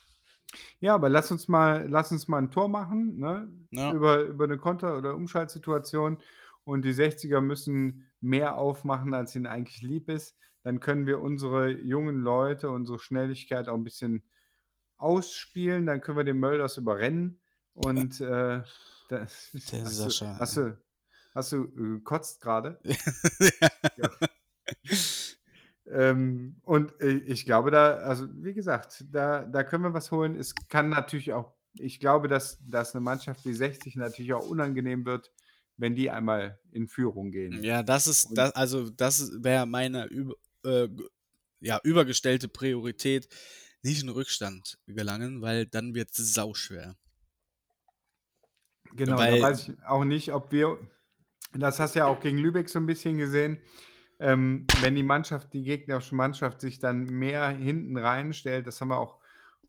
Ja, 0.79 0.95
aber 0.95 1.09
lass 1.09 1.31
uns 1.31 1.47
mal, 1.47 1.87
lass 1.87 2.11
uns 2.11 2.27
mal 2.27 2.39
ein 2.39 2.51
Tor 2.51 2.69
machen, 2.69 3.19
ne? 3.19 3.47
Ja. 3.71 3.91
Über, 3.93 4.21
über 4.21 4.45
eine 4.45 4.57
Konter- 4.57 4.97
oder 4.97 5.15
Umschaltsituation. 5.15 6.17
Und 6.63 6.85
die 6.85 6.93
60er 6.93 7.41
müssen 7.41 8.09
mehr 8.19 8.57
aufmachen, 8.57 9.13
als 9.13 9.35
ihnen 9.35 9.47
eigentlich 9.47 9.81
lieb 9.81 10.09
ist. 10.09 10.37
Dann 10.63 10.79
können 10.79 11.05
wir 11.05 11.19
unsere 11.19 11.69
jungen 11.69 12.21
Leute, 12.21 12.69
unsere 12.69 12.99
Schnelligkeit 12.99 13.67
auch 13.67 13.75
ein 13.75 13.83
bisschen 13.83 14.23
ausspielen. 14.97 15.85
Dann 15.85 16.01
können 16.01 16.17
wir 16.17 16.23
den 16.23 16.39
Mölders 16.39 16.77
überrennen. 16.77 17.39
Und 17.73 18.21
äh, 18.21 18.61
das, 19.09 19.49
Der 19.71 19.83
hast, 19.83 19.97
Sascha. 19.97 20.33
du, 20.33 20.39
hast 20.39 20.57
du, 20.57 20.77
hast 21.33 21.51
du 21.51 21.63
äh, 21.65 21.97
gekotzt 21.97 22.41
gerade? 22.41 22.79
ja. 23.97 24.09
Ähm, 25.85 26.55
und 26.63 26.99
äh, 27.01 27.17
ich 27.25 27.45
glaube, 27.45 27.71
da, 27.71 27.95
also 27.97 28.27
wie 28.35 28.53
gesagt, 28.53 29.05
da, 29.11 29.43
da 29.43 29.63
können 29.63 29.83
wir 29.83 29.93
was 29.93 30.11
holen. 30.11 30.35
Es 30.35 30.55
kann 30.69 30.89
natürlich 30.89 31.33
auch, 31.33 31.53
ich 31.77 31.99
glaube, 31.99 32.27
dass, 32.27 32.59
dass 32.65 32.95
eine 32.95 33.01
Mannschaft 33.01 33.45
wie 33.45 33.53
60 33.53 33.95
natürlich 33.97 34.33
auch 34.33 34.47
unangenehm 34.47 35.05
wird, 35.05 35.31
wenn 35.77 35.95
die 35.95 36.09
einmal 36.09 36.59
in 36.71 36.87
Führung 36.87 37.31
gehen. 37.31 37.63
Ja, 37.63 37.83
das 37.83 38.07
ist, 38.07 38.29
das, 38.33 38.55
also 38.55 38.89
das 38.89 39.31
wäre 39.43 39.65
meine 39.65 40.05
über, 40.05 40.35
äh, 40.63 40.87
ja, 41.59 41.79
übergestellte 41.83 42.47
Priorität, 42.47 43.27
nicht 43.83 44.01
in 44.01 44.09
Rückstand 44.09 44.77
gelangen, 44.87 45.41
weil 45.41 45.65
dann 45.65 45.93
wird 45.93 46.11
es 46.11 46.33
sauschwer. 46.33 46.95
Genau, 48.95 49.17
Weil- 49.17 49.39
da 49.39 49.47
weiß 49.47 49.69
ich 49.69 49.83
auch 49.85 50.03
nicht, 50.03 50.31
ob 50.33 50.51
wir, 50.51 50.77
das 51.53 51.79
hast 51.79 51.95
du 51.95 51.99
ja 51.99 52.05
auch 52.07 52.19
gegen 52.19 52.37
Lübeck 52.37 52.69
so 52.69 52.79
ein 52.79 52.85
bisschen 52.85 53.17
gesehen, 53.17 53.59
ähm, 54.19 54.65
wenn 54.81 54.95
die 54.95 55.03
Mannschaft, 55.03 55.51
die 55.53 55.63
gegnerische 55.63 56.15
Mannschaft 56.15 56.61
sich 56.61 56.79
dann 56.79 57.05
mehr 57.05 57.49
hinten 57.49 57.97
reinstellt, 57.97 58.67
das 58.67 58.79
haben 58.79 58.89
wir 58.89 58.99
auch 58.99 59.19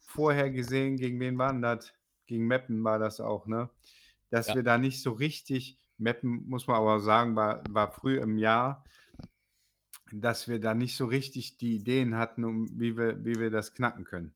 vorher 0.00 0.50
gesehen, 0.50 0.96
gegen 0.96 1.18
wen 1.20 1.38
waren 1.38 1.62
das? 1.62 1.92
Gegen 2.26 2.46
Meppen 2.46 2.84
war 2.84 2.98
das 2.98 3.20
auch, 3.20 3.46
ne? 3.46 3.70
Dass 4.30 4.48
Ja. 4.48 4.56
wir 4.56 4.62
da 4.62 4.78
nicht 4.78 5.02
so 5.02 5.12
richtig, 5.12 5.78
Meppen 5.96 6.46
muss 6.48 6.66
man 6.66 6.76
aber 6.76 7.00
sagen, 7.00 7.34
war, 7.36 7.62
war 7.70 7.90
früh 7.92 8.18
im 8.18 8.36
Jahr, 8.36 8.84
dass 10.20 10.48
wir 10.48 10.60
da 10.60 10.74
nicht 10.74 10.96
so 10.96 11.06
richtig 11.06 11.56
die 11.58 11.76
Ideen 11.76 12.16
hatten, 12.16 12.44
um, 12.44 12.68
wie, 12.78 12.96
wir, 12.96 13.24
wie 13.24 13.36
wir 13.36 13.50
das 13.50 13.74
knacken 13.74 14.04
können. 14.04 14.32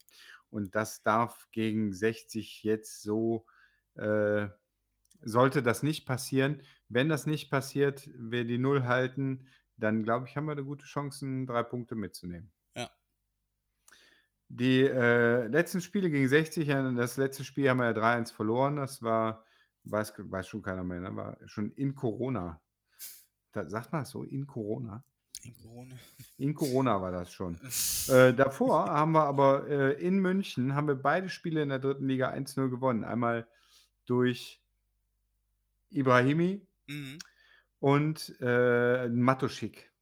Und 0.51 0.75
das 0.75 1.03
darf 1.03 1.49
gegen 1.53 1.93
60 1.93 2.65
jetzt 2.65 3.03
so, 3.03 3.47
äh, 3.95 4.49
sollte 5.21 5.63
das 5.63 5.83
nicht 5.83 6.07
passieren. 6.07 6.63
Wenn 6.89 7.09
das 7.09 7.27
nicht 7.27 7.51
passiert, 7.51 8.09
wir 8.15 8.45
die 8.45 8.59
Null 8.59 8.85
halten, 8.85 9.47
dann 9.77 10.03
glaube 10.03 10.27
ich, 10.27 10.37
haben 10.37 10.47
wir 10.47 10.53
eine 10.53 10.65
gute 10.65 10.87
Chance, 10.87 11.45
drei 11.47 11.63
Punkte 11.63 11.95
mitzunehmen. 11.95 12.51
Ja. 12.75 12.91
Die 14.49 14.83
äh, 14.83 15.47
letzten 15.47 15.81
Spiele 15.81 16.11
gegen 16.11 16.29
60, 16.29 16.67
ja, 16.67 16.91
das 16.93 17.17
letzte 17.19 17.45
Spiel 17.45 17.69
haben 17.69 17.79
wir 17.79 17.93
ja 17.93 17.93
3-1 17.93 18.33
verloren. 18.33 18.77
Das 18.77 19.03
war, 19.03 19.45
weiß, 19.85 20.15
weiß 20.17 20.49
schon 20.49 20.63
keiner 20.63 20.83
mehr, 20.83 21.01
ne? 21.01 21.15
war 21.15 21.37
schon 21.47 21.73
in 21.73 21.95
Corona. 21.95 22.61
Da, 23.53 23.69
sagt 23.69 23.93
man 23.93 24.05
so, 24.05 24.25
in 24.25 24.47
Corona? 24.47 25.05
In 25.45 25.55
Corona. 25.63 25.95
In 26.39 26.55
Corona 26.55 27.01
war 27.03 27.13
das 27.13 27.33
schon. 27.33 27.59
Äh, 28.09 28.33
davor 28.33 28.87
haben 28.87 29.13
wir 29.13 29.25
aber 29.25 29.69
äh, 29.69 29.93
in 30.03 30.19
München 30.19 30.75
haben 30.75 30.89
wir 30.89 30.95
beide 30.95 31.29
Spiele 31.29 31.63
in 31.63 31.69
der 31.69 31.79
dritten 31.79 32.09
Liga 32.09 32.31
1-0 32.33 32.71
gewonnen. 32.71 33.05
Einmal 33.05 33.47
durch 34.07 34.63
Ibrahimi 35.91 36.67
Mhm. 36.87 37.19
und 37.81 38.35
äh, 38.41 39.09
Matuschik. 39.11 39.93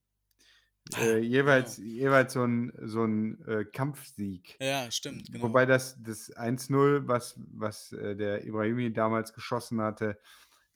Äh, 0.96 1.18
jeweils, 1.18 1.78
jeweils 1.78 2.32
so 2.34 2.44
ein, 2.44 2.72
so 2.84 3.02
ein 3.04 3.44
äh, 3.48 3.64
Kampfsieg. 3.64 4.56
Ja, 4.60 4.88
stimmt, 4.92 5.32
genau. 5.32 5.46
Wobei 5.46 5.66
das, 5.66 6.00
das 6.00 6.30
1-0, 6.36 7.08
was, 7.08 7.34
was 7.54 7.90
äh, 7.92 8.14
der 8.14 8.44
Ibrahimi 8.46 8.92
damals 8.92 9.32
geschossen 9.32 9.80
hatte, 9.80 10.16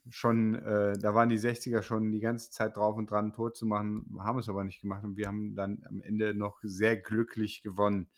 schon, 0.08 0.54
äh, 0.54 0.98
da 0.98 1.14
waren 1.14 1.28
die 1.28 1.38
60er 1.38 1.82
schon 1.82 2.10
die 2.10 2.20
ganze 2.20 2.50
Zeit 2.50 2.76
drauf 2.76 2.96
und 2.96 3.10
dran, 3.10 3.26
ein 3.26 3.32
Tor 3.32 3.52
zu 3.52 3.66
machen, 3.66 4.06
haben 4.20 4.38
es 4.38 4.48
aber 4.48 4.64
nicht 4.64 4.80
gemacht 4.80 5.04
und 5.04 5.16
wir 5.16 5.26
haben 5.26 5.54
dann 5.54 5.82
am 5.88 6.00
Ende 6.00 6.34
noch 6.34 6.58
sehr 6.62 6.96
glücklich 6.96 7.62
gewonnen. 7.62 8.08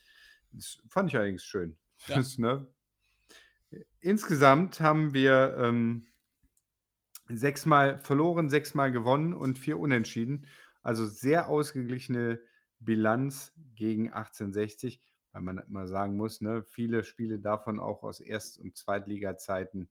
Das 0.53 0.79
fand 0.89 1.11
ich 1.11 1.17
allerdings 1.17 1.45
schön. 1.45 1.77
Ja. 2.09 2.17
Das, 2.17 2.37
ne? 2.37 2.67
Insgesamt 4.01 4.81
haben 4.81 5.15
wir 5.15 5.55
ähm, 5.57 6.09
sechsmal 7.29 7.99
verloren, 7.99 8.51
sechsmal 8.51 8.91
gewonnen 8.91 9.35
und 9.35 9.57
vier 9.57 9.79
Unentschieden. 9.79 10.49
Also 10.83 11.07
sehr 11.07 11.49
ausgeglichene 11.49 12.41
Bilanz 12.81 13.53
gegen 13.77 14.13
1860, 14.13 15.01
weil 15.31 15.43
man 15.43 15.59
immer 15.59 15.87
sagen 15.87 16.17
muss, 16.17 16.41
ne, 16.41 16.65
viele 16.65 17.05
Spiele 17.05 17.39
davon 17.39 17.79
auch 17.79 18.03
aus 18.03 18.21
Erst- 18.21 18.59
und 18.59 18.77
Zweitliga-Zeiten 18.77 19.89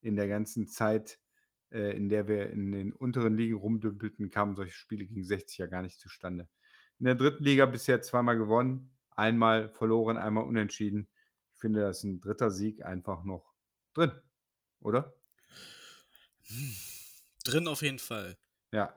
in 0.00 0.16
der 0.16 0.28
ganzen 0.28 0.66
Zeit, 0.66 1.20
äh, 1.74 1.96
in 1.96 2.08
der 2.08 2.28
wir 2.28 2.50
in 2.50 2.70
den 2.70 2.92
unteren 2.92 3.36
Ligen 3.36 3.56
rumdümpelten, 3.56 4.30
kamen 4.30 4.54
solche 4.54 4.74
Spiele 4.74 5.04
gegen 5.04 5.24
60 5.24 5.58
ja 5.58 5.66
gar 5.66 5.82
nicht 5.82 5.98
zustande. 6.00 6.48
In 7.00 7.06
der 7.06 7.16
dritten 7.16 7.42
Liga 7.42 7.66
bisher 7.66 8.00
zweimal 8.00 8.38
gewonnen, 8.38 8.92
einmal 9.10 9.68
verloren, 9.68 10.16
einmal 10.16 10.44
unentschieden. 10.44 11.08
Ich 11.52 11.60
finde, 11.60 11.80
da 11.80 11.90
ist 11.90 12.04
ein 12.04 12.20
dritter 12.20 12.50
Sieg 12.50 12.84
einfach 12.84 13.24
noch 13.24 13.52
drin, 13.92 14.12
oder? 14.80 15.14
Drin 17.44 17.66
auf 17.66 17.82
jeden 17.82 17.98
Fall. 17.98 18.36
Ja. 18.72 18.94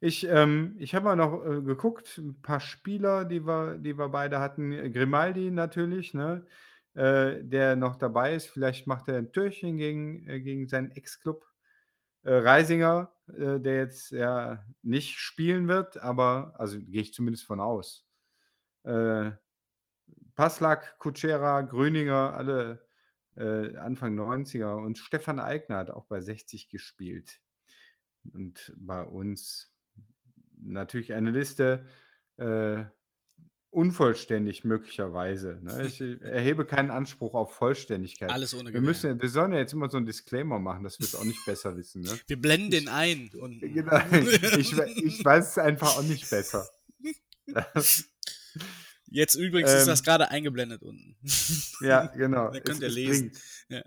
Ich, 0.00 0.26
ähm, 0.26 0.76
ich 0.78 0.94
habe 0.94 1.04
mal 1.04 1.16
noch 1.16 1.44
äh, 1.44 1.62
geguckt, 1.62 2.18
ein 2.18 2.40
paar 2.40 2.60
Spieler, 2.60 3.24
die 3.24 3.46
wir, 3.46 3.78
die 3.78 3.98
wir 3.98 4.08
beide 4.08 4.40
hatten. 4.40 4.92
Grimaldi 4.92 5.50
natürlich, 5.50 6.14
ne? 6.14 6.46
Äh, 6.94 7.44
der 7.44 7.76
noch 7.76 7.96
dabei 7.96 8.34
ist. 8.34 8.48
Vielleicht 8.48 8.86
macht 8.86 9.08
er 9.08 9.18
ein 9.18 9.32
Türchen 9.32 9.76
gegen, 9.76 10.26
äh, 10.28 10.40
gegen 10.40 10.66
seinen 10.68 10.90
Ex-Club. 10.90 11.49
Äh, 12.22 12.34
Reisinger, 12.34 13.12
äh, 13.28 13.60
der 13.60 13.76
jetzt 13.76 14.10
ja 14.10 14.64
nicht 14.82 15.18
spielen 15.18 15.68
wird, 15.68 15.98
aber, 15.98 16.54
also 16.58 16.78
gehe 16.78 17.02
ich 17.02 17.14
zumindest 17.14 17.44
von 17.46 17.60
aus. 17.60 18.06
Äh, 18.84 19.32
Passlack, 20.34 20.98
Kutschera, 20.98 21.62
Gröninger, 21.62 22.34
alle 22.34 22.86
äh, 23.36 23.76
Anfang 23.76 24.18
90er 24.18 24.74
und 24.74 24.98
Stefan 24.98 25.40
Eigner 25.40 25.78
hat 25.78 25.90
auch 25.90 26.06
bei 26.06 26.20
60 26.20 26.68
gespielt. 26.68 27.40
Und 28.32 28.72
bei 28.76 29.02
uns 29.02 29.72
natürlich 30.58 31.14
eine 31.14 31.30
Liste 31.30 31.86
äh, 32.36 32.84
unvollständig 33.70 34.64
möglicherweise. 34.64 35.58
Ne? 35.62 35.82
Ich 35.86 36.00
äh, 36.00 36.14
erhebe 36.22 36.64
keinen 36.66 36.90
Anspruch 36.90 37.34
auf 37.34 37.54
Vollständigkeit. 37.54 38.30
Alles 38.30 38.52
ohne 38.54 38.64
wir, 38.64 38.72
Gewehr. 38.72 38.80
müssen, 38.82 39.20
wir 39.22 39.28
sollen 39.28 39.52
ja 39.52 39.58
jetzt 39.58 39.72
immer 39.72 39.88
so 39.88 39.96
einen 39.96 40.06
Disclaimer 40.06 40.58
machen, 40.58 40.82
dass 40.84 40.98
wir 40.98 41.06
es 41.06 41.14
auch 41.14 41.24
nicht 41.24 41.44
besser 41.46 41.76
wissen. 41.76 42.02
Ne? 42.02 42.18
Wir 42.26 42.40
blenden 42.40 42.70
den 42.70 42.88
ein. 42.88 43.30
Und 43.40 43.60
Genau, 43.60 44.00
ich, 44.58 44.72
ich 44.76 45.24
weiß 45.24 45.50
es 45.50 45.58
einfach 45.58 45.96
auch 45.96 46.02
nicht 46.02 46.28
besser. 46.30 46.68
Jetzt 49.12 49.34
übrigens 49.34 49.72
ist 49.72 49.82
Ähm. 49.82 49.86
das 49.88 50.02
gerade 50.04 50.30
eingeblendet 50.30 50.82
unten. 50.82 51.16
ja, 51.80 52.06
genau. 52.06 52.50
Da 52.52 52.60
könnt 52.60 52.80
ihr 52.80 52.88
es 52.88 52.94
lesen. 52.94 53.32
Ja. 53.68 53.82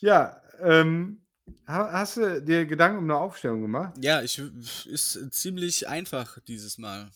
Ja, 0.00 0.42
ähm, 0.60 1.20
ha- 1.66 1.92
hast 1.92 2.16
du 2.16 2.40
dir 2.42 2.64
Gedanken 2.66 2.98
um 2.98 3.04
eine 3.04 3.16
Aufstellung 3.18 3.60
gemacht? 3.62 3.94
Ja, 4.00 4.22
ich 4.22 4.40
ist 4.86 5.18
ziemlich 5.32 5.86
einfach 5.88 6.38
dieses 6.46 6.78
Mal. 6.78 7.10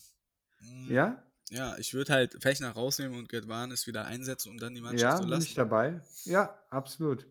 Mm, 0.68 0.92
Ja? 0.92 1.22
Ja, 1.50 1.78
ich 1.78 1.94
würde 1.94 2.12
halt 2.12 2.42
Fechner 2.42 2.70
rausnehmen 2.70 3.18
und 3.18 3.28
Gedwanis 3.30 3.86
wieder 3.86 4.04
einsetzen 4.04 4.50
und 4.50 4.60
dann 4.60 4.74
die 4.74 4.82
Mannschaft 4.82 5.02
Ja, 5.02 5.18
bin 5.20 5.30
lassen. 5.30 5.48
ich 5.48 5.54
dabei? 5.54 6.00
Ja, 6.24 6.58
absolut. 6.70 7.26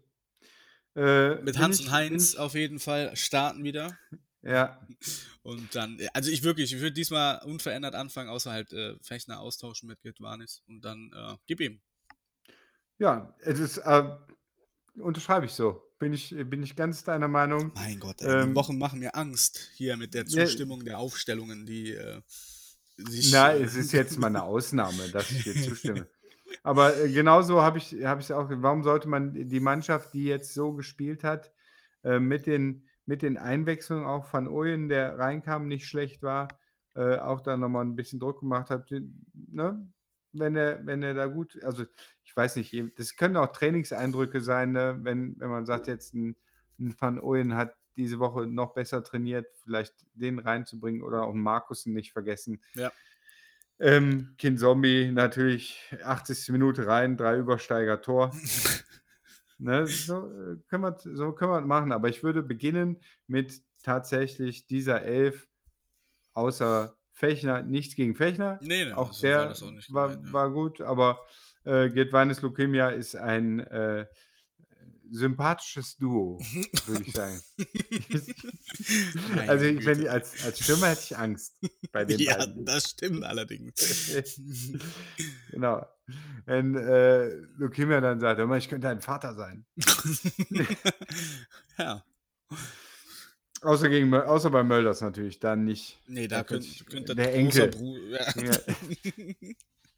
Äh, 0.95 1.36
Mit 1.36 1.56
bin 1.56 1.62
Hans 1.63 1.80
ich- 1.80 1.86
und 1.86 1.86
bin 1.86 1.93
Heinz 1.93 2.36
auf 2.36 2.54
jeden 2.56 2.80
Fall 2.80 3.15
starten 3.15 3.63
wieder. 3.63 3.97
Ja, 4.43 4.80
Und 5.43 5.76
dann, 5.76 6.00
also 6.13 6.30
ich 6.30 6.43
wirklich, 6.43 6.73
ich 6.73 6.80
würde 6.82 6.93
diesmal 6.93 7.39
unverändert 7.43 7.95
anfangen, 7.95 8.30
außer 8.30 8.52
halt 8.52 8.73
äh, 8.73 8.95
Fechner 9.02 9.39
austauschen 9.39 9.88
mit 9.88 10.02
Gedwanis 10.02 10.62
und 10.67 10.82
dann 10.82 11.12
äh, 11.15 11.36
gib 11.47 11.60
ihm. 11.62 11.82
ja, 13.00 13.34
es 13.39 13.60
ist, 13.60 13.78
äh, 13.80 14.04
unterschreibe 14.95 15.45
ich 15.45 15.54
so. 15.54 15.84
Bin 16.00 16.13
ich, 16.13 16.30
bin 16.30 16.62
ich 16.63 16.76
ganz 16.76 17.04
deiner 17.04 17.28
Meinung. 17.28 17.71
Mein 17.73 18.00
Gott, 18.00 18.21
ey, 18.21 18.28
die 18.36 18.41
Ähm, 18.43 18.56
Wochen 18.56 18.78
machen 18.78 19.00
mir 19.00 19.15
Angst 19.15 19.71
hier 19.76 19.97
mit 19.97 20.13
der 20.13 20.26
Ja. 20.28 20.45
Zustimmung 20.45 20.84
der 20.86 21.00
Aufstellungen, 21.00 21.65
die 21.65 21.91
äh, 21.93 22.21
sich. 22.98 23.32
Na, 23.32 23.54
äh, 23.54 23.64
es 23.64 23.76
ist 23.76 23.92
jetzt 23.92 24.20
mal 24.20 24.28
eine 24.28 24.44
Ausnahme, 24.44 25.10
dass 25.12 25.32
ich 25.32 25.44
dir 25.44 25.56
zustimme. 25.56 26.08
Aber 26.64 26.98
äh, 26.98 27.12
genauso 27.12 27.62
habe 27.62 27.78
ich 27.78 27.94
es 27.94 28.32
auch. 28.32 28.48
Warum 28.50 28.84
sollte 28.84 29.08
man 29.08 29.34
die 29.34 29.60
Mannschaft, 29.60 30.14
die 30.14 30.26
jetzt 30.26 30.54
so 30.54 30.74
gespielt 30.74 31.24
hat, 31.24 31.52
äh, 32.04 32.20
mit 32.20 32.48
den 32.48 32.88
mit 33.08 33.22
den 33.22 33.38
Einwechslungen 33.38 34.06
auch 34.06 34.26
von 34.26 34.48
Oyen, 34.48 34.90
der 34.90 35.18
reinkam, 35.18 35.68
nicht 35.68 35.88
schlecht 35.88 36.22
war, 36.22 36.50
äh, 36.94 37.18
auch 37.18 37.42
da 37.42 37.56
nochmal 37.56 37.86
ein 37.86 37.96
bisschen 37.96 38.20
Druck 38.20 38.42
gemacht 38.42 38.70
hat, 38.70 38.92
ne? 39.34 39.88
Wenn 40.34 40.56
er, 40.56 40.86
wenn 40.86 41.02
er 41.02 41.14
da 41.14 41.26
gut, 41.26 41.58
also 41.64 41.86
ich 42.24 42.36
weiß 42.36 42.58
nicht, 42.58 42.76
das 43.00 43.16
können 43.16 43.38
auch 43.38 43.54
Trainingseindrücke 43.54 44.42
sein, 44.42 44.74
ne? 44.74 45.00
wenn, 45.02 45.40
wenn 45.40 45.50
man 45.50 45.66
sagt, 45.66 45.88
jetzt 45.88 46.14
ein, 46.14 46.36
ein 46.80 46.94
Van 47.00 47.20
Ooyen 47.20 47.56
hat 47.56 47.77
diese 47.98 48.20
Woche 48.20 48.48
noch 48.48 48.74
besser 48.74 49.04
trainiert, 49.04 49.48
vielleicht 49.64 49.94
den 50.14 50.40
reinzubringen 50.40 51.02
oder 51.02 51.24
auch 51.24 51.34
Markusen 51.34 51.94
nicht 51.94 52.14
vergessen. 52.14 52.62
Ja. 52.76 52.92
Ähm, 53.80 54.34
Kind 54.38 54.60
Zombie 54.60 55.12
natürlich 55.12 55.82
80. 56.04 56.50
Minute 56.50 56.88
rein, 56.88 57.18
drei 57.18 57.38
Übersteiger 57.38 58.02
Tor. 58.02 58.32
Ne, 59.60 59.88
so, 59.88 60.28
äh, 60.28 60.58
können 60.68 60.84
wir, 60.84 60.96
so 61.00 61.32
können 61.32 61.52
wir 61.52 61.62
machen, 61.62 61.92
aber 61.92 62.10
ich 62.10 62.22
würde 62.22 62.44
beginnen 62.44 63.02
mit 63.26 63.60
tatsächlich 63.82 64.68
dieser 64.68 65.02
Elf, 65.02 65.48
außer 66.34 66.96
Fechner, 67.12 67.64
nichts 67.64 67.96
gegen 67.96 68.14
Fechner. 68.14 68.60
nee, 68.62 68.86
nee, 68.86 68.92
Auch 68.94 69.12
war 69.14 69.22
der 69.22 69.46
das 69.50 69.64
auch 69.64 69.72
war, 69.90 70.10
gemeint, 70.10 70.28
ja. 70.28 70.34
war 70.34 70.52
gut, 70.52 70.82
aber 70.82 71.26
äh, 71.64 71.90
Gedwanis 71.90 72.42
Leukemia 72.44 72.90
ist 72.90 73.16
ein 73.16 73.60
äh, 73.62 74.06
sympathisches 75.12 75.96
Duo, 75.98 76.39
würde 76.86 77.04
ich 77.04 77.13
sagen. 77.13 77.41
Also 79.48 79.65
ich- 79.65 79.86
wenn 79.86 80.02
ich, 80.02 80.10
als, 80.12 80.43
als 80.46 80.60
Stürmer 80.63 80.88
hätte 80.89 81.02
ich 81.04 81.17
Angst 81.17 81.56
bei 81.91 82.06
den 82.06 82.20
Ja, 82.20 82.38
beiden. 82.38 82.65
das 82.65 82.91
stimmt 82.91 83.24
allerdings. 83.24 84.12
genau. 85.52 85.86
Wenn 86.46 86.76
äh, 86.76 87.28
Leukemia 87.58 88.00
dann 88.02 88.20
sagt, 88.20 88.39
mal, 88.46 88.58
ich 88.58 88.70
könnte 88.70 88.88
ein 88.89 89.02
Vater 89.02 89.34
sein. 89.36 89.65
ja. 91.78 92.04
Außer, 93.62 93.89
gegen, 93.89 94.13
außer 94.13 94.50
bei 94.52 94.63
Mölders 94.63 95.02
natürlich, 95.02 95.39
dann 95.39 95.63
nicht. 95.65 96.00
Nee, 96.08 96.28
da 96.28 96.38
Da 96.38 96.43
könnte 96.43 96.67
könnte 96.86 97.15
der 97.15 97.34
Enkel. 97.34 97.70
Bruder. 97.70 98.36
Ja. 98.38 98.43
Ja. 98.43 98.58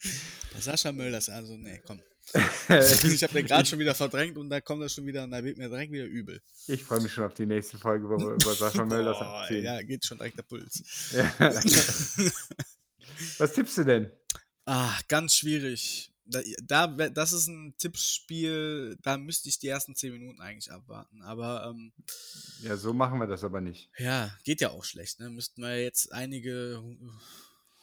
Bei 0.54 0.62
Sascha 0.62 0.92
Mölders, 0.92 1.30
also, 1.30 1.58
nee, 1.58 1.82
komm. 1.86 2.02
Ich 2.70 3.24
habe 3.24 3.34
den 3.34 3.48
gerade 3.48 3.66
schon 3.68 3.80
wieder 3.80 3.96
verdrängt 3.96 4.38
und 4.38 4.50
da 4.52 4.62
kommt 4.62 4.84
er 4.84 4.90
schon 4.90 5.06
wieder 5.08 5.24
und 5.24 5.32
da 5.32 5.44
wird 5.44 5.58
mir 5.58 5.68
direkt 5.68 5.92
wieder 5.92 6.06
übel. 6.06 6.40
ich 6.68 6.84
freue 6.84 7.02
mich 7.02 7.12
schon 7.12 7.24
auf 7.24 7.34
die 7.34 7.48
nächste 7.48 7.80
Folge, 7.80 8.08
wo 8.08 8.18
wir 8.20 8.34
über 8.36 8.54
Sascha 8.54 8.86
Mölders 8.86 9.18
Boah, 9.18 9.42
erzählen. 9.42 9.64
ja, 9.66 9.82
geht 9.82 10.06
schon 10.06 10.20
direkt 10.20 10.38
der 10.38 10.44
Puls. 10.44 10.84
Ja. 11.12 11.34
Was 13.40 13.54
tippst 13.54 13.78
du 13.80 13.84
denn? 13.84 14.12
Ah, 14.66 14.94
ganz 15.08 15.36
schwierig. 15.36 16.12
Da, 16.26 16.42
da, 16.64 17.10
das 17.10 17.34
ist 17.34 17.48
ein 17.48 17.74
Tippspiel, 17.80 18.96
da 19.02 19.18
müsste 19.18 19.50
ich 19.50 19.58
die 19.58 19.68
ersten 19.68 19.96
10 19.96 20.14
Minuten 20.14 20.40
eigentlich 20.42 20.72
abwarten. 20.72 21.24
Aber 21.24 21.66
ähm, 21.68 21.92
Ja, 22.62 22.78
so 22.78 22.94
machen 22.94 23.20
wir 23.20 23.26
das 23.26 23.44
aber 23.44 23.62
nicht. 23.62 23.90
ja, 23.98 24.32
geht 24.44 24.62
ja 24.62 24.70
auch 24.70 24.84
schlecht. 24.84 25.20
Ne? 25.20 25.32
Müssten 25.32 25.64
wir 25.64 25.82
jetzt 25.82 26.14
einige 26.14 26.84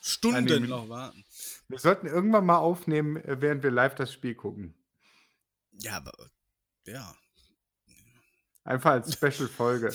Stunden 0.00 0.36
Einige 0.36 0.60
noch 0.60 0.88
warten. 0.88 1.24
Wir 1.68 1.78
sollten 1.78 2.06
irgendwann 2.06 2.46
mal 2.46 2.58
aufnehmen, 2.58 3.16
äh, 3.16 3.40
während 3.40 3.62
wir 3.62 3.70
live 3.70 3.94
das 3.94 4.12
Spiel 4.12 4.34
gucken. 4.34 4.74
Ja, 5.72 5.96
aber 5.96 6.12
ja. 6.86 7.14
Einfach 8.64 8.92
als 8.92 9.12
Special-Folge. 9.14 9.92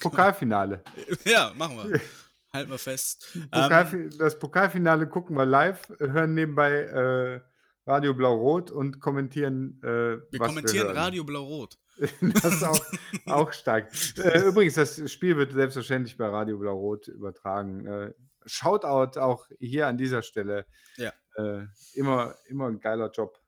Pokalfinale. 0.00 0.82
ja, 1.24 1.52
machen 1.56 1.76
wir. 1.76 2.00
Halten 2.52 2.70
wir 2.70 2.78
fest. 2.78 3.28
Ähm, 3.34 3.48
Pokalfi 3.50 4.08
das 4.16 4.38
Pokalfinale 4.38 5.06
gucken 5.06 5.36
wir 5.36 5.44
live, 5.44 5.90
äh, 6.00 6.08
hören 6.08 6.34
nebenbei 6.34 6.72
äh, 6.72 7.40
Radio 7.86 8.14
Blau-Rot 8.14 8.70
und 8.70 9.00
kommentieren, 9.00 9.80
äh, 9.82 10.18
wir 10.30 10.38
kommentieren 10.38 10.88
wir. 10.88 10.96
Radio 10.96 11.24
Blau-Rot. 11.24 11.78
Das 12.20 12.54
ist 12.54 12.62
auch, 12.62 12.80
auch 13.26 13.52
stark. 13.52 13.90
Äh, 14.18 14.46
übrigens, 14.46 14.74
das 14.74 15.10
Spiel 15.10 15.36
wird 15.36 15.52
selbstverständlich 15.52 16.16
bei 16.16 16.28
Radio 16.28 16.58
Blau-Rot 16.58 17.08
übertragen. 17.08 18.14
Shoutout 18.48 19.18
auch 19.20 19.46
hier 19.60 19.86
an 19.86 19.96
dieser 19.98 20.22
Stelle. 20.22 20.66
Ja. 20.96 21.12
Äh, 21.36 21.66
immer, 21.94 22.34
immer 22.46 22.66
ein 22.68 22.80
geiler 22.80 23.10
Job. 23.10 23.38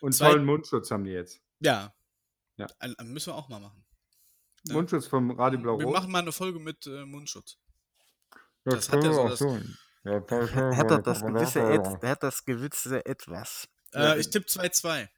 Und 0.00 0.12
Zwei- 0.12 0.30
tollen 0.30 0.44
Mundschutz 0.44 0.90
haben 0.90 1.04
die 1.04 1.10
jetzt. 1.10 1.40
Ja. 1.60 1.92
Ja. 2.56 2.66
Ein- 2.78 2.94
Müssen 3.04 3.30
wir 3.32 3.34
auch 3.36 3.48
mal 3.48 3.60
machen. 3.60 3.84
Ja. 4.64 4.74
Mundschutz 4.74 5.06
vom 5.06 5.30
Radio 5.32 5.58
Wir 5.58 5.62
Blau-Rot. 5.64 5.92
machen 5.92 6.10
mal 6.10 6.20
eine 6.20 6.32
Folge 6.32 6.58
mit 6.58 6.86
äh, 6.86 7.04
Mundschutz. 7.04 7.58
Ja, 8.64 8.72
das 8.74 8.88
hat 8.90 9.02
ja 9.04 9.12
so 9.12 9.16
wir 9.16 9.24
auch 9.24 9.30
das- 9.30 9.38
tun. 9.38 9.78
Ja, 10.04 10.20
das 10.20 10.52
hat 10.54 10.90
er 10.90 11.02
das 11.02 11.20
gewisse, 11.22 11.60
Et, 11.72 12.02
hat 12.02 12.22
das 12.22 12.44
gewisse 12.44 13.04
Etwas. 13.04 13.68
Äh, 13.94 14.20
ich 14.20 14.30
tippe 14.30 14.46
2-2. 14.46 15.08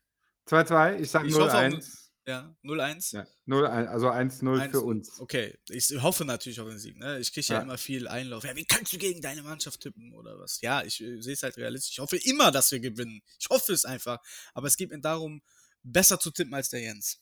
2-2, 0.48 0.96
ich 1.00 1.10
sag 1.10 1.24
Ich 1.26 1.34
hoffe 1.34 1.44
auch 1.52 1.60
0-1. 1.60 2.09
Ja, 2.26 2.54
0-1. 2.62 3.14
Ja, 3.16 3.26
0-1, 3.46 3.86
also 3.86 4.08
1-0 4.10 4.70
für 4.70 4.76
1-0. 4.78 4.80
uns. 4.80 5.20
Okay, 5.20 5.58
ich 5.70 5.90
hoffe 6.02 6.24
natürlich 6.24 6.60
auf 6.60 6.68
den 6.68 6.78
Sieg. 6.78 6.98
Ne? 6.98 7.18
Ich 7.18 7.32
kriege 7.32 7.46
ja. 7.48 7.54
Ja. 7.56 7.62
immer 7.62 7.78
viel 7.78 8.06
Einlauf. 8.08 8.44
Ja, 8.44 8.54
wie 8.56 8.64
kannst 8.66 8.92
du 8.92 8.98
gegen 8.98 9.20
deine 9.20 9.42
Mannschaft 9.42 9.80
tippen 9.80 10.12
oder 10.12 10.38
was? 10.38 10.60
Ja, 10.60 10.82
ich 10.84 11.00
äh, 11.00 11.20
sehe 11.20 11.32
es 11.32 11.42
halt 11.42 11.56
realistisch. 11.56 11.92
Ich 11.92 11.98
hoffe 11.98 12.16
immer, 12.18 12.50
dass 12.50 12.70
wir 12.72 12.80
gewinnen. 12.80 13.22
Ich 13.38 13.48
hoffe 13.48 13.72
es 13.72 13.84
einfach. 13.84 14.18
Aber 14.54 14.66
es 14.66 14.76
geht 14.76 14.90
mir 14.90 15.00
darum, 15.00 15.42
besser 15.82 16.20
zu 16.20 16.30
tippen 16.30 16.52
als 16.54 16.68
der 16.68 16.80
Jens. 16.82 17.20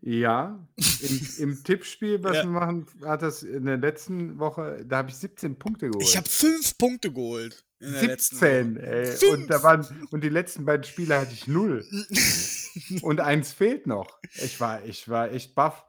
Ja, 0.00 0.66
im, 1.02 1.28
im 1.38 1.64
Tippspiel, 1.64 2.22
was 2.24 2.36
Ja. 2.36 2.42
wir 2.44 2.50
machen, 2.50 2.86
hat 3.02 3.22
das 3.22 3.42
in 3.42 3.64
der 3.66 3.76
letzten 3.76 4.38
Woche, 4.38 4.84
da 4.86 4.96
habe 4.98 5.10
ich 5.10 5.16
17 5.16 5.58
Punkte 5.58 5.88
geholt. 5.88 6.04
Ich 6.04 6.16
habe 6.16 6.28
fünf 6.28 6.76
Punkte 6.78 7.12
geholt. 7.12 7.64
In 7.86 7.92
der 7.92 8.02
letzten 8.06 8.36
17, 8.36 8.76
Woche. 8.76 8.86
ey. 8.86 9.06
Fünf! 9.16 9.32
Und, 9.32 9.46
da 9.48 9.62
waren, 9.62 10.08
und 10.10 10.24
die 10.24 10.28
letzten 10.28 10.64
beiden 10.64 10.84
Spiele 10.84 11.18
hatte 11.20 11.32
ich 11.32 11.46
null. 11.46 11.86
Und 13.02 13.20
eins 13.20 13.52
fehlt 13.52 13.86
noch. 13.86 14.18
Ich 14.34 14.58
war, 14.58 14.84
ich 14.84 15.08
war 15.08 15.30
echt 15.32 15.54
baff. 15.54 15.84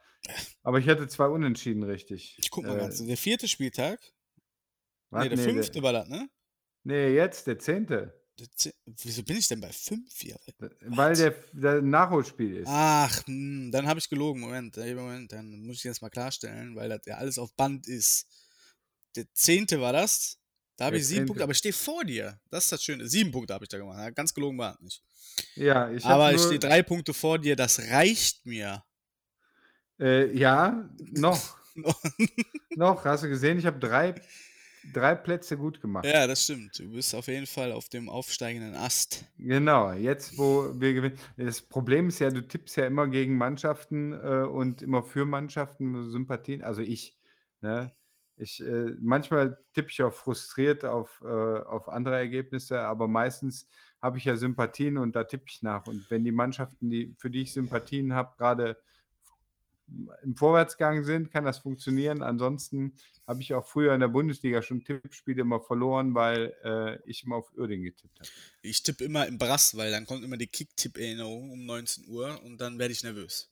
Aber 0.64 0.78
ich 0.80 0.88
hatte 0.88 1.08
zwei 1.08 1.28
Unentschieden 1.28 1.82
richtig. 1.84 2.38
Ich 2.40 2.50
guck 2.52 2.64
mal 2.66 2.76
Äh, 2.78 2.80
ganz. 2.82 3.04
Der 3.04 3.18
vierte 3.18 3.48
Spieltag? 3.48 4.00
was? 5.10 5.24
Nee, 5.24 5.30
der 5.30 5.38
Nee, 5.38 5.44
fünfte 5.44 5.72
der, 5.74 5.84
war 5.84 5.94
das, 5.94 6.08
ne? 6.10 6.30
nee, 6.84 7.10
jetzt, 7.16 7.48
der 7.48 7.58
zehnte. 7.60 8.22
Der 8.38 8.48
ze- 8.56 8.74
Wieso 8.86 9.24
bin 9.24 9.38
ich 9.38 9.48
denn 9.48 9.62
bei 9.62 9.72
fünf 9.72 10.14
hier? 10.20 10.38
Weil 10.82 11.16
der, 11.16 11.32
der 11.54 11.82
Nachholspiel 11.82 12.58
ist. 12.58 12.68
Ach, 12.68 13.26
hm, 13.26 13.72
dann 13.72 13.88
habe 13.88 14.00
ich 14.00 14.10
gelogen. 14.10 14.42
Moment, 14.42 14.78
ey, 14.78 14.94
Moment, 14.94 15.32
dann 15.32 15.62
muss 15.66 15.78
ich 15.78 15.84
jetzt 15.86 16.02
mal 16.02 16.10
klarstellen, 16.10 16.76
weil 16.76 16.90
das 16.90 17.02
ja 17.06 17.16
alles 17.16 17.40
auf 17.40 17.54
Band 17.56 17.88
ist. 17.88 18.28
Der 19.16 19.26
zehnte 19.34 19.80
war 19.80 19.94
das. 19.94 20.38
Da 20.78 20.86
habe 20.86 20.98
ich 20.98 21.08
sieben. 21.08 21.26
Punkte, 21.26 21.44
aber 21.44 21.52
ich 21.52 21.58
stehe 21.58 21.74
vor 21.74 22.04
dir. 22.04 22.40
Das 22.50 22.66
ist 22.66 22.72
das 22.72 22.84
Schöne. 22.84 23.08
Sieben 23.08 23.32
Punkte 23.32 23.54
habe 23.54 23.64
ich 23.64 23.70
da 23.70 23.78
gemacht. 23.78 24.16
Ganz 24.16 24.34
gelogen 24.34 24.58
war 24.58 24.74
es 24.74 24.82
nicht. 24.82 25.04
Ja, 25.56 25.90
ich 25.90 26.06
aber 26.06 26.34
ich 26.34 26.42
stehe 26.42 26.60
drei 26.60 26.84
Punkte 26.84 27.14
vor 27.14 27.40
dir. 27.40 27.56
Das 27.56 27.80
reicht 27.92 28.46
mir. 28.46 28.84
äh, 30.00 30.36
ja, 30.38 30.90
noch. 31.12 31.58
noch, 32.76 33.04
hast 33.04 33.24
du 33.24 33.30
gesehen, 33.30 33.60
ich 33.60 33.66
habe 33.66 33.80
drei, 33.80 34.16
drei 34.94 35.16
Plätze 35.16 35.58
gut 35.58 35.82
gemacht. 35.82 36.06
ja, 36.06 36.26
das 36.26 36.44
stimmt. 36.44 36.80
Du 36.80 36.90
bist 36.92 37.14
auf 37.14 37.28
jeden 37.28 37.48
Fall 37.48 37.72
auf 37.72 37.90
dem 37.90 38.08
aufsteigenden 38.08 38.76
Ast. 38.76 39.26
Genau, 39.38 39.92
jetzt 39.92 40.38
wo 40.38 40.70
wir 40.80 40.94
gewinnen. 40.94 41.18
Das 41.38 41.62
Problem 41.62 42.08
ist 42.08 42.20
ja, 42.20 42.30
du 42.30 42.48
tippst 42.48 42.78
ja 42.78 42.86
immer 42.86 43.08
gegen 43.08 43.38
Mannschaften 43.38 44.14
äh, 44.14 44.46
und 44.46 44.82
immer 44.82 45.04
für 45.04 45.26
Mannschaften 45.26 46.10
Sympathien. 46.10 46.64
Also 46.64 46.82
ich, 46.82 47.18
ne? 47.62 47.94
Ich, 48.38 48.62
äh, 48.62 48.96
manchmal 49.00 49.58
tippe 49.74 49.90
ich 49.90 50.02
auch 50.04 50.14
frustriert 50.14 50.84
auf, 50.84 51.22
äh, 51.24 51.28
auf 51.28 51.88
andere 51.90 52.18
Ergebnisse, 52.18 52.82
aber 52.82 53.08
meistens 53.08 53.68
habe 54.02 54.18
ich 54.18 54.26
ja 54.26 54.36
Sympathien 54.36 54.98
und 54.98 55.16
da 55.16 55.24
tippe 55.24 55.46
ich 55.48 55.62
nach. 55.62 55.88
Und 55.88 56.10
wenn 56.12 56.24
die 56.24 56.32
Mannschaften, 56.32 56.90
die, 56.90 57.16
für 57.18 57.30
die 57.30 57.42
ich 57.42 57.54
Sympathien 57.54 58.14
habe, 58.14 58.36
gerade 58.38 58.78
im 60.24 60.36
Vorwärtsgang 60.36 61.04
sind, 61.04 61.32
kann 61.32 61.46
das 61.46 61.60
funktionieren. 61.60 62.22
Ansonsten 62.22 62.94
habe 63.28 63.42
ich 63.42 63.54
auch 63.54 63.66
früher 63.66 63.94
in 63.94 64.00
der 64.00 64.08
Bundesliga 64.08 64.62
schon 64.62 64.84
Tippspiele 64.84 65.42
immer 65.42 65.60
verloren, 65.60 66.16
weil 66.16 66.54
äh, 66.64 67.10
ich 67.10 67.24
immer 67.24 67.38
auf 67.38 67.52
Uerdingen 67.56 67.86
getippt 67.86 68.20
habe. 68.20 68.30
Ich 68.62 68.84
tippe 68.84 69.04
immer 69.04 69.28
im 69.28 69.38
Brass, 69.38 69.78
weil 69.78 69.92
dann 69.92 70.06
kommt 70.06 70.24
immer 70.24 70.38
die 70.38 70.48
Kick-Tipp-Erinnerung 70.48 71.52
um 71.52 71.66
19 71.66 72.08
Uhr 72.08 72.42
und 72.44 72.60
dann 72.60 72.80
werde 72.80 72.94
ich 72.94 73.04
nervös. 73.04 73.52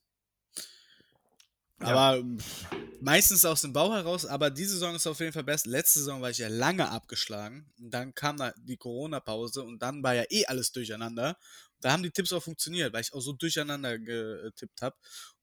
Ja. 1.83 1.95
Aber 1.95 2.23
pff, 2.23 2.65
meistens 3.01 3.45
aus 3.45 3.61
dem 3.61 3.73
Bauch 3.73 3.93
heraus, 3.93 4.25
aber 4.25 4.49
diese 4.49 4.73
Saison 4.73 4.95
ist 4.95 5.07
auf 5.07 5.19
jeden 5.19 5.33
Fall 5.33 5.43
besser. 5.43 5.69
Letzte 5.69 5.99
Saison 5.99 6.21
war 6.21 6.29
ich 6.29 6.37
ja 6.37 6.47
lange 6.47 6.89
abgeschlagen 6.89 7.71
und 7.79 7.91
dann 7.91 8.13
kam 8.15 8.37
da 8.37 8.53
die 8.57 8.77
Corona-Pause 8.77 9.63
und 9.63 9.79
dann 9.81 10.01
war 10.03 10.13
ja 10.15 10.23
eh 10.29 10.45
alles 10.45 10.71
durcheinander. 10.71 11.37
Da 11.81 11.91
haben 11.91 12.03
die 12.03 12.11
Tipps 12.11 12.31
auch 12.31 12.41
funktioniert, 12.43 12.93
weil 12.93 13.01
ich 13.01 13.13
auch 13.13 13.19
so 13.19 13.33
durcheinander 13.33 13.99
getippt 13.99 14.81
habe. 14.81 14.95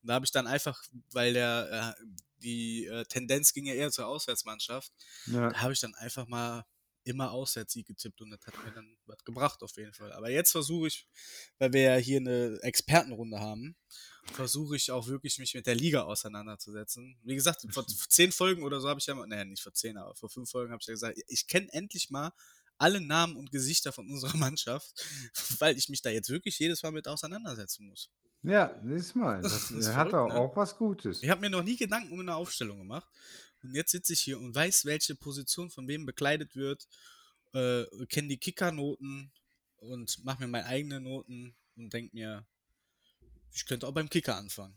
Und 0.02 0.08
da 0.08 0.14
habe 0.14 0.24
ich 0.24 0.32
dann 0.32 0.46
einfach, 0.46 0.82
weil 1.12 1.34
der 1.34 1.94
äh, 1.98 2.04
die 2.38 2.86
äh, 2.86 3.04
Tendenz 3.04 3.52
ging 3.52 3.66
ja 3.66 3.74
eher 3.74 3.90
zur 3.90 4.06
Auswärtsmannschaft, 4.06 4.90
Ja. 5.26 5.50
da 5.50 5.60
habe 5.60 5.74
ich 5.74 5.80
dann 5.80 5.94
einfach 5.94 6.26
mal 6.26 6.64
immer 7.04 7.32
Auswärtssieg 7.32 7.86
getippt 7.86 8.20
und 8.20 8.30
das 8.30 8.40
hat 8.46 8.64
mir 8.64 8.72
dann 8.72 8.96
was 9.06 9.24
gebracht 9.24 9.62
auf 9.62 9.76
jeden 9.76 9.92
Fall. 9.92 10.12
Aber 10.12 10.30
jetzt 10.30 10.52
versuche 10.52 10.88
ich, 10.88 11.06
weil 11.58 11.72
wir 11.72 11.82
ja 11.82 11.96
hier 11.96 12.18
eine 12.18 12.58
Expertenrunde 12.62 13.40
haben, 13.40 13.76
versuche 14.32 14.76
ich 14.76 14.90
auch 14.90 15.06
wirklich 15.06 15.38
mich 15.38 15.54
mit 15.54 15.66
der 15.66 15.74
Liga 15.74 16.02
auseinanderzusetzen. 16.02 17.18
Wie 17.22 17.34
gesagt, 17.34 17.66
vor 17.70 17.86
zehn 18.08 18.32
Folgen 18.32 18.62
oder 18.62 18.80
so 18.80 18.88
habe 18.88 19.00
ich 19.00 19.06
ja 19.06 19.14
mal, 19.14 19.26
naja, 19.26 19.44
nicht 19.44 19.62
vor 19.62 19.72
zehn, 19.72 19.96
aber 19.96 20.14
vor 20.14 20.28
fünf 20.28 20.50
Folgen 20.50 20.72
habe 20.72 20.80
ich 20.80 20.86
ja 20.86 20.94
gesagt, 20.94 21.18
ich 21.26 21.46
kenne 21.46 21.72
endlich 21.72 22.10
mal 22.10 22.32
alle 22.78 23.00
Namen 23.00 23.36
und 23.36 23.50
Gesichter 23.50 23.92
von 23.92 24.08
unserer 24.08 24.36
Mannschaft, 24.36 25.04
weil 25.58 25.76
ich 25.76 25.88
mich 25.88 26.02
da 26.02 26.10
jetzt 26.10 26.30
wirklich 26.30 26.58
jedes 26.58 26.82
Mal 26.82 26.92
mit 26.92 27.06
auseinandersetzen 27.08 27.86
muss. 27.86 28.10
Ja, 28.42 28.74
siehst 28.82 29.16
mal, 29.16 29.42
Das 29.42 29.68
das, 29.68 29.86
er 29.86 29.96
hat 29.96 30.10
verrückt, 30.10 30.32
auch, 30.32 30.34
ne? 30.34 30.40
auch 30.40 30.56
was 30.56 30.76
Gutes. 30.76 31.22
Ich 31.22 31.28
habe 31.28 31.42
mir 31.42 31.50
noch 31.50 31.62
nie 31.62 31.76
Gedanken 31.76 32.12
um 32.12 32.20
eine 32.20 32.34
Aufstellung 32.34 32.78
gemacht. 32.78 33.06
Und 33.62 33.74
jetzt 33.74 33.92
sitze 33.92 34.12
ich 34.12 34.20
hier 34.20 34.38
und 34.38 34.54
weiß, 34.54 34.84
welche 34.84 35.14
Position 35.14 35.70
von 35.70 35.86
wem 35.88 36.06
bekleidet 36.06 36.56
wird, 36.56 36.86
äh, 37.52 37.84
kenne 38.06 38.28
die 38.28 38.38
Kickernoten 38.38 39.32
und 39.76 40.24
mache 40.24 40.42
mir 40.42 40.48
meine 40.48 40.66
eigenen 40.66 41.04
Noten 41.04 41.54
und 41.76 41.92
denke 41.92 42.14
mir, 42.14 42.46
ich 43.52 43.66
könnte 43.66 43.86
auch 43.86 43.92
beim 43.92 44.08
Kicker 44.08 44.36
anfangen. 44.36 44.74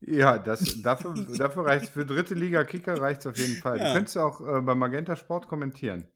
Ja, 0.00 0.38
das, 0.38 0.82
dafür, 0.82 1.14
dafür 1.36 1.64
reicht 1.64 1.92
für 1.92 2.04
dritte 2.04 2.34
Liga 2.34 2.64
Kicker 2.64 3.00
reicht 3.00 3.20
es 3.20 3.26
auf 3.26 3.38
jeden 3.38 3.56
Fall. 3.56 3.78
Ja. 3.78 3.88
Du 3.88 3.94
könntest 3.94 4.18
auch 4.18 4.40
äh, 4.40 4.60
bei 4.60 4.74
Magenta 4.74 5.16
Sport 5.16 5.48
kommentieren. 5.48 6.08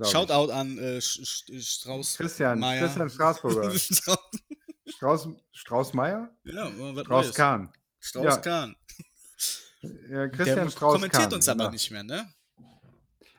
ich. 0.00 0.08
Shoutout 0.08 0.52
an 0.52 0.78
äh, 0.78 1.00
Strauß. 1.00 2.16
Christian, 2.16 2.58
Meier. 2.58 2.80
Christian 2.80 3.10
Straßburger. 3.10 3.72
Strauß, 5.52 5.94
Meier? 5.94 6.34
ja, 6.44 6.70
Strauß. 7.02 7.34
Kahn. 7.34 7.72
Strauß. 8.00 8.42
Kahn. 8.42 8.74
Ja, 9.80 9.88
Der 10.08 10.28
Christian 10.30 10.70
Strauß 10.70 10.94
kommentiert 10.94 11.32
uns 11.32 11.48
aber 11.48 11.58
genau. 11.64 11.70
nicht 11.70 11.90
mehr, 11.90 12.02
ne? 12.02 12.28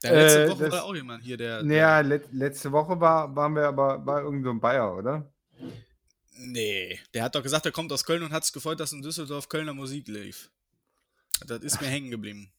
Der 0.02 0.14
letzte 0.14 0.44
Äh, 0.46 0.50
Woche 0.52 0.64
das- 0.64 0.72
war 0.74 0.84
auch 0.86 0.96
jemand 0.96 1.24
hier, 1.24 1.36
der. 1.38 1.64
Naja, 1.64 2.02
der 2.02 2.10
let, 2.20 2.32
letzte 2.32 2.72
Woche 2.72 3.00
war, 3.00 3.36
waren 3.36 3.54
wir 3.56 3.68
aber 3.68 4.00
bei 4.00 4.22
irgendeinem 4.22 4.60
Bayer, 4.60 4.96
oder? 4.96 5.32
nee, 6.42 6.98
der 7.14 7.24
hat 7.24 7.36
doch 7.36 7.44
gesagt, 7.44 7.66
er 7.66 7.72
kommt 7.74 7.92
aus 7.92 8.06
Köln 8.06 8.24
und 8.24 8.32
hat 8.32 8.46
sich 8.46 8.54
gefreut, 8.54 8.80
dass 8.80 8.94
in 8.94 9.02
Düsseldorf 9.02 9.50
Kölner 9.50 9.74
Musik 9.74 10.08
lief. 10.08 10.50
Das 11.46 11.60
ist 11.64 11.82
mir 11.82 11.88
hängen 11.90 12.12
geblieben. 12.12 12.52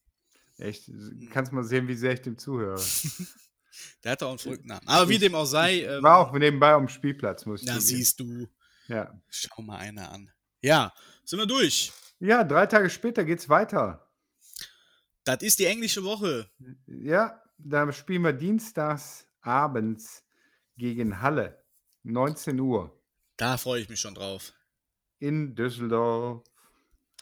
Echt, 0.58 0.90
kannst 1.32 1.52
mal 1.52 1.64
sehen, 1.64 1.88
wie 1.88 1.94
sehr 1.94 2.12
ich 2.12 2.20
dem 2.20 2.36
zuhöre. 2.36 2.78
Der 4.04 4.12
hat 4.12 4.22
auch 4.22 4.28
einen 4.30 4.38
verrückten 4.38 4.68
Namen. 4.68 4.86
Aber 4.86 5.08
wie 5.08 5.14
Ich- 5.14 5.20
dem 5.20 5.34
auch 5.34 5.46
sei, 5.46 5.84
ähm, 5.84 6.02
War 6.02 6.18
auch 6.18 6.32
nebenbei 6.32 6.72
am 6.72 6.88
Spielplatz, 6.88 7.46
muss 7.46 7.62
ich 7.62 7.66
na 7.66 7.78
zugeben. 7.78 7.86
siehst 7.96 8.20
du, 8.20 8.48
Ja. 8.88 9.18
schau 9.30 9.62
mal 9.62 9.78
einer 9.78 10.10
an. 10.12 10.30
Ja, 10.60 10.92
sind 11.24 11.38
wir 11.38 11.46
durch. 11.46 11.90
Ja, 12.20 12.44
drei 12.44 12.66
Tage 12.66 12.90
später 12.90 13.24
geht's 13.24 13.48
weiter. 13.48 14.06
Das 15.24 15.42
ist 15.42 15.58
die 15.58 15.66
englische 15.66 16.04
Woche. 16.04 16.48
Ja, 16.86 17.42
da 17.58 17.92
spielen 17.92 18.22
wir 18.22 18.32
dienstags 18.32 19.26
abends 19.42 20.24
gegen 20.76 21.20
Halle. 21.20 21.62
19 22.04 22.58
Uhr 22.58 22.98
Da 23.36 23.56
freue 23.58 23.82
ich 23.82 23.88
mich 23.88 24.00
schon 24.00 24.14
drauf. 24.14 24.52
in 25.18 25.54
Düsseldorf. 25.54 26.42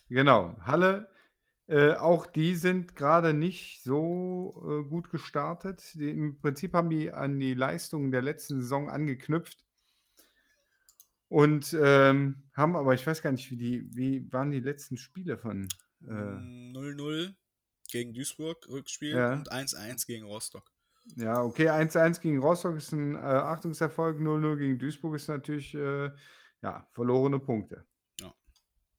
Genau, 0.08 0.56
Halle. 0.61 1.08
Äh, 1.66 1.94
auch 1.94 2.26
die 2.26 2.54
sind 2.54 2.96
gerade 2.96 3.34
nicht 3.34 3.82
so 3.82 4.64
äh, 4.66 4.88
gut 4.88 5.11
gestartet. 5.11 5.82
Die, 5.94 6.11
Im 6.11 6.38
Prinzip 6.40 6.72
haben 6.74 6.88
die 6.90 7.12
an 7.12 7.38
die 7.40 7.54
Leistungen 7.54 8.11
der 8.11 8.22
letzten 8.22 8.61
Saison 8.62 8.88
angeknüpft. 8.88 9.64
Und 11.29 11.77
ähm, 11.79 12.43
haben 12.55 12.75
aber, 12.77 12.95
ich 12.95 13.07
weiß 13.07 13.21
gar 13.23 13.33
nicht, 13.33 13.51
wie 13.51 13.57
die, 13.57 13.88
wie 13.95 14.33
waren 14.33 14.51
die 14.51 14.61
letzten 14.61 14.97
Spiele 14.97 15.37
von. 15.38 15.69
Äh, 16.07 16.12
Mm, 16.12 16.73
0-0 16.77 17.35
gegen 17.91 18.14
Duisburg, 18.14 18.67
Rückspiel 18.69 19.17
Ja. 19.17 19.33
und 19.35 19.51
1-1 19.53 20.07
gegen 20.07 20.25
Rostock. 20.25 20.71
Ja, 21.17 21.43
okay, 21.43 21.71
1-1 21.71 22.21
gegen 22.21 22.38
Rostock 22.38 22.77
ist 22.77 22.93
ein 22.93 23.14
äh, 23.14 23.19
Achtungserfolg, 23.19 24.21
0-0 24.21 24.57
gegen 24.59 24.79
Duisburg 24.79 25.17
ist 25.17 25.29
natürlich 25.29 25.75
äh, 25.75 26.11
ja, 26.62 26.87
verlorene 26.93 27.38
Punkte. 27.38 27.87
Ja. 28.21 28.35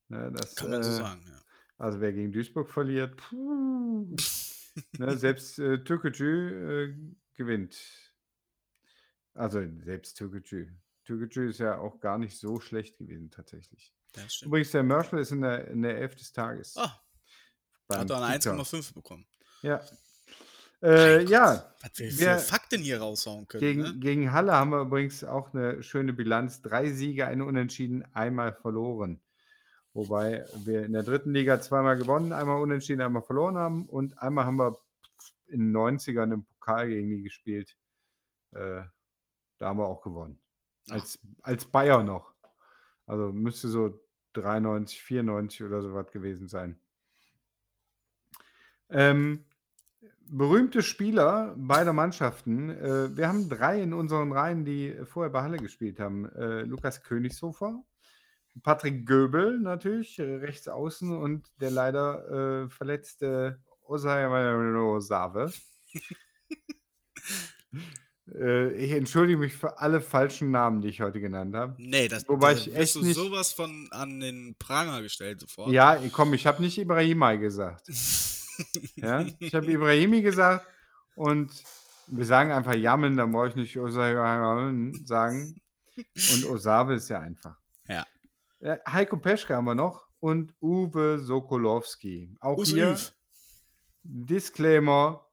Ne, 0.09 0.31
das, 0.33 0.55
Kann 0.55 0.71
man 0.71 0.83
so 0.83 0.89
äh, 0.89 0.93
sagen, 0.95 1.23
ja. 1.27 1.39
Also 1.77 2.01
wer 2.01 2.11
gegen 2.11 2.31
Duisburg 2.31 2.69
verliert, 2.69 3.15
puh, 3.15 4.15
ne, 4.97 5.17
selbst 5.17 5.59
äh, 5.59 5.83
Türkgücü 5.83 6.95
äh, 6.95 7.15
gewinnt. 7.35 7.77
Also 9.33 9.61
selbst 9.85 10.17
Türkgücü. 10.17 10.67
Türkgücü 11.09 11.49
ist 11.49 11.57
ja 11.59 11.79
auch 11.79 11.99
gar 11.99 12.19
nicht 12.19 12.37
so 12.37 12.59
schlecht 12.59 12.97
gewesen 12.99 13.31
tatsächlich. 13.31 13.91
Übrigens, 14.43 14.69
der 14.71 14.83
Merschel 14.83 15.17
ist 15.19 15.31
in 15.31 15.41
der, 15.41 15.67
in 15.67 15.81
der 15.81 15.97
Elf 15.97 16.15
des 16.15 16.31
Tages. 16.31 16.75
Beim 17.87 18.01
hat 18.01 18.09
er 18.11 18.21
eine 18.23 18.37
Kicker. 18.37 18.53
1,5 18.53 18.93
bekommen. 18.93 19.25
Ja. 19.63 19.81
Äh, 20.83 21.23
ja, 21.25 21.73
Was 21.81 21.91
wir 21.97 22.17
Wir- 22.19 22.37
für 22.37 22.39
Fakten 22.39 22.81
hier 22.81 22.99
raushauen 22.99 23.47
können. 23.47 23.61
Gegen, 23.61 23.81
ne? 23.81 23.99
gegen 23.99 24.31
Halle 24.31 24.53
haben 24.53 24.69
wir 24.69 24.81
übrigens 24.81 25.23
auch 25.23 25.51
eine 25.53 25.81
schöne 25.81 26.13
Bilanz. 26.13 26.61
Drei 26.61 26.91
Siege, 26.91 27.25
eine 27.25 27.43
Unentschieden, 27.43 28.05
einmal 28.13 28.53
verloren. 28.53 29.19
Wobei 29.93 30.45
wir 30.63 30.85
in 30.85 30.93
der 30.93 31.01
dritten 31.03 31.33
Liga 31.33 31.59
zweimal 31.59 31.97
gewonnen, 31.97 32.31
einmal 32.33 32.61
unentschieden, 32.61 33.01
einmal 33.01 33.23
verloren 33.23 33.57
haben. 33.57 33.89
Und 33.89 34.17
einmal 34.19 34.45
haben 34.45 34.57
wir 34.57 34.79
in 35.47 35.59
den 35.59 35.71
90ern 35.75 36.31
im 36.33 36.45
Pokal 36.45 36.87
gegen 36.89 37.09
die 37.09 37.23
gespielt. 37.23 37.75
Äh, 38.51 38.83
da 39.57 39.69
haben 39.69 39.79
wir 39.79 39.87
auch 39.87 40.01
gewonnen. 40.03 40.39
Ach. 40.87 40.93
Als, 40.93 41.19
als 41.41 41.65
Bayer 41.65 42.03
noch. 42.03 42.33
Also 43.05 43.31
müsste 43.31 43.69
so 43.69 43.99
93, 44.33 45.01
94 45.01 45.63
oder 45.63 45.81
so 45.81 45.93
was 45.93 46.11
gewesen 46.11 46.47
sein. 46.47 46.79
Ähm, 48.89 49.45
berühmte 50.29 50.81
Spieler 50.81 51.53
beider 51.57 51.93
Mannschaften. 51.93 52.69
Äh, 52.69 53.17
wir 53.17 53.27
haben 53.27 53.49
drei 53.49 53.81
in 53.81 53.93
unseren 53.93 54.31
Reihen, 54.31 54.65
die 54.65 54.95
vorher 55.05 55.31
bei 55.31 55.41
Halle 55.41 55.57
gespielt 55.57 55.99
haben. 55.99 56.25
Äh, 56.35 56.61
Lukas 56.61 57.03
Königshofer, 57.03 57.83
Patrick 58.63 59.05
Göbel 59.05 59.59
natürlich, 59.59 60.19
äh, 60.19 60.35
rechts 60.35 60.67
außen 60.67 61.15
und 61.15 61.47
der 61.59 61.71
leider 61.71 62.65
äh, 62.65 62.69
verletzte 62.69 63.59
Osay 63.81 65.01
Save. 65.01 65.51
äh, 68.35 68.71
ich 68.73 68.91
entschuldige 68.91 69.37
mich 69.37 69.53
für 69.53 69.79
alle 69.79 70.01
falschen 70.01 70.51
Namen, 70.51 70.81
die 70.81 70.89
ich 70.89 71.01
heute 71.01 71.19
genannt 71.19 71.55
habe. 71.55 71.75
Nee, 71.77 72.07
das 72.07 72.27
Wobei 72.27 72.53
da 72.53 72.59
ich 72.59 72.75
echt 72.75 72.95
du 72.95 73.01
nicht- 73.03 73.15
sowas 73.15 73.51
von 73.53 73.87
an 73.91 74.19
den 74.19 74.55
Pranger 74.59 75.01
gestellt 75.01 75.39
sofort. 75.39 75.71
Ja, 75.71 75.97
komm, 76.11 76.33
ich 76.33 76.45
habe 76.47 76.61
nicht 76.61 76.77
Ibrahimai 76.77 77.37
gesagt. 77.37 77.87
Ja? 78.97 79.25
Ich 79.39 79.55
habe 79.55 79.71
Ibrahimi 79.71 80.21
gesagt 80.21 80.67
und 81.15 81.49
wir 82.07 82.25
sagen 82.25 82.51
einfach 82.51 82.73
Jammen, 82.75 83.15
dann 83.15 83.31
brauche 83.31 83.47
ich 83.47 83.55
nicht 83.55 83.77
Osay 83.79 84.13
sagen. 85.05 85.61
Und 85.95 86.45
Osave 86.45 86.95
ist 86.95 87.07
ja 87.07 87.21
einfach. 87.21 87.55
Ja. 87.87 88.05
Ja, 88.59 88.77
Heiko 88.91 89.15
Peschke 89.15 89.55
haben 89.55 89.63
wir 89.63 89.75
noch 89.75 90.07
und 90.19 90.53
Uwe 90.61 91.19
Sokolowski. 91.19 92.35
Auch 92.41 92.57
Us 92.57 92.69
hier. 92.73 92.97
Disclaimer. 94.03 95.25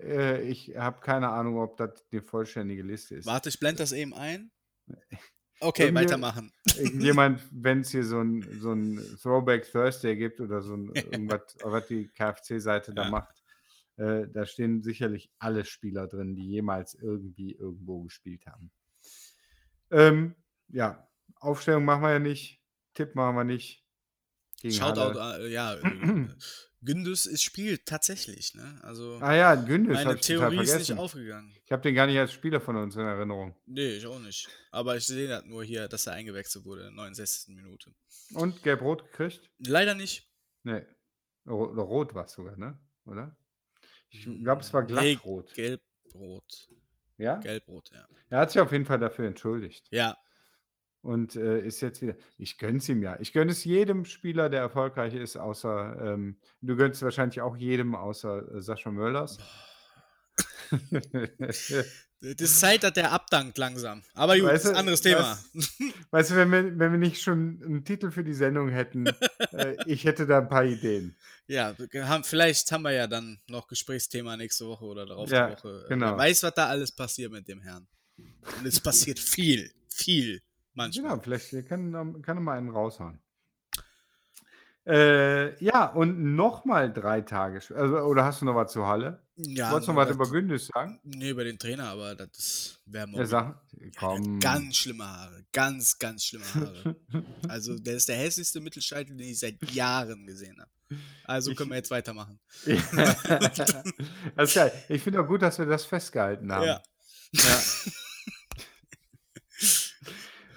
Äh, 0.00 0.42
ich 0.42 0.76
habe 0.76 1.00
keine 1.00 1.28
Ahnung, 1.30 1.58
ob 1.58 1.76
das 1.76 2.06
die 2.12 2.20
vollständige 2.20 2.82
Liste 2.82 3.16
ist. 3.16 3.26
Warte, 3.26 3.48
ich 3.48 3.58
blende 3.58 3.78
das 3.82 3.92
eben 3.92 4.14
ein. 4.14 4.50
Okay, 5.60 5.84
Irgendwie- 5.84 6.02
weitermachen. 6.02 6.52
Irgendjemand, 6.76 7.40
wenn 7.52 7.80
es 7.80 7.90
hier 7.90 8.04
so 8.04 8.20
ein, 8.20 8.42
so 8.60 8.72
ein 8.72 9.00
Throwback 9.22 9.70
Thursday 9.70 10.14
gibt 10.16 10.40
oder 10.40 10.60
so 10.60 10.74
ein, 10.76 10.92
irgendwas, 10.94 11.56
was 11.62 11.86
die 11.86 12.08
KFC-Seite 12.08 12.92
da 12.92 13.04
Ja. 13.04 13.10
macht, 13.10 13.42
äh, 13.96 14.26
da 14.28 14.44
stehen 14.44 14.82
sicherlich 14.82 15.30
alle 15.38 15.64
Spieler 15.64 16.06
drin, 16.08 16.34
die 16.34 16.46
jemals 16.48 16.94
irgendwie 16.94 17.52
irgendwo 17.54 18.02
gespielt 18.02 18.44
haben. 18.46 18.72
Ähm, 19.90 20.34
ja, 20.68 21.08
Aufstellung 21.36 21.84
machen 21.84 22.02
wir 22.02 22.10
ja 22.10 22.18
nicht, 22.18 22.60
Tipp 22.94 23.14
machen 23.14 23.36
wir 23.36 23.44
nicht. 23.44 23.86
Shoutout, 24.64 25.18
Halle. 25.18 25.46
äh, 25.48 25.52
ja, 25.52 25.74
äh, 25.82 26.26
Gündüz 26.84 27.26
ist 27.26 27.42
spielt 27.42 27.86
tatsächlich, 27.86 28.54
ne? 28.54 28.78
Also 28.82 29.18
Ah 29.20 29.34
ja, 29.34 29.54
Gündüz 29.54 29.94
meine 30.04 30.18
Theorie 30.20 30.62
ist 30.62 30.78
nicht 30.78 30.92
aufgegangen. 30.92 31.54
Ich 31.64 31.72
habe 31.72 31.82
den 31.82 31.94
gar 31.94 32.06
nicht 32.06 32.18
als 32.18 32.32
Spieler 32.32 32.60
von 32.60 32.76
uns 32.76 32.94
in 32.96 33.02
Erinnerung. 33.02 33.56
Nee, 33.66 33.96
ich 33.96 34.06
auch 34.06 34.18
nicht. 34.20 34.48
Aber 34.70 34.96
ich 34.96 35.04
sehe 35.06 35.26
das 35.28 35.44
nur 35.44 35.64
hier, 35.64 35.88
dass 35.88 36.06
er 36.06 36.14
eingewechselt 36.14 36.64
wurde 36.64 36.82
in 36.82 36.96
der 36.96 37.04
69. 37.04 37.54
Minute. 37.54 37.94
Und 38.34 38.62
gelb-rot 38.62 39.04
gekriegt? 39.10 39.50
Leider 39.58 39.94
nicht. 39.94 40.28
Nee. 40.62 40.82
Ro- 41.46 41.70
Oder 41.70 41.82
rot 41.82 42.14
war 42.14 42.24
es 42.26 42.32
sogar, 42.32 42.56
ne? 42.56 42.78
Oder? 43.06 43.36
Ich 44.10 44.24
glaube, 44.42 44.60
es 44.62 44.72
war 44.72 44.82
Nee, 44.82 45.14
glattrot. 45.16 45.52
Gelbrot. 45.54 46.68
Ja? 47.18 47.36
Gelbrot, 47.36 47.90
ja. 47.92 48.06
Er 48.30 48.38
hat 48.40 48.50
sich 48.50 48.60
auf 48.60 48.72
jeden 48.72 48.86
Fall 48.86 48.98
dafür 48.98 49.26
entschuldigt. 49.26 49.86
Ja, 49.90 50.16
Und 51.04 51.36
äh, 51.36 51.60
ist 51.60 51.82
jetzt 51.82 52.00
wieder. 52.00 52.14
Ich 52.38 52.56
gönne 52.56 52.78
es 52.78 52.88
ihm 52.88 53.02
ja. 53.02 53.18
Ich 53.20 53.34
gönne 53.34 53.52
es 53.52 53.62
jedem 53.62 54.06
Spieler, 54.06 54.48
der 54.48 54.60
erfolgreich 54.62 55.12
ist, 55.14 55.36
außer. 55.36 55.98
Ähm, 56.02 56.38
du 56.62 56.76
gönnst 56.76 56.96
es 56.96 57.02
wahrscheinlich 57.02 57.42
auch 57.42 57.56
jedem, 57.58 57.94
außer 57.94 58.54
äh, 58.56 58.62
Sascha 58.62 58.90
Möllers. 58.90 59.36
Das 62.20 62.40
ist 62.40 62.58
Zeit, 62.60 62.82
dass 62.82 62.94
der 62.94 63.12
abdankt 63.12 63.58
langsam. 63.58 64.02
Aber 64.14 64.34
gut, 64.38 64.44
Weißt 64.46 64.64
das 64.64 64.64
ist 64.64 64.70
ein 64.70 64.76
anderes 64.76 65.02
Thema. 65.02 65.38
weißt- 65.54 65.92
Weißt 66.10 66.30
du, 66.30 66.36
wenn 66.36 66.50
wir, 66.50 66.78
wenn 66.78 66.92
wir 66.92 66.98
nicht 66.98 67.20
schon 67.20 67.60
einen 67.62 67.84
Titel 67.84 68.10
für 68.10 68.24
die 68.24 68.32
Sendung 68.32 68.70
hätten, 68.70 69.06
äh, 69.52 69.76
ich 69.86 70.04
hätte 70.04 70.26
da 70.26 70.38
ein 70.38 70.48
paar 70.48 70.64
Ideen. 70.64 71.14
Ja, 71.48 71.74
haben, 72.06 72.24
vielleicht 72.24 72.72
haben 72.72 72.80
wir 72.82 72.92
ja 72.92 73.06
dann 73.06 73.40
noch 73.46 73.68
Gesprächsthema 73.68 74.38
nächste 74.38 74.66
Woche 74.66 74.86
oder 74.86 75.04
darauf 75.04 75.28
Ja, 75.30 75.48
die 75.50 75.56
Woche. 75.56 75.84
genau. 75.90 76.12
Wer 76.12 76.16
weiß, 76.16 76.44
was 76.44 76.54
da 76.54 76.68
alles 76.68 76.92
passiert 76.92 77.30
mit 77.30 77.46
dem 77.46 77.60
Herrn. 77.60 77.86
Und 78.16 78.64
es 78.66 78.80
passiert 78.80 79.18
viel, 79.18 79.70
viel 79.90 80.40
manchmal. 80.74 81.10
Genau, 81.10 81.22
vielleicht 81.22 81.68
kann, 81.68 82.22
kann 82.22 82.42
mal 82.42 82.58
einen 82.58 82.70
raushauen. 82.70 83.18
Äh, 84.86 85.64
ja, 85.64 85.86
und 85.86 86.34
nochmal 86.34 86.92
drei 86.92 87.22
Tage. 87.22 87.60
Also, 87.74 87.96
oder 88.00 88.24
hast 88.26 88.42
du 88.42 88.44
noch 88.44 88.54
was 88.54 88.70
zur 88.70 88.86
Halle? 88.86 89.22
Ja, 89.36 89.70
Wolltest 89.72 89.88
du 89.88 89.92
noch 89.92 90.02
was 90.02 90.10
über 90.10 90.28
Gündüz 90.28 90.66
sagen? 90.66 91.00
Nee, 91.02 91.30
über 91.30 91.42
den 91.42 91.58
Trainer, 91.58 91.88
aber 91.88 92.14
das 92.14 92.78
wäre 92.84 93.08
Ja, 93.12 93.24
sag, 93.24 93.62
komm. 93.98 94.38
Ganz 94.40 94.76
schlimme 94.76 95.06
Haare. 95.06 95.42
Ganz, 95.52 95.98
ganz 95.98 96.24
schlimme 96.24 96.44
Haare. 96.54 96.96
also, 97.48 97.78
der 97.78 97.94
ist 97.96 98.10
der 98.10 98.16
hässlichste 98.16 98.60
Mittelscheitel, 98.60 99.16
den 99.16 99.26
ich 99.26 99.38
seit 99.38 99.56
Jahren 99.72 100.26
gesehen 100.26 100.60
habe. 100.60 100.70
Also 101.24 101.52
Ich- 101.52 101.56
können 101.56 101.70
wir 101.70 101.76
jetzt 101.76 101.90
weitermachen. 101.90 102.38
das 102.66 104.48
ist 104.50 104.54
geil. 104.54 104.72
Ich 104.90 105.02
finde 105.02 105.22
auch 105.22 105.26
gut, 105.26 105.40
dass 105.40 105.58
wir 105.58 105.64
das 105.66 105.86
festgehalten 105.86 106.52
haben. 106.52 106.66
Ja. 106.66 106.82
Ja. 107.32 107.60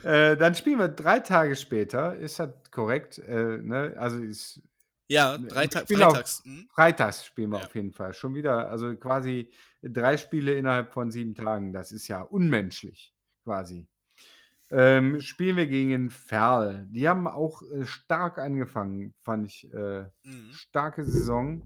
Äh, 0.04 0.38
dann 0.38 0.56
spielen 0.56 0.80
wir 0.80 0.88
drei 0.90 1.20
Tage 1.20 1.56
später. 1.56 2.16
Ist 2.16 2.40
das 2.40 2.50
korrekt? 2.72 3.20
Äh, 3.20 3.58
ne? 3.58 3.94
Also 3.98 4.20
ist 4.20 4.62
Ja, 5.10 5.38
drei 5.38 5.64
ich 5.66 5.70
Ta 5.70 5.82
bin 5.84 6.02
auch- 6.04 6.12
Freitags. 6.12 6.44
hm? 6.44 6.68
Freitags 6.74 7.26
spielen 7.26 7.50
wir 7.52 7.60
Ja. 7.60 7.66
auf 7.66 7.76
jeden 7.76 7.92
Fall. 7.94 8.14
Schon 8.14 8.36
wieder, 8.36 8.70
also 8.70 8.96
quasi 8.96 9.50
drei 9.82 10.18
Spiele 10.18 10.54
innerhalb 10.56 10.92
von 10.92 11.12
sieben 11.12 11.34
Tagen. 11.36 11.72
Das 11.74 11.92
ist 11.92 12.08
ja 12.08 12.22
unmenschlich, 12.22 13.14
quasi. 13.44 13.88
Ähm, 14.70 15.22
spielen 15.22 15.56
wir 15.56 15.68
gegen 15.68 16.10
Ferl. 16.10 16.86
Die 16.90 17.08
haben 17.08 17.26
auch 17.26 17.62
äh, 17.72 17.86
stark 17.86 18.38
angefangen, 18.38 19.14
fand 19.24 19.48
ich. 19.48 19.74
Äh, 19.74 20.02
Mhm. 20.26 20.52
starke 20.52 21.06
Saison. 21.06 21.62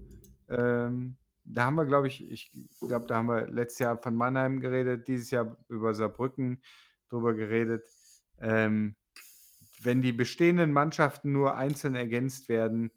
Ähm, 0.48 1.16
da 1.44 1.64
haben 1.64 1.74
wir, 1.74 1.86
glaube 1.86 2.06
ich, 2.06 2.30
ich 2.30 2.52
glaube, 2.80 3.06
da 3.08 3.16
haben 3.16 3.26
wir 3.26 3.48
letztes 3.48 3.80
Jahr 3.80 3.98
von 3.98 4.14
Mannheim 4.14 4.60
geredet, 4.60 5.08
dieses 5.08 5.32
Jahr 5.32 5.56
über 5.68 5.92
Saarbrücken 5.94 6.62
drüber 7.08 7.34
geredet. 7.34 7.82
Ähm, 8.42 8.96
wenn 9.82 10.02
die 10.02 10.12
bestehenden 10.12 10.72
Mannschaften 10.72 11.32
nur 11.32 11.56
einzeln 11.56 11.94
ergänzt 11.94 12.48
werden, 12.48 12.90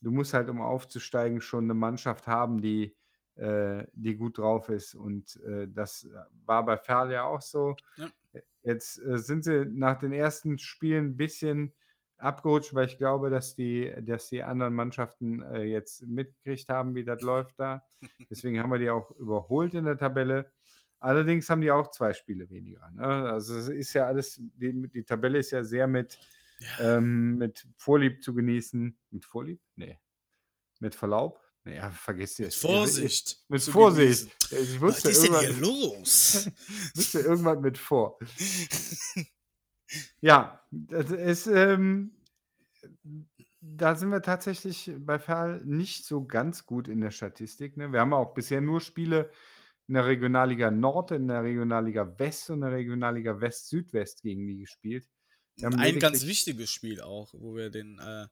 du 0.00 0.10
musst 0.10 0.34
halt, 0.34 0.48
um 0.48 0.60
aufzusteigen, 0.60 1.40
schon 1.40 1.64
eine 1.64 1.74
Mannschaft 1.74 2.26
haben, 2.26 2.60
die, 2.60 2.96
äh, 3.36 3.84
die 3.92 4.16
gut 4.16 4.38
drauf 4.38 4.68
ist. 4.68 4.94
Und 4.94 5.36
äh, 5.42 5.68
das 5.68 6.08
war 6.44 6.64
bei 6.64 6.76
Ferl 6.76 7.12
ja 7.12 7.24
auch 7.24 7.40
so. 7.42 7.74
Ja. 7.96 8.08
Jetzt 8.62 8.98
äh, 9.02 9.18
sind 9.18 9.44
sie 9.44 9.64
nach 9.64 9.98
den 9.98 10.12
ersten 10.12 10.58
Spielen 10.58 11.06
ein 11.06 11.16
bisschen 11.16 11.72
abgerutscht, 12.18 12.74
weil 12.74 12.86
ich 12.86 12.98
glaube, 12.98 13.30
dass 13.30 13.54
die, 13.54 13.92
dass 14.02 14.28
die 14.28 14.42
anderen 14.42 14.74
Mannschaften 14.74 15.42
äh, 15.42 15.62
jetzt 15.62 16.06
mitgekriegt 16.06 16.68
haben, 16.68 16.94
wie 16.94 17.04
das 17.04 17.22
läuft 17.22 17.58
da. 17.58 17.84
Deswegen 18.30 18.60
haben 18.60 18.70
wir 18.70 18.78
die 18.78 18.90
auch 18.90 19.10
überholt 19.12 19.74
in 19.74 19.84
der 19.84 19.98
Tabelle. 19.98 20.50
Allerdings 21.00 21.48
haben 21.48 21.60
die 21.60 21.70
auch 21.70 21.90
zwei 21.90 22.12
Spiele 22.12 22.48
weniger. 22.50 22.90
Ne? 22.90 23.04
Also 23.04 23.56
es 23.56 23.68
ist 23.68 23.92
ja 23.92 24.06
alles, 24.06 24.40
die, 24.56 24.88
die 24.88 25.04
Tabelle 25.04 25.38
ist 25.38 25.52
ja 25.52 25.62
sehr 25.62 25.86
mit, 25.86 26.18
ähm, 26.80 27.36
mit 27.38 27.66
Vorlieb 27.76 28.22
zu 28.22 28.34
genießen. 28.34 28.96
Mit 29.10 29.24
Vorlieb? 29.24 29.60
Nee. 29.76 29.98
Mit 30.80 30.94
Verlaub? 30.94 31.40
Naja, 31.64 31.90
vergiss 31.90 32.38
Mit 32.38 32.48
es. 32.48 32.56
Vorsicht. 32.56 33.44
Mit 33.48 33.62
Vorsicht. 33.62 34.50
genießen. 34.50 34.74
Ich 34.74 34.80
Was 34.80 35.04
ist 35.04 35.22
denn 35.22 35.38
hier 35.38 35.52
los? 35.52 36.50
wusste 36.94 37.20
irgendwann 37.20 37.60
mit 37.60 37.78
vor. 37.78 38.18
Ja, 40.20 40.62
das 40.70 41.10
ist, 41.10 41.46
ähm, 41.46 42.12
da 43.60 43.94
sind 43.94 44.10
wir 44.10 44.22
tatsächlich 44.22 44.92
bei 44.98 45.18
Ferl 45.18 45.62
nicht 45.64 46.04
so 46.04 46.24
ganz 46.24 46.66
gut 46.66 46.88
in 46.88 47.00
der 47.00 47.10
Statistik. 47.10 47.76
Ne? 47.76 47.92
Wir 47.92 48.00
haben 48.00 48.12
auch 48.12 48.34
bisher 48.34 48.60
nur 48.60 48.80
Spiele 48.80 49.30
in 49.88 49.94
der 49.94 50.06
Regionalliga 50.06 50.70
Nord, 50.70 51.12
in 51.12 51.28
der 51.28 51.42
Regionalliga 51.42 52.18
West 52.18 52.50
und 52.50 52.56
in 52.56 52.60
der 52.62 52.72
Regionalliga 52.72 53.40
West-Südwest 53.40 54.22
gegen 54.22 54.46
die 54.46 54.58
gespielt. 54.58 55.08
Ein 55.62 55.98
ganz 55.98 56.24
wichtiges 56.26 56.70
Spiel 56.70 57.00
auch, 57.00 57.32
wo 57.32 57.56
wir 57.56 57.70
den 57.70 57.98
äh, 57.98 58.26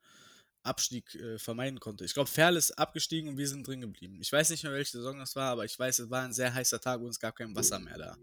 Abstieg 0.63 1.15
äh, 1.15 1.39
vermeiden 1.39 1.81
konnten. 1.81 2.05
Ich 2.05 2.15
glaube, 2.15 2.29
Ferl 2.29 2.57
ist 2.57 2.73
abgestiegen 2.73 3.31
und 3.31 3.39
wir 3.39 3.49
sind 3.49 3.67
drin 3.67 3.81
geblieben. 3.81 4.19
Ich 4.21 4.31
weiß 4.31 4.51
nicht 4.51 4.65
mehr, 4.65 4.73
welche 4.73 4.93
Saison 4.99 5.19
das 5.19 5.35
war, 5.35 5.51
aber 5.51 5.65
ich 5.65 5.79
weiß, 5.79 6.01
es 6.01 6.11
war 6.11 6.25
ein 6.25 6.33
sehr 6.33 6.53
heißer 6.53 6.81
Tag 6.81 7.01
und 7.01 7.09
es 7.09 7.19
gab 7.19 7.35
kein 7.35 7.55
Wasser 7.57 7.79
mehr 7.79 7.97
da. 7.97 8.17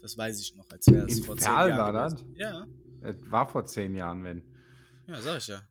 Das 0.00 0.16
weiß 0.16 0.40
ich 0.40 0.54
noch, 0.54 0.70
als 0.70 0.86
wäre 0.86 1.06
es 1.06 1.24
vor 1.24 1.36
zehn 1.36 1.48
Jahren 1.50 1.76
war 1.76 2.10
gewesen. 2.10 2.34
Ja, 2.36 2.66
Das 3.00 3.16
war 3.22 3.48
vor 3.48 3.66
zehn 3.66 3.96
Jahren, 3.96 4.22
wenn. 4.22 4.42
ja, 5.06 5.20
sag 5.20 5.38
ich 5.38 5.48
ja. 5.48 5.62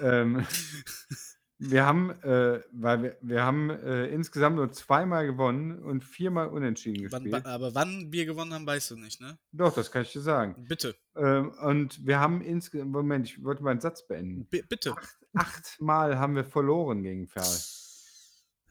ähm, 0.00 0.46
wir 1.58 1.86
haben, 1.86 2.10
äh, 2.22 2.60
weil 2.72 3.02
wir, 3.02 3.16
wir 3.22 3.42
haben 3.44 3.70
äh, 3.70 4.06
insgesamt 4.08 4.56
nur 4.56 4.72
zweimal 4.72 5.24
gewonnen 5.26 5.78
und 5.82 6.04
viermal 6.04 6.48
unentschieden 6.48 7.10
Wann, 7.12 7.24
gespielt. 7.24 7.44
wa- 7.44 7.50
aber 7.50 7.74
wann 7.74 8.10
wir 8.12 8.26
gewonnen 8.26 8.52
haben, 8.52 8.66
weißt 8.66 8.90
du 8.92 8.96
nicht, 8.96 9.20
ne? 9.20 9.38
Doch, 9.52 9.72
das 9.74 9.90
kann 9.90 10.02
ich 10.02 10.12
dir 10.12 10.20
sagen. 10.20 10.64
Bitte, 10.68 10.96
Ähm, 11.16 11.50
und 11.62 12.04
wir 12.06 12.18
haben 12.18 12.40
insgesamt, 12.42 12.90
Moment, 12.90 13.26
ich 13.28 13.42
wollte 13.44 13.62
meinen 13.62 13.80
Satz 13.80 14.06
beenden. 14.06 14.46
bi 14.46 14.62
bitte. 14.62 14.94
Achtmal 15.34 16.18
haben 16.18 16.34
wir 16.34 16.44
verloren 16.44 17.02
gegen 17.02 17.26
Ferl. 17.28 17.56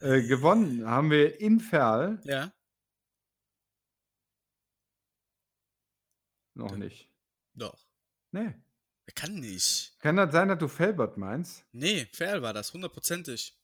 Äh, 0.00 0.26
gewonnen 0.26 0.86
haben 0.86 1.10
wir 1.10 1.40
in 1.40 1.60
Ferl 1.60 2.20
Ja, 2.24 2.52
noch 6.54 6.72
Ja. 6.72 6.76
nicht. 6.78 7.10
doch. 7.54 7.78
Nee. 8.32 8.54
Er 9.06 9.12
kann 9.12 9.34
nicht. 9.34 9.94
Kann 10.00 10.16
das 10.16 10.32
sein, 10.32 10.48
dass 10.48 10.58
du 10.58 10.68
Felbert 10.68 11.16
meinst? 11.18 11.64
Nee, 11.72 12.06
Ferl 12.12 12.42
war 12.42 12.52
das, 12.54 12.72
hundertprozentig. 12.72 13.54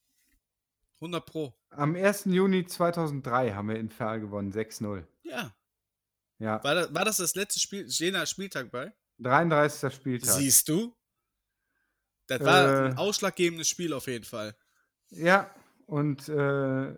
100 0.99 1.25
Pro. 1.25 1.53
Am 1.71 1.95
1. 1.95 2.25
Juni 2.25 2.65
2003 2.65 3.53
haben 3.53 3.69
wir 3.69 3.77
in 3.79 3.89
Ferl 3.89 4.19
gewonnen, 4.19 4.51
6-0. 4.53 5.03
Ja. 5.23 5.55
Ja, 6.37 6.63
War 6.63 6.75
das, 6.75 6.93
war 6.93 7.05
das 7.05 7.17
das 7.17 7.35
letzte 7.35 7.59
Spiel, 7.59 7.85
jener 7.87 8.25
Spieltag 8.25 8.71
bei? 8.71 8.91
33. 9.19 9.93
Spieltag. 9.93 10.29
Siehst 10.31 10.69
du? 10.69 10.95
Das 12.27 12.41
war 12.43 12.85
ein 12.85 12.93
Äh. 12.93 12.95
ausschlaggebendes 12.97 13.67
Spiel 13.67 13.93
auf 13.93 14.07
jeden 14.07 14.25
Fall. 14.25 14.55
Ja, 15.09 15.53
und 15.85 16.29
äh, 16.29 16.95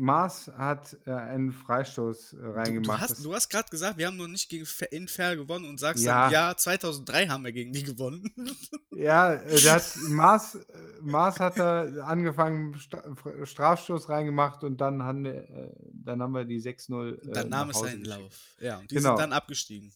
Maas 0.00 0.46
hat 0.56 0.96
äh, 1.06 1.10
einen 1.12 1.52
Freistoß 1.52 2.34
äh, 2.34 2.36
reingemacht. 2.46 2.98
du 3.00 3.02
hast, 3.02 3.24
du 3.24 3.34
hast 3.34 3.48
gerade 3.48 3.68
gesagt, 3.68 3.98
wir 3.98 4.06
haben 4.06 4.16
noch 4.16 4.28
nicht 4.28 4.48
gegen 4.48 4.66
in 4.92 5.08
Fair 5.08 5.34
gewonnen 5.36 5.64
und 5.64 5.80
sagst 5.80 6.04
Ja. 6.04 6.24
dann, 6.24 6.32
ja, 6.32 6.56
2003 6.56 7.26
haben 7.26 7.44
wir 7.44 7.52
gegen 7.52 7.72
die 7.72 7.82
gewonnen. 7.82 8.32
ja, 8.92 9.34
äh, 9.34 9.60
der 9.60 9.72
hat, 9.74 9.96
Maas, 10.08 10.54
äh, 10.54 10.60
Maas 11.00 11.40
hat 11.40 11.58
da 11.58 11.82
angefangen, 12.04 12.74
Fra- 12.74 13.44
Strafstoß 13.44 14.08
reingemacht 14.08 14.62
und 14.62 14.80
dann 14.80 15.02
haben 15.02 15.24
wir, 15.24 15.34
äh, 15.50 15.72
dann 15.92 16.22
haben 16.22 16.32
wir 16.32 16.44
die 16.44 16.60
6-0. 16.62 17.14
Äh, 17.28 17.32
dann 17.32 17.48
nahm 17.48 17.70
es 17.70 17.82
geschickt. 17.82 18.06
Lauf. 18.06 18.54
Ja, 18.60 18.78
und 18.78 18.90
die 18.90 18.94
Genau. 18.94 19.10
sind 19.10 19.18
dann 19.18 19.32
abgestiegen. 19.32 19.92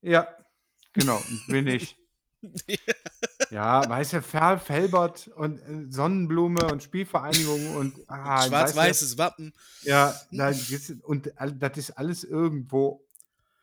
Ja, 0.00 0.26
genau, 0.92 1.22
bin 1.48 1.66
ich. 1.66 1.96
Ja, 2.66 2.93
weißt 3.62 4.14
du, 4.14 4.22
Ferl, 4.22 4.58
Felbert 4.58 5.28
und 5.36 5.58
äh, 5.58 5.90
Sonnenblume 5.90 6.66
und 6.66 6.82
Spielvereinigung 6.82 7.76
und 7.76 7.94
ah, 8.08 8.42
Schwarz-weißes 8.42 9.18
Wappen. 9.18 9.52
Ja, 9.82 10.14
und 11.02 11.32
das 11.58 11.76
ist 11.76 11.90
alles 11.92 12.24
irgendwo 12.24 13.04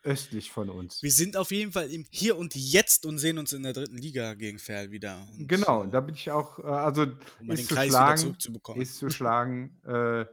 östlich 0.03 0.51
von 0.51 0.69
uns. 0.69 1.03
Wir 1.03 1.11
sind 1.11 1.37
auf 1.37 1.51
jeden 1.51 1.71
Fall 1.71 1.89
im 1.91 2.05
Hier 2.09 2.37
und 2.37 2.55
Jetzt 2.55 3.05
und 3.05 3.17
sehen 3.17 3.37
uns 3.37 3.53
in 3.53 3.63
der 3.63 3.73
dritten 3.73 3.97
Liga 3.97 4.33
gegen 4.33 4.59
Fair 4.59 4.91
wieder. 4.91 5.27
Und, 5.37 5.47
Genau, 5.47 5.83
äh, 5.83 5.89
da 5.89 6.01
bin 6.01 6.15
ich 6.15 6.31
auch, 6.31 6.59
äh, 6.59 6.63
also 6.63 7.07
um 7.39 7.51
ist 7.51 7.67
zu 7.67 7.75
schlagen, 7.75 8.17
zurückzubekommen. 8.17 8.81
ist 8.81 8.97
zu 8.97 9.09
schlagen. 9.09 9.79
Äh, 9.85 10.25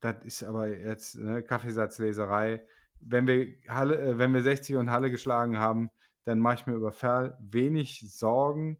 das 0.00 0.16
ist 0.24 0.44
aber 0.44 0.68
jetzt 0.68 1.16
ne, 1.16 1.42
Kaffeesatzleserei. 1.42 2.62
Wenn 3.00 3.26
wir, 3.26 3.54
Halle, 3.68 4.18
wenn 4.18 4.32
wir 4.34 4.42
60 4.42 4.76
und 4.76 4.90
Halle 4.90 5.10
geschlagen 5.10 5.58
haben, 5.58 5.90
dann 6.24 6.38
mache 6.38 6.56
ich 6.56 6.66
mir 6.66 6.74
über 6.74 6.92
Ferl 6.92 7.36
wenig 7.40 8.04
Sorgen. 8.08 8.78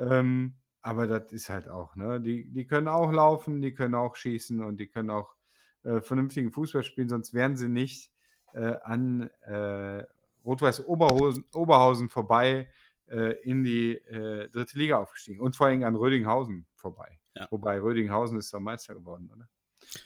Ähm, 0.00 0.54
aber 0.82 1.06
das 1.06 1.30
ist 1.32 1.50
halt 1.50 1.68
auch, 1.68 1.94
ne? 1.94 2.20
Die, 2.20 2.50
die 2.50 2.66
können 2.66 2.88
auch 2.88 3.12
laufen, 3.12 3.60
die 3.60 3.74
können 3.74 3.94
auch 3.94 4.16
schießen 4.16 4.64
und 4.64 4.78
die 4.78 4.88
können 4.88 5.10
auch 5.10 5.34
äh, 5.82 6.00
vernünftigen 6.00 6.50
Fußball 6.50 6.82
spielen, 6.82 7.08
sonst 7.08 7.34
wären 7.34 7.56
sie 7.56 7.68
nicht 7.68 8.10
äh, 8.54 8.76
an 8.82 9.28
äh, 9.42 10.04
Rot-Weiß 10.44 10.86
Oberhausen, 10.86 12.08
vorbei 12.08 12.68
äh, 13.08 13.34
in 13.42 13.62
die 13.62 13.92
äh, 13.92 14.48
dritte 14.48 14.78
Liga 14.78 14.98
aufgestiegen 14.98 15.40
und 15.40 15.54
vor 15.54 15.66
allem 15.66 15.84
an 15.84 15.96
Rödinghausen 15.96 16.66
vorbei. 16.74 17.18
Ja. 17.36 17.46
Wobei 17.50 17.78
Rödinghausen 17.80 18.38
ist 18.38 18.52
doch 18.52 18.60
Meister 18.60 18.94
geworden, 18.94 19.30
oder? 19.34 19.48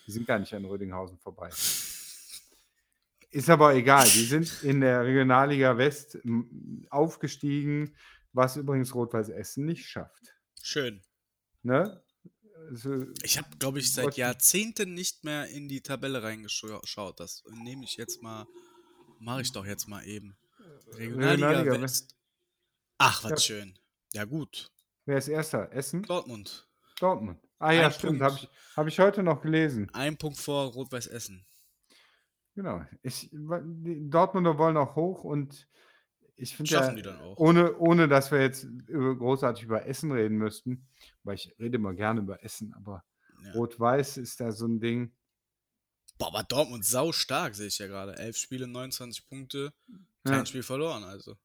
Die 0.07 0.12
sind 0.12 0.26
gar 0.26 0.38
nicht 0.38 0.55
an 0.55 0.64
Rödinghausen 0.64 1.18
vorbei. 1.18 1.51
Ist 3.30 3.51
aber 3.51 3.74
egal, 3.74 4.05
die 4.05 4.24
sind 4.24 4.62
in 4.62 4.80
der 4.80 5.05
Regionalliga 5.05 5.76
West 5.76 6.18
aufgestiegen, 6.90 7.95
was 8.35 8.57
übrigens 8.57 8.95
Rot-Weiß 8.95 9.30
Essen 9.30 9.64
nicht 9.64 9.89
schafft. 9.89 10.35
Schön. 10.62 11.03
Ne? 11.62 12.03
so, 12.72 13.07
Ich 13.22 13.39
habe, 13.39 13.49
glaube 13.59 13.78
ich, 13.78 13.93
seit 13.93 14.16
Jahrzehnten 14.16 14.95
nicht 14.95 15.24
mehr 15.24 15.47
in 15.49 15.68
die 15.68 15.80
Tabelle 15.80 16.22
reingeschaut. 16.22 17.18
Das 17.20 17.43
nehme 17.51 17.85
ich 17.85 17.97
jetzt 17.97 18.22
mal, 18.22 18.47
mache 19.18 19.43
ich 19.43 19.53
doch 19.53 19.64
jetzt 19.64 19.89
mal 19.89 20.05
eben. 20.07 20.37
Regionalliga, 20.95 21.49
Regionalliga 21.51 21.82
West. 21.82 22.14
Ach, 22.99 23.24
was 23.24 23.30
Ja. 23.30 23.39
schön. 23.39 23.78
Ja 24.12 24.24
gut. 24.24 24.70
wer 25.07 25.18
ist 25.18 25.28
Erster? 25.28 25.72
Essen? 25.72 26.03
Dortmund. 26.03 26.68
Dortmund. 27.01 27.41
Ah 27.59 27.72
ja, 27.72 27.87
Ein 27.87 27.93
stimmt. 27.93 28.22
Habe 28.22 28.37
ich, 28.37 28.49
hab 28.76 28.87
ich 28.87 28.99
heute 28.99 29.22
noch 29.22 29.41
gelesen. 29.43 29.91
Ein 29.93 30.16
Punkt 30.16 30.39
vor 30.39 30.66
Rot-Weiß 30.72 31.07
Essen. 31.09 31.45
Genau. 32.55 32.85
Ich, 33.03 33.30
die 33.32 34.09
Dortmunder 34.09 34.59
wollen 34.59 34.76
auch 34.76 34.95
hoch 34.97 35.24
und 35.24 35.66
ich 36.37 36.57
finde 36.57 36.70
ja, 36.72 36.93
die 36.93 37.03
dann 37.03 37.20
auch. 37.20 37.37
ohne, 37.39 37.76
ohne 37.78 38.09
dass 38.09 38.30
wir 38.32 38.41
jetzt 38.41 38.66
großartig 38.89 39.64
über 39.64 39.87
Essen 39.87 40.11
reden 40.12 40.37
müssten, 40.37 40.87
weil 41.22 41.37
ich 41.37 41.55
rede 41.59 41.76
immer 41.76 41.95
gerne 41.95 42.20
über 42.20 42.43
Essen, 42.43 42.74
aber 42.74 43.05
Ja. 43.45 43.53
Rot-Weiß 43.53 44.16
ist 44.16 44.41
da 44.41 44.53
so 44.53 44.66
ein 44.66 44.80
Ding. 44.80 45.12
Boah, 46.18 46.28
aber 46.28 46.45
Dortmund 46.45 46.85
sau 46.85 47.12
stark, 47.12 47.55
sehe 47.55 47.66
ich 47.66 47.78
ja 47.78 47.87
gerade. 47.87 48.16
Elf 48.16 48.37
Spiele, 48.37 48.66
29 48.66 49.26
Punkte, 49.28 49.72
kein 50.24 50.39
Ja. 50.39 50.47
Spiel 50.47 50.62
verloren, 50.62 51.05
also. 51.05 51.37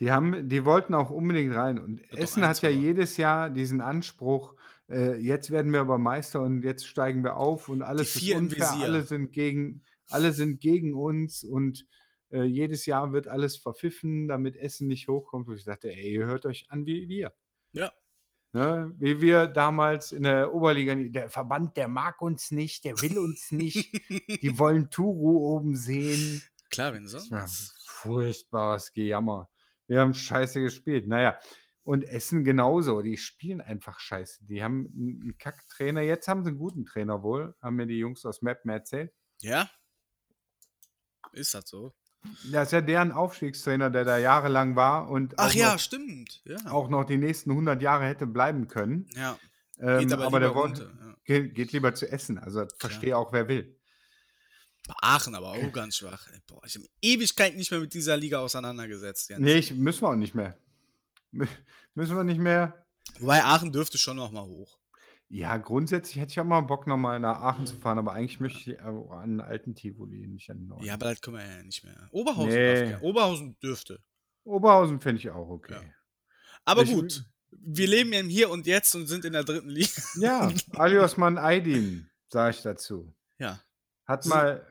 Die 0.00 0.10
haben, 0.10 0.48
die 0.48 0.64
wollten 0.64 0.94
auch 0.94 1.10
unbedingt 1.10 1.54
rein. 1.54 1.78
Und 1.78 2.00
doch 2.10 2.18
Essen 2.18 2.46
hat 2.46 2.56
ja 2.62 2.68
verloren. 2.68 2.82
jedes 2.82 3.16
Jahr 3.16 3.48
diesen 3.50 3.80
Anspruch, 3.80 4.54
äh, 4.88 5.16
jetzt 5.16 5.50
werden 5.50 5.72
wir 5.72 5.80
aber 5.80 5.98
Meister 5.98 6.42
und 6.42 6.62
jetzt 6.62 6.86
steigen 6.86 7.22
wir 7.24 7.36
auf 7.36 7.68
und 7.68 7.82
alles 7.82 8.16
ist 8.16 8.34
unfair, 8.34 8.70
alle 8.72 9.02
sind 9.02 9.32
gegen, 9.32 9.82
alle 10.08 10.32
sind 10.32 10.60
gegen 10.60 10.94
uns 10.94 11.42
und 11.44 11.86
äh, 12.34 12.42
jedes 12.42 12.84
Jahr 12.84 13.12
wird 13.12 13.28
alles 13.28 13.56
verpfiffen, 13.56 14.26
damit 14.26 14.56
Essen 14.56 14.88
nicht 14.88 15.08
hochkommt. 15.08 15.48
Und 15.48 15.56
ich 15.56 15.64
dachte, 15.64 15.90
ey, 15.90 16.14
ihr 16.14 16.26
hört 16.26 16.44
euch 16.46 16.66
an 16.68 16.84
wie 16.84 17.08
wir. 17.08 17.32
Ja. 17.72 17.92
Ne? 18.52 18.92
Wie 18.98 19.20
wir 19.20 19.46
damals 19.46 20.12
in 20.12 20.24
der 20.24 20.52
Oberliga, 20.52 20.94
der 20.94 21.30
Verband, 21.30 21.76
der 21.76 21.88
mag 21.88 22.20
uns 22.20 22.50
nicht, 22.50 22.84
der 22.84 23.00
will 23.00 23.18
uns 23.18 23.50
nicht, 23.52 23.92
die 24.42 24.58
wollen 24.58 24.90
Turu 24.90 25.54
oben 25.54 25.76
sehen. 25.76 26.42
Klar, 26.70 26.92
wenn 26.94 27.06
sonst. 27.06 27.30
Ja, 27.30 27.46
furchtbares 27.86 28.92
Gejammer. 28.92 29.48
Wir 29.86 30.00
haben 30.00 30.14
scheiße 30.14 30.60
gespielt. 30.60 31.06
Naja, 31.06 31.38
und 31.84 32.02
Essen 32.04 32.42
genauso. 32.44 33.02
Die 33.02 33.16
spielen 33.16 33.60
einfach 33.60 34.00
scheiße. 34.00 34.44
Die 34.46 34.62
haben 34.62 34.86
einen 34.96 35.38
Kacktrainer. 35.38 36.00
Jetzt 36.00 36.28
haben 36.28 36.42
sie 36.42 36.48
einen 36.48 36.58
guten 36.58 36.84
Trainer 36.84 37.22
wohl, 37.22 37.54
haben 37.60 37.76
mir 37.76 37.86
die 37.86 37.98
Jungs 37.98 38.24
aus 38.24 38.42
Mappen 38.42 38.70
erzählt. 38.70 39.12
Ja? 39.40 39.70
Ist 41.32 41.54
das 41.54 41.68
so? 41.68 41.94
Das 42.50 42.68
ist 42.68 42.72
ja 42.72 42.80
deren 42.80 43.12
Aufstiegstrainer, 43.12 43.90
der 43.90 44.04
da 44.04 44.18
jahrelang 44.18 44.76
war 44.76 45.08
und 45.10 45.34
Ach 45.38 45.48
auch, 45.50 45.52
ja, 45.54 45.72
noch, 45.72 45.78
stimmt. 45.78 46.42
Ja. 46.44 46.56
auch 46.70 46.88
noch 46.88 47.04
die 47.04 47.16
nächsten 47.16 47.50
100 47.50 47.80
Jahre 47.82 48.04
hätte 48.06 48.26
bleiben 48.26 48.68
können. 48.68 49.06
ja. 49.16 49.38
Ähm, 49.80 49.98
Geht 50.00 50.12
aber, 50.12 50.26
aber 50.26 50.38
der 50.38 50.54
wollte. 50.54 50.84
Ja. 51.00 51.16
geht, 51.24 51.54
geht 51.56 51.72
lieber 51.72 51.92
zu 51.96 52.08
essen. 52.10 52.38
Also 52.38 52.64
verstehe 52.78 53.16
auch, 53.18 53.32
wer 53.32 53.48
will. 53.48 53.76
Bei 54.86 54.94
Aachen 55.02 55.34
aber 55.34 55.48
auch 55.48 55.72
ganz 55.72 55.96
schwach. 55.96 56.28
Boah, 56.46 56.60
ich 56.64 56.76
habe 56.76 56.86
Ewigkeit 57.02 57.56
nicht 57.56 57.72
mehr 57.72 57.80
mit 57.80 57.92
dieser 57.92 58.16
Liga 58.16 58.38
auseinandergesetzt. 58.38 59.30
Jens. 59.30 59.40
Nee, 59.42 59.54
ich, 59.54 59.74
müssen 59.74 60.02
wir 60.02 60.10
auch 60.10 60.14
nicht 60.14 60.34
mehr. 60.36 60.56
Mü- 61.32 61.48
Müssen 61.94 62.16
wir 62.16 62.22
nicht 62.22 62.38
mehr. 62.38 62.84
Wobei 63.18 63.42
Aachen 63.42 63.72
dürfte 63.72 63.98
schon 63.98 64.16
noch 64.16 64.30
mal 64.30 64.44
hoch. 64.44 64.78
Ja, 65.34 65.56
grundsätzlich 65.56 66.16
hätte 66.20 66.30
ich 66.30 66.38
auch 66.40 66.44
mal 66.44 66.60
Bock, 66.60 66.86
nochmal 66.86 67.18
nach 67.18 67.40
Aachen 67.40 67.66
zu 67.66 67.74
fahren, 67.76 67.98
aber 67.98 68.12
eigentlich 68.12 68.38
möchte 68.38 68.70
ich 68.72 68.80
auch 68.80 69.10
an 69.10 69.22
einen 69.22 69.40
alten 69.40 69.74
Tivoli, 69.74 70.28
nicht 70.28 70.48
an 70.48 70.58
den 70.58 70.68
neuen. 70.68 70.84
Ja, 70.84 70.94
aber 70.94 71.06
das 71.10 71.20
können 71.20 71.38
wir 71.38 71.44
ja 71.44 71.62
nicht 71.64 71.82
mehr. 71.82 72.08
Oberhausen, 72.12 72.48
Nee. 72.52 72.74
darf 72.80 72.88
gern. 72.90 73.00
Oberhausen 73.02 73.58
dürfte. 73.60 73.98
Oberhausen 74.44 75.00
finde 75.00 75.18
ich 75.20 75.30
auch 75.30 75.48
okay. 75.48 75.74
Ja. 75.74 75.80
Aber 76.64 76.82
Ich- 76.82 76.92
gut, 76.92 77.24
wir 77.50 77.88
leben 77.88 78.12
ja 78.12 78.20
im 78.20 78.28
Hier 78.28 78.48
und 78.48 78.66
Jetzt 78.68 78.94
und 78.94 79.08
sind 79.08 79.24
in 79.24 79.32
der 79.32 79.42
dritten 79.42 79.68
Liga. 79.70 79.90
Ja, 80.20 80.52
Aliosman 80.76 81.36
Aydin, 81.36 82.08
sage 82.28 82.54
ich 82.56 82.62
dazu. 82.62 83.12
Ja. 83.38 83.60
Hat 84.06 84.22
So- 84.22 84.30
mal, 84.30 84.64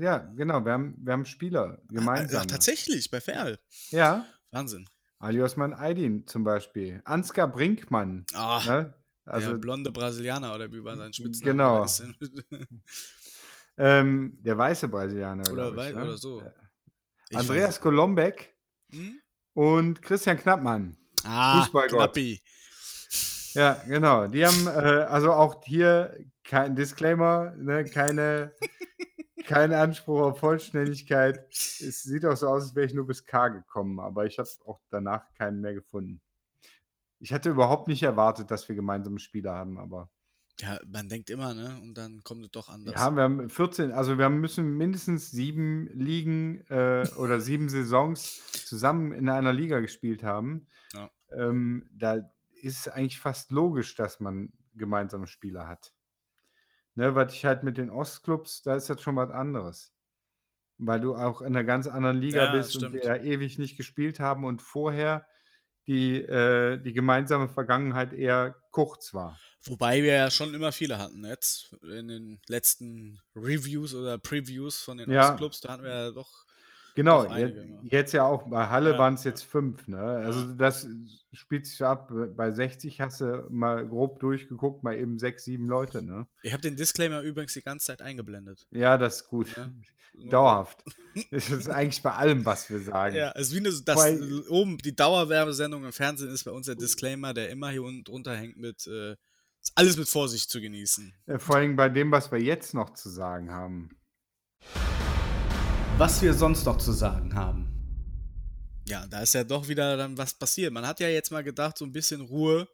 ja, 0.00 0.18
genau, 0.36 0.64
wir 0.64 0.72
haben, 0.72 0.94
wir 1.04 1.12
haben 1.12 1.26
Spieler 1.26 1.82
gemeinsam. 1.88 2.42
Ach, 2.42 2.46
tatsächlich, 2.46 3.10
bei 3.10 3.20
Ferl. 3.20 3.58
Ja, 3.90 4.24
Wahnsinn. 4.52 4.88
Aliosman 5.18 5.74
Aydin 5.74 6.26
zum 6.26 6.44
Beispiel. 6.44 7.02
Ansgar 7.04 7.48
Brinkmann. 7.48 8.24
Ah, 8.32 8.62
Ne? 8.66 8.94
Also 9.28 9.50
der 9.52 9.58
blonde 9.58 9.90
Brasilianer 9.92 10.54
oder 10.54 10.70
wie 10.72 10.82
war 10.82 10.96
sein 10.96 11.12
Spitzname? 11.12 11.52
Genau. 11.52 11.86
Ähm, 13.80 14.36
der 14.42 14.58
weiße 14.58 14.88
Brasilianer. 14.88 15.44
oder, 15.52 15.70
glaub 15.70 15.72
ich, 15.72 15.76
wei- 15.78 15.92
ne? 15.92 16.02
oder 16.02 16.18
so. 16.18 16.42
Ich 17.30 17.38
Andreas 17.38 17.80
Golombek 17.80 18.56
Hm? 18.90 19.20
und 19.54 20.02
Christian 20.02 20.36
Knappmann. 20.38 20.96
Ah, 21.24 21.60
Fußballgott. 21.62 21.98
Knappi. 21.98 22.42
Ja, 23.54 23.74
genau. 23.86 24.26
Die 24.26 24.44
haben 24.44 24.66
äh, 24.66 24.70
also 25.04 25.32
auch 25.32 25.62
hier 25.64 26.18
kein 26.42 26.74
Disclaimer, 26.74 27.52
ne, 27.56 27.84
keine, 27.84 28.52
kein 29.44 29.72
Anspruch 29.72 30.20
auf 30.22 30.40
Vollständigkeit. 30.40 31.46
Es 31.50 32.02
sieht 32.02 32.24
auch 32.24 32.36
so 32.36 32.48
aus, 32.48 32.62
als 32.64 32.74
wäre 32.74 32.86
ich 32.86 32.94
nur 32.94 33.06
bis 33.06 33.24
K 33.24 33.48
gekommen, 33.48 34.00
aber 34.00 34.26
ich 34.26 34.38
habe 34.38 34.48
auch 34.64 34.80
danach 34.90 35.32
keinen 35.34 35.60
mehr 35.60 35.74
gefunden. 35.74 36.20
Ich 37.20 37.32
hatte 37.32 37.50
überhaupt 37.50 37.88
nicht 37.88 38.02
erwartet, 38.02 38.50
dass 38.50 38.68
wir 38.68 38.74
gemeinsame 38.76 39.18
Spiele 39.20 39.52
haben, 39.52 39.78
aber 39.78 40.10
Ja, 40.60 40.78
man 40.86 41.08
denkt 41.08 41.30
immer, 41.30 41.52
ne? 41.54 41.80
Und 41.82 41.94
dann 41.94 42.22
kommt 42.22 42.44
es 42.44 42.50
doch 42.52 42.68
anders. 42.68 42.94
ja, 42.94 43.10
wir 43.10 43.22
haben 43.22 43.50
14, 43.50 43.92
also 43.92 44.18
wir 44.18 44.28
müssen 44.30 44.76
mindestens 44.76 45.30
sieben 45.30 45.88
Ligen 45.88 46.66
äh, 46.68 47.08
oder 47.16 47.40
sieben 47.40 47.68
Saisons 47.68 48.42
zusammen 48.64 49.12
in 49.12 49.28
einer 49.28 49.52
Liga 49.52 49.80
gespielt 49.80 50.22
haben. 50.22 50.66
Ja. 50.92 51.10
Ähm, 51.32 51.88
da 51.92 52.16
ist 52.62 52.80
es 52.80 52.88
eigentlich 52.88 53.20
fast 53.20 53.52
logisch, 53.52 53.94
dass 53.96 54.20
man 54.20 54.52
gemeinsame 54.74 55.26
Spieler 55.28 55.68
hat. 55.68 55.94
Ne, 56.94 57.14
was 57.14 57.32
ich 57.34 57.44
halt 57.44 57.62
mit 57.62 57.78
den 57.78 57.90
Ostclubs, 57.90 58.62
da 58.62 58.74
ist 58.76 58.90
das 58.90 59.00
schon 59.02 59.16
was 59.16 59.30
anderes. 59.30 59.94
Weil 60.78 61.00
du 61.00 61.16
auch 61.16 61.40
in 61.42 61.48
einer 61.48 61.64
ganz 61.64 61.86
anderen 61.88 62.18
Liga 62.18 62.46
Ja, 62.46 62.52
bist 62.52 62.76
und 62.76 62.92
wir 62.92 63.04
ja 63.04 63.16
ewig 63.16 63.58
nicht 63.58 63.76
gespielt 63.76 64.20
haben 64.20 64.44
und 64.44 64.62
vorher 64.62 65.26
die, 65.88 66.16
äh, 66.20 66.78
die 66.78 66.92
gemeinsame 66.92 67.48
Vergangenheit 67.48 68.12
eher 68.12 68.54
kurz 68.70 69.14
war. 69.14 69.38
Wobei 69.64 70.02
wir 70.02 70.12
ja 70.12 70.30
schon 70.30 70.54
immer 70.54 70.70
viele 70.70 70.98
hatten 70.98 71.24
jetzt. 71.24 71.74
In 71.82 72.08
den 72.08 72.40
letzten 72.46 73.20
Reviews 73.34 73.94
oder 73.94 74.18
Previews 74.18 74.80
von 74.80 74.98
den 74.98 75.10
Ja. 75.10 75.30
Ostclubs, 75.30 75.60
da 75.60 75.72
hatten 75.72 75.82
wir 75.82 75.90
ja 75.90 76.10
doch. 76.10 76.46
Genau, 76.94 77.24
Doch 77.24 77.36
jetzt, 77.36 77.56
jetzt 77.84 78.12
ja 78.12 78.24
auch 78.24 78.48
bei 78.48 78.66
Halle 78.66 78.92
Ja, 78.92 78.98
waren 78.98 79.14
es 79.14 79.22
ja. 79.22 79.30
jetzt 79.30 79.44
fünf. 79.44 79.86
Ne? 79.86 80.00
Also 80.00 80.52
das 80.54 80.88
spielt 81.32 81.64
sich 81.66 81.80
ab. 81.84 82.12
Bei 82.34 82.50
60 82.50 83.00
hast 83.00 83.20
du 83.20 83.46
mal 83.50 83.86
grob 83.86 84.18
durchgeguckt, 84.18 84.82
mal 84.82 84.96
eben 84.96 85.16
sechs, 85.18 85.44
sieben 85.44 85.68
Leute. 85.68 86.02
Ne? 86.02 86.26
Ich 86.42 86.52
habe 86.52 86.60
den 86.60 86.74
Disclaimer 86.76 87.20
übrigens 87.20 87.52
die 87.52 87.62
ganze 87.62 87.86
Zeit 87.86 88.02
eingeblendet. 88.02 88.66
Ja, 88.72 88.98
das 88.98 89.20
ist 89.22 89.28
gut. 89.28 89.46
Dauerhaft. 90.30 90.82
Das 91.30 91.50
ist 91.50 91.68
eigentlich 91.68 92.02
bei 92.02 92.12
allem, 92.12 92.44
was 92.44 92.70
wir 92.70 92.80
sagen. 92.80 93.16
Ja, 93.16 93.32
es 93.34 93.48
ist 93.48 93.54
wie 93.54 93.58
eine, 93.58 93.70
das 93.70 93.96
Weil- 93.96 94.42
oben 94.48 94.78
die 94.78 94.94
Dauerwerbesendung 94.94 95.84
im 95.84 95.92
Fernsehen 95.92 96.30
ist 96.30 96.44
bei 96.44 96.52
uns 96.52 96.66
der 96.66 96.76
Disclaimer, 96.76 97.34
der 97.34 97.50
immer 97.50 97.70
hier 97.70 97.82
unten 97.82 98.04
drunter 98.04 98.36
hängt 98.36 98.56
mit 98.56 98.86
äh, 98.86 99.16
alles 99.74 99.96
mit 99.96 100.08
Vorsicht 100.08 100.50
zu 100.50 100.60
genießen. 100.60 101.14
Vor 101.38 101.56
allem 101.56 101.76
bei 101.76 101.88
dem, 101.88 102.10
was 102.10 102.30
wir 102.30 102.40
jetzt 102.40 102.74
noch 102.74 102.94
zu 102.94 103.10
sagen 103.10 103.50
haben. 103.50 103.90
Was 105.96 106.22
wir 106.22 106.32
sonst 106.34 106.64
noch 106.64 106.78
zu 106.78 106.92
sagen 106.92 107.34
haben. 107.34 107.74
Ja, 108.88 109.06
da 109.06 109.20
ist 109.20 109.34
ja 109.34 109.44
doch 109.44 109.68
wieder 109.68 109.96
dann 109.96 110.16
was 110.16 110.34
passiert. 110.34 110.72
Man 110.72 110.86
hat 110.86 111.00
ja 111.00 111.08
jetzt 111.08 111.30
mal 111.30 111.44
gedacht, 111.44 111.76
so 111.76 111.84
ein 111.84 111.92
bisschen 111.92 112.20
Ruhe, 112.20 112.68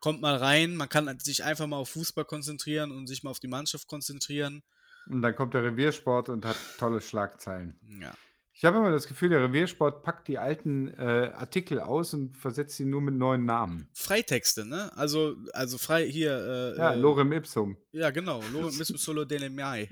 kommt 0.00 0.20
mal 0.20 0.36
rein, 0.36 0.74
man 0.74 0.88
kann 0.88 1.18
sich 1.20 1.44
einfach 1.44 1.66
mal 1.66 1.76
auf 1.76 1.90
Fußball 1.90 2.24
konzentrieren 2.24 2.90
und 2.90 3.06
sich 3.06 3.22
mal 3.22 3.30
auf 3.30 3.40
die 3.40 3.48
Mannschaft 3.48 3.86
konzentrieren. 3.86 4.62
Und 5.10 5.22
dann 5.22 5.34
kommt 5.34 5.54
der 5.54 5.64
Reviersport 5.64 6.28
und 6.28 6.44
hat 6.44 6.56
tolle 6.78 7.00
Schlagzeilen. 7.00 7.78
Ja. 8.00 8.12
Ich 8.52 8.64
habe 8.64 8.78
immer 8.78 8.90
das 8.90 9.06
Gefühl, 9.06 9.28
der 9.28 9.40
Reviersport 9.40 10.02
packt 10.02 10.26
die 10.26 10.36
alten 10.36 10.88
äh, 10.98 11.30
Artikel 11.32 11.78
aus 11.78 12.12
und 12.12 12.36
versetzt 12.36 12.76
sie 12.76 12.84
nur 12.86 13.00
mit 13.00 13.14
neuen 13.14 13.44
Namen. 13.44 13.88
Freitexte, 13.92 14.64
ne? 14.66 14.90
Also, 14.96 15.36
also 15.52 15.78
frei 15.78 16.06
hier. 16.10 16.74
Äh, 16.76 16.76
Ja, 16.76 16.92
äh, 16.92 16.96
Lorem 16.96 17.32
Ipsum. 17.32 17.76
Ja, 17.92 18.10
genau. 18.10 18.42
Lorem 18.52 18.74
Ipsum 18.74 18.96
Solo 18.96 19.24
delle 19.24 19.48
Mai. 19.48 19.88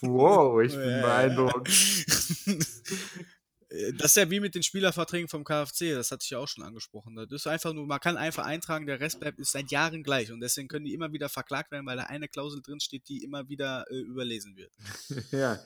Wow, 0.00 0.60
ich 0.62 0.72
bin 0.76 1.00
beeindruckt. 1.00 1.68
Äh, 3.72 3.92
Das 3.94 4.12
ist 4.12 4.16
ja 4.16 4.30
wie 4.30 4.40
mit 4.40 4.54
den 4.54 4.62
Spielerverträgen 4.62 5.28
vom 5.28 5.44
KfC, 5.44 5.92
das 5.94 6.10
hatte 6.10 6.22
ich 6.24 6.30
ja 6.30 6.38
auch 6.38 6.48
schon 6.48 6.64
angesprochen. 6.64 7.16
Das 7.16 7.30
ist 7.30 7.46
einfach 7.46 7.72
nur, 7.72 7.86
man 7.86 8.00
kann 8.00 8.16
einfach 8.16 8.44
eintragen, 8.44 8.86
der 8.86 9.00
Rest 9.00 9.20
bleibt 9.20 9.38
ist 9.38 9.52
seit 9.52 9.70
Jahren 9.70 10.02
gleich 10.02 10.30
und 10.32 10.40
deswegen 10.40 10.68
können 10.68 10.84
die 10.84 10.94
immer 10.94 11.12
wieder 11.12 11.28
verklagt 11.28 11.70
werden, 11.72 11.86
weil 11.86 11.96
da 11.96 12.04
eine 12.04 12.28
Klausel 12.28 12.62
drin 12.62 12.80
steht, 12.80 13.08
die 13.08 13.22
immer 13.24 13.48
wieder 13.48 13.84
äh, 13.90 13.96
überlesen 13.98 14.56
wird. 14.56 14.72
Ja. 15.32 15.58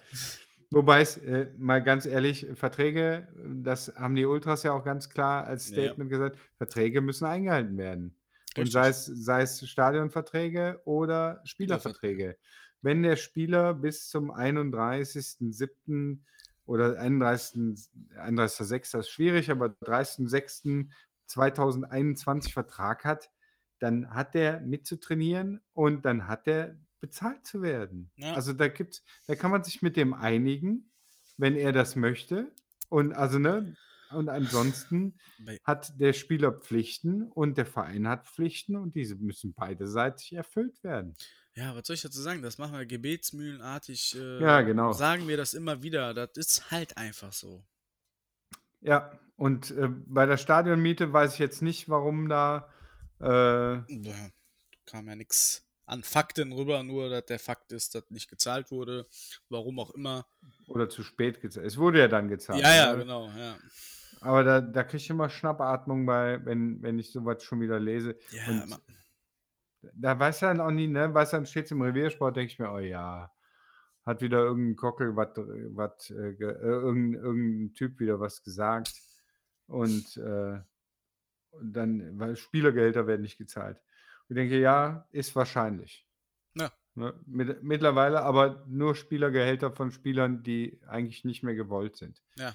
Wobei 0.70 1.00
es, 1.00 1.16
äh, 1.18 1.52
mal 1.58 1.82
ganz 1.82 2.06
ehrlich, 2.06 2.46
Verträge, 2.54 3.28
das 3.62 3.92
haben 3.96 4.16
die 4.16 4.24
Ultras 4.26 4.64
ja 4.64 4.72
auch 4.72 4.84
ganz 4.84 5.08
klar 5.08 5.46
als 5.46 5.70
Ja, 5.70 5.76
ja. 5.76 5.82
Statement 5.84 6.10
gesagt, 6.10 6.38
Verträge 6.58 7.00
müssen 7.00 7.24
eingehalten 7.24 7.78
werden. 7.78 8.16
Und 8.56 8.64
Richtig. 8.64 8.72
sei 8.72 8.88
es, 8.88 9.04
sei 9.06 9.42
es 9.42 9.68
Stadionverträge 9.68 10.80
oder 10.84 11.40
Spielerverträge. 11.44 12.36
Wenn 12.82 13.02
der 13.02 13.16
Spieler 13.16 13.74
bis 13.74 14.08
zum 14.08 14.30
31.07. 14.32 16.18
oder 16.66 16.98
31. 16.98 17.88
31.06. 18.16 18.98
ist 18.98 19.10
schwierig, 19.10 19.50
aber 19.50 19.66
30.06.2021 19.66 22.52
Vertrag 22.52 23.04
hat, 23.04 23.30
dann 23.78 24.10
hat 24.10 24.34
der 24.34 24.60
mitzutrainieren 24.60 25.62
und 25.72 26.04
dann 26.04 26.28
hat 26.28 26.46
der 26.46 26.76
bezahlt 27.00 27.46
zu 27.46 27.62
werden. 27.62 28.10
Ja. 28.16 28.34
Also 28.34 28.52
da 28.52 28.68
gibt's 28.68 29.02
da 29.26 29.34
kann 29.34 29.50
man 29.50 29.64
sich 29.64 29.80
mit 29.82 29.96
dem 29.96 30.14
einigen, 30.14 30.90
wenn 31.36 31.56
er 31.56 31.72
das 31.72 31.96
möchte. 31.96 32.52
Und 32.88 33.12
also, 33.12 33.38
ne, 33.38 33.76
und 34.10 34.28
ansonsten 34.28 35.18
hat 35.64 35.98
der 36.00 36.12
Spieler 36.12 36.52
Pflichten 36.52 37.24
und 37.24 37.58
der 37.58 37.66
Verein 37.66 38.06
hat 38.08 38.28
Pflichten 38.28 38.76
und 38.76 38.94
diese 38.94 39.16
müssen 39.16 39.52
beiderseitig 39.54 40.34
erfüllt 40.34 40.84
werden. 40.84 41.16
Ja, 41.56 41.74
was 41.74 41.86
soll 41.86 41.94
ich 41.94 42.02
dazu 42.02 42.20
sagen? 42.20 42.42
Das 42.42 42.58
machen 42.58 42.74
wir 42.74 42.84
gebetsmühlenartig. 42.84 44.14
Äh, 44.14 44.42
Ja, 44.42 44.60
genau. 44.60 44.92
Sagen 44.92 45.26
wir 45.26 45.36
das 45.38 45.54
immer 45.54 45.82
wieder. 45.82 46.12
Das 46.12 46.30
ist 46.34 46.70
halt 46.70 46.96
einfach 46.98 47.32
so. 47.32 47.64
Ja, 48.80 49.18
und 49.36 49.70
äh, 49.70 49.88
bei 49.88 50.26
der 50.26 50.36
Stadionmiete 50.36 51.12
weiß 51.12 51.32
ich 51.34 51.38
jetzt 51.38 51.62
nicht, 51.62 51.88
warum 51.88 52.28
da 52.28 52.68
äh, 53.20 53.24
Da 53.24 54.30
kam 54.84 55.08
ja 55.08 55.16
nichts 55.16 55.66
an 55.86 56.02
Fakten 56.02 56.52
rüber, 56.52 56.82
nur 56.82 57.08
dass 57.08 57.24
der 57.26 57.38
Fakt 57.38 57.72
ist, 57.72 57.94
dass 57.94 58.10
nicht 58.10 58.28
gezahlt 58.28 58.70
wurde. 58.70 59.06
Warum 59.48 59.78
auch 59.78 59.90
immer. 59.92 60.26
oder 60.66 60.88
zu 60.88 61.02
spät 61.02 61.40
gezahlt. 61.40 61.66
Es 61.66 61.78
wurde 61.78 62.00
ja 62.00 62.08
dann 62.08 62.28
gezahlt. 62.28 62.60
Ja, 62.60 62.74
ja, 62.74 62.92
ne? 62.92 62.98
genau. 62.98 63.30
Ja, 63.30 63.56
Aber 64.20 64.44
da, 64.44 64.60
da 64.60 64.84
kriege 64.84 64.98
ich 64.98 65.10
immer 65.10 65.30
Schnappatmung 65.30 66.04
bei, 66.04 66.44
wenn, 66.44 66.82
wenn 66.82 66.98
ich 66.98 67.12
sowas 67.12 67.42
schon 67.42 67.60
wieder 67.60 67.80
lese. 67.80 68.16
ja 68.30 68.46
Und 68.48 68.78
da 69.94 70.18
weiß 70.18 70.42
er 70.42 70.48
dann 70.48 70.60
auch 70.60 70.70
nie, 70.70 70.86
ne? 70.86 71.12
Weiß 71.12 71.30
dann 71.30 71.46
steht 71.46 71.70
im 71.70 71.82
Reviersport, 71.82 72.36
denke 72.36 72.52
ich 72.52 72.58
mir, 72.58 72.72
oh 72.72 72.78
ja, 72.78 73.30
hat 74.04 74.22
wieder 74.22 74.38
irgendein 74.38 74.76
Kockel, 74.76 75.16
was, 75.16 75.30
was, 75.36 76.10
äh, 76.10 76.34
ge- 76.34 76.48
äh, 76.48 76.60
irgendein, 76.60 77.22
irgendein 77.22 77.74
Typ 77.74 77.98
wieder 78.00 78.20
was 78.20 78.42
gesagt. 78.42 78.92
Und, 79.66 80.16
äh, 80.16 80.60
und 81.50 81.72
dann, 81.72 82.18
weil 82.18 82.36
Spielergehälter 82.36 83.06
werden 83.06 83.22
nicht 83.22 83.38
gezahlt. 83.38 83.78
Und 84.28 84.36
ich 84.36 84.42
denke, 84.42 84.60
ja, 84.60 85.08
ist 85.10 85.34
wahrscheinlich. 85.34 86.06
Ja. 86.54 86.70
Ne? 86.94 87.14
Mit, 87.26 87.62
mittlerweile 87.62 88.22
aber 88.22 88.64
nur 88.68 88.94
Spielergehälter 88.94 89.72
von 89.72 89.90
Spielern, 89.90 90.42
die 90.42 90.80
eigentlich 90.86 91.24
nicht 91.24 91.42
mehr 91.42 91.54
gewollt 91.54 91.96
sind. 91.96 92.22
Ja. 92.36 92.54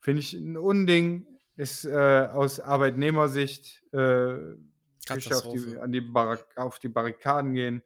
Finde 0.00 0.20
ich 0.20 0.34
ein 0.34 0.56
Unding, 0.58 1.26
ist 1.56 1.84
äh, 1.84 2.28
aus 2.32 2.60
Arbeitnehmersicht 2.60 3.82
äh, 3.92 4.36
Fische 5.08 5.36
auf 5.36 5.52
die, 5.52 5.78
an 5.78 5.92
die 5.92 6.12
auf 6.56 6.78
die 6.78 6.88
Barrikaden 6.88 7.54
gehen. 7.54 7.82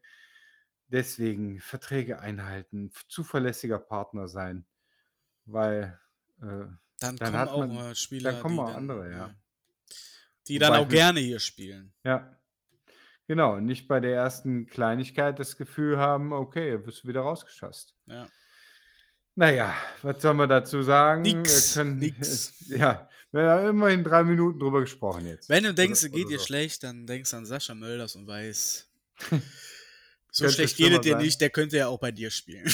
Deswegen 0.89 1.61
Verträge 1.61 2.19
einhalten, 2.21 2.91
zuverlässiger 3.09 3.79
Partner 3.79 4.27
sein, 4.29 4.65
weil 5.45 5.99
äh, 6.41 6.65
Dann, 7.01 7.17
Dann 7.17 7.17
kommen 7.19 7.49
auch 7.49 7.59
man- 7.59 7.75
mal 7.75 7.95
Spieler, 7.95 8.41
kommen 8.41 8.55
die 8.57 8.61
auch 8.63 8.67
dann, 8.69 8.77
andere, 8.77 9.11
ja. 9.13 9.35
Die 10.49 10.59
dann 10.59 10.71
Wobei 10.71 10.79
auch 10.81 10.83
ich- 10.85 10.89
gerne 10.91 11.21
hier 11.21 11.39
spielen. 11.41 11.93
ja, 12.05 12.35
genau, 13.27 13.61
nicht 13.61 13.87
bei 13.87 14.01
der 14.01 14.15
ersten 14.15 14.67
Kleinigkeit 14.67 15.39
das 15.39 15.57
Gefühl 15.59 15.99
haben, 15.99 16.33
okay, 16.33 16.85
wirst 16.87 17.05
du 17.05 17.09
wieder 17.09 17.21
rausgeschasst. 17.21 17.95
Ja. 18.07 18.27
Naja, 19.35 19.75
was 20.03 20.21
soll 20.23 20.35
man 20.35 20.49
dazu 20.49 20.83
sagen? 20.83 21.23
Nix, 21.23 21.75
können, 21.75 21.99
nix. 21.99 22.55
Ja, 22.69 23.09
wir 23.33 23.43
haben 23.51 23.69
immerhin 23.69 24.05
drei 24.05 24.25
Minuten 24.25 24.59
drüber 24.59 24.81
gesprochen 24.81 25.27
jetzt. 25.27 25.49
Wenn 25.49 25.65
du 25.65 25.75
denkst, 25.75 26.01
Oder- 26.01 26.07
es 26.09 26.13
geht 26.15 26.25
oder 26.27 26.33
dir 26.35 26.39
so. 26.39 26.47
schlecht, 26.47 26.83
dann 26.85 27.07
denkst 27.07 27.31
du 27.31 27.37
an 27.37 27.47
Sascha 27.47 27.75
Mölders 27.75 28.17
und 28.17 28.27
weiß. 28.27 28.89
So 30.31 30.47
schlecht 30.51 30.77
geht 30.77 30.93
es 30.93 31.01
dir 31.01 31.13
sein. 31.15 31.23
nicht, 31.23 31.41
der 31.41 31.49
könnte 31.49 31.79
ja 31.79 31.89
auch 31.89 31.99
bei 31.99 32.13
dir 32.13 32.31
spielen. 32.31 32.71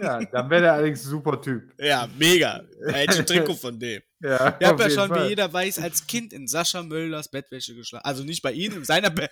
Ja, 0.00 0.24
dann 0.24 0.48
wäre 0.48 0.62
der 0.62 0.72
allerdings 0.74 1.04
ein 1.04 1.10
super 1.10 1.42
Typ. 1.42 1.74
ja, 1.78 2.08
mega. 2.16 2.62
Da 2.86 2.92
hätte 2.92 3.14
ich 3.14 3.18
ein 3.18 3.26
Trikot 3.26 3.54
von 3.60 3.78
dem. 3.78 4.00
Ja, 4.20 4.56
Ich 4.58 4.66
habe 4.66 4.82
ja 4.84 4.88
schon, 4.88 5.10
wie 5.10 5.14
Fall. 5.14 5.28
jeder 5.28 5.52
weiß, 5.52 5.80
als 5.80 6.06
Kind 6.06 6.32
in 6.32 6.46
Sascha 6.46 6.82
Mölders 6.84 7.28
Bettwäsche 7.28 7.74
geschlafen. 7.74 8.04
Also 8.04 8.22
nicht 8.22 8.40
bei 8.40 8.52
ihm, 8.52 8.72
in 8.76 8.84
seiner 8.84 9.10
Bett. 9.10 9.30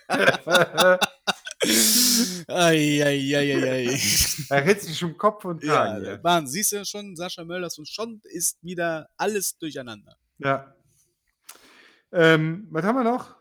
Eieieiei. 2.47 3.99
er 4.49 4.65
ritzt 4.65 4.85
sich 4.87 5.03
um 5.03 5.17
Kopf 5.17 5.45
und 5.45 5.63
Ja, 5.63 5.73
Kragen. 5.85 6.05
Ja, 6.05 6.23
Wahnsinn. 6.23 6.51
Siehst 6.53 6.71
du 6.73 6.85
schon, 6.85 7.15
Sascha 7.15 7.45
Mölders 7.45 7.77
und 7.79 7.87
schon 7.87 8.21
ist 8.25 8.57
wieder 8.61 9.09
alles 9.17 9.57
durcheinander. 9.57 10.17
Ja. 10.39 10.73
Ähm, 12.11 12.67
was 12.71 12.83
haben 12.83 12.95
wir 12.97 13.03
noch? 13.03 13.35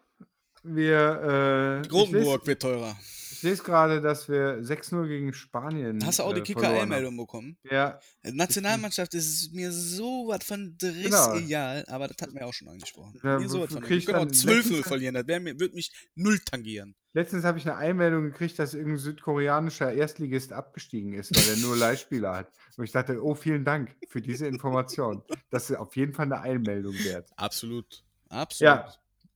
Wir, 0.63 1.83
äh, 1.85 1.89
Grotenburg 1.89 2.47
wird 2.47 2.63
teurer. 2.63 2.97
Ich 3.39 3.43
lese 3.45 3.63
gerade, 3.63 4.01
dass 4.03 4.29
wir 4.29 4.59
6-0 4.63 5.07
gegen 5.07 5.33
Spanien. 5.33 6.05
Hast 6.05 6.19
du 6.19 6.25
auch 6.25 6.33
die 6.35 6.41
äh, 6.41 6.43
haben. 6.43 6.61
Kicker-Meldung 6.61 7.17
bekommen? 7.17 7.57
Ja, 7.71 8.01
Nationalmannschaft 8.25 9.15
ist 9.15 9.53
mir 9.55 9.71
so 9.73 10.27
was 10.29 10.45
von 10.45 10.77
Driss 10.77 11.05
Genau. 11.05 11.37
egal, 11.37 11.85
aber 11.87 12.09
das 12.09 12.17
hatten 12.21 12.35
wir 12.35 12.45
auch 12.47 12.53
schon 12.53 12.69
angesprochen. 12.69 13.19
Ja, 13.23 13.39
mir 13.39 13.49
so 13.49 13.61
was 13.61 13.73
von 13.73 13.85
ich 13.89 14.07
können 14.07 14.19
auch 14.19 14.25
dann 14.25 14.33
12-0 14.33 14.55
letztens- 14.57 14.87
verlieren, 14.89 15.15
das 15.15 15.25
mir, 15.27 15.61
wird 15.61 15.75
mich 15.75 15.93
null 16.17 16.39
tangieren. 16.41 16.97
letztens 17.13 17.45
habe 17.45 17.59
ich 17.59 17.65
eine 17.69 17.77
Einmeldung 17.77 18.25
gekriegt, 18.25 18.59
dass 18.59 18.75
irgendein 18.75 18.99
südkoreanischer 18.99 19.93
Erstligist 19.93 20.53
abgestiegen 20.53 21.13
ist, 21.13 21.35
weil 21.37 21.57
er 21.57 21.61
nur 21.63 21.77
Leihspieler 21.77 22.35
hat. 22.37 22.53
Und 22.77 22.85
ich 22.85 22.93
dachte, 22.93 23.23
oh, 23.25 23.35
vielen 23.37 23.65
Dank 23.65 23.95
für 24.09 24.21
diese 24.21 24.47
Information. 24.49 25.23
Das 25.51 25.71
ist 25.71 25.77
auf 25.77 25.95
jeden 25.97 26.13
Fall 26.13 26.27
eine 26.27 26.41
Einmeldung 26.41 26.95
wert. 27.05 27.29
Absolut. 27.37 28.03
Absolut. 28.29 28.61
Ja, 28.69 28.93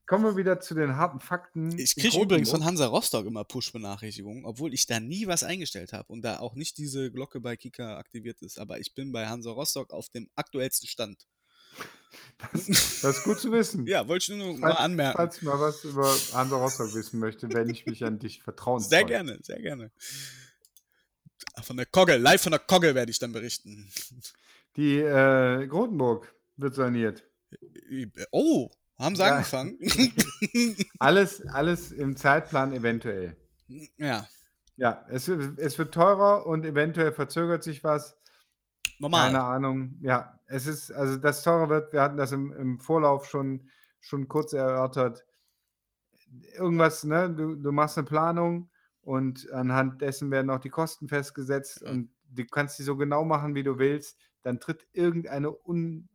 kommen 0.06 0.24
wir 0.24 0.36
wieder 0.36 0.60
zu 0.60 0.74
den 0.74 0.96
harten 0.96 1.20
Fakten. 1.20 1.78
Ich 1.78 1.96
kriege 1.96 2.20
übrigens 2.20 2.50
von. 2.50 2.64
Hansa 2.64 2.86
Rostock 2.86 3.26
immer 3.26 3.44
Push-Benachrichtigungen, 3.44 4.44
obwohl 4.44 4.74
ich 4.74 4.86
da 4.86 5.00
nie 5.00 5.26
was 5.26 5.42
eingestellt 5.42 5.92
habe 5.92 6.12
und 6.12 6.22
da 6.22 6.38
auch 6.38 6.54
nicht 6.54 6.78
diese 6.78 7.10
Glocke 7.10 7.40
bei 7.40 7.56
Kika 7.56 7.96
aktiviert 7.96 8.42
ist. 8.42 8.58
Aber 8.58 8.78
ich 8.78 8.94
bin 8.94 9.12
bei 9.12 9.26
Hansa 9.26 9.50
Rostock 9.50 9.92
auf 9.92 10.08
dem 10.10 10.28
aktuellsten 10.34 10.88
Stand. 10.88 11.26
Das, 12.52 12.66
das 12.66 13.18
ist 13.18 13.24
gut 13.24 13.38
zu 13.40 13.50
wissen. 13.52 13.86
Ja, 13.86 14.06
wollte 14.06 14.32
ich 14.32 14.38
nur 14.38 14.48
noch 14.52 14.58
mal 14.58 14.68
Falls, 14.68 14.80
anmerken. 14.80 15.16
falls 15.16 15.42
mal 15.42 15.60
was 15.60 15.84
über 15.84 16.14
Hansa 16.32 16.56
Rostock 16.56 16.94
wissen 16.94 17.18
möchte, 17.18 17.52
wende 17.52 17.72
ich 17.72 17.86
mich 17.86 18.04
an 18.04 18.18
dich 18.18 18.42
vertrauen. 18.42 18.80
Sehr 18.80 19.04
gerne, 19.04 19.38
sehr 19.42 19.60
gerne. 19.60 19.90
Von 21.62 21.76
der 21.76 21.86
Kogge, 21.86 22.16
live 22.16 22.42
von 22.42 22.52
der 22.52 22.60
Kogge 22.60 22.94
werde 22.94 23.10
ich 23.10 23.18
dann 23.18 23.32
berichten. 23.32 23.90
Die 24.76 24.98
äh, 24.98 25.66
Grotenburg 25.66 26.34
wird 26.56 26.74
saniert. 26.74 27.24
Oh, 28.30 28.70
haben 29.02 29.16
sie 29.16 29.22
Ja. 29.22 29.34
angefangen? 29.36 29.78
Alles, 30.98 31.44
alles 31.48 31.92
im 31.92 32.16
Zeitplan 32.16 32.72
eventuell. 32.72 33.36
ja, 33.96 34.26
Ja, 34.76 35.04
es, 35.08 35.28
es 35.28 35.78
wird 35.78 35.92
teurer 35.94 36.46
und 36.46 36.64
eventuell 36.64 37.12
verzögert 37.12 37.62
sich 37.62 37.82
was. 37.84 38.16
normal. 38.98 39.26
Keine 39.26 39.42
Ahnung. 39.42 39.98
Ja, 40.00 40.38
es 40.46 40.66
ist, 40.66 40.90
also 40.92 41.16
das 41.16 41.42
teurer 41.42 41.68
wird, 41.68 41.92
wir 41.92 42.00
hatten 42.02 42.16
das 42.16 42.32
im, 42.32 42.52
im 42.52 42.78
Vorlauf 42.80 43.26
schon, 43.26 43.68
schon 44.00 44.28
kurz 44.28 44.52
erörtert. 44.52 45.24
Irgendwas, 46.56 47.04
ne? 47.04 47.30
Du, 47.30 47.54
du 47.56 47.72
machst 47.72 47.98
eine 47.98 48.06
Planung 48.06 48.70
und 49.02 49.50
anhand 49.52 50.00
dessen 50.00 50.30
werden 50.30 50.50
auch 50.50 50.60
die 50.60 50.70
Kosten 50.70 51.08
festgesetzt 51.08 51.82
Ja. 51.82 51.90
und 51.90 52.10
du 52.30 52.44
kannst 52.46 52.78
die 52.78 52.82
so 52.84 52.96
genau 52.96 53.24
machen, 53.24 53.54
wie 53.54 53.62
du 53.62 53.78
willst. 53.78 54.18
Dann 54.42 54.58
tritt 54.60 54.86
irgendeine 54.92 55.50
Un 55.66 56.08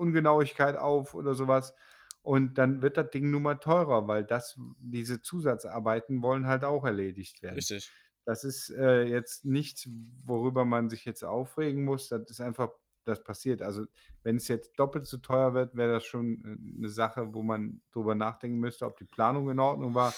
Ungenauigkeit 0.00 0.76
auf 0.76 1.14
oder 1.14 1.34
sowas. 1.34 1.74
Und 2.22 2.58
dann 2.58 2.82
wird 2.82 2.96
das 2.96 3.10
Ding 3.10 3.30
nun 3.30 3.42
mal 3.42 3.56
teurer, 3.56 4.06
weil 4.06 4.24
das, 4.24 4.58
diese 4.78 5.22
Zusatzarbeiten 5.22 6.22
wollen 6.22 6.46
halt 6.46 6.64
auch 6.64 6.84
erledigt 6.84 7.42
werden. 7.42 7.54
Richtig. 7.54 7.90
Das 8.24 8.44
ist 8.44 8.70
äh, 8.70 9.04
jetzt 9.04 9.44
nichts, 9.44 9.88
worüber 10.24 10.64
man 10.64 10.90
sich 10.90 11.04
jetzt 11.04 11.24
aufregen 11.24 11.84
muss. 11.84 12.08
Das 12.08 12.28
ist 12.28 12.40
einfach, 12.40 12.70
das 13.04 13.24
passiert. 13.24 13.62
Also, 13.62 13.86
wenn 14.22 14.36
es 14.36 14.48
jetzt 14.48 14.78
doppelt 14.78 15.06
so 15.06 15.16
teuer 15.18 15.54
wird, 15.54 15.74
wäre 15.74 15.94
das 15.94 16.04
schon 16.04 16.44
äh, 16.44 16.78
eine 16.78 16.88
Sache, 16.90 17.32
wo 17.32 17.42
man 17.42 17.80
drüber 17.92 18.14
nachdenken 18.14 18.58
müsste, 18.58 18.86
ob 18.86 18.98
die 18.98 19.04
Planung 19.04 19.50
in 19.50 19.58
Ordnung 19.58 19.94
war. 19.94 20.14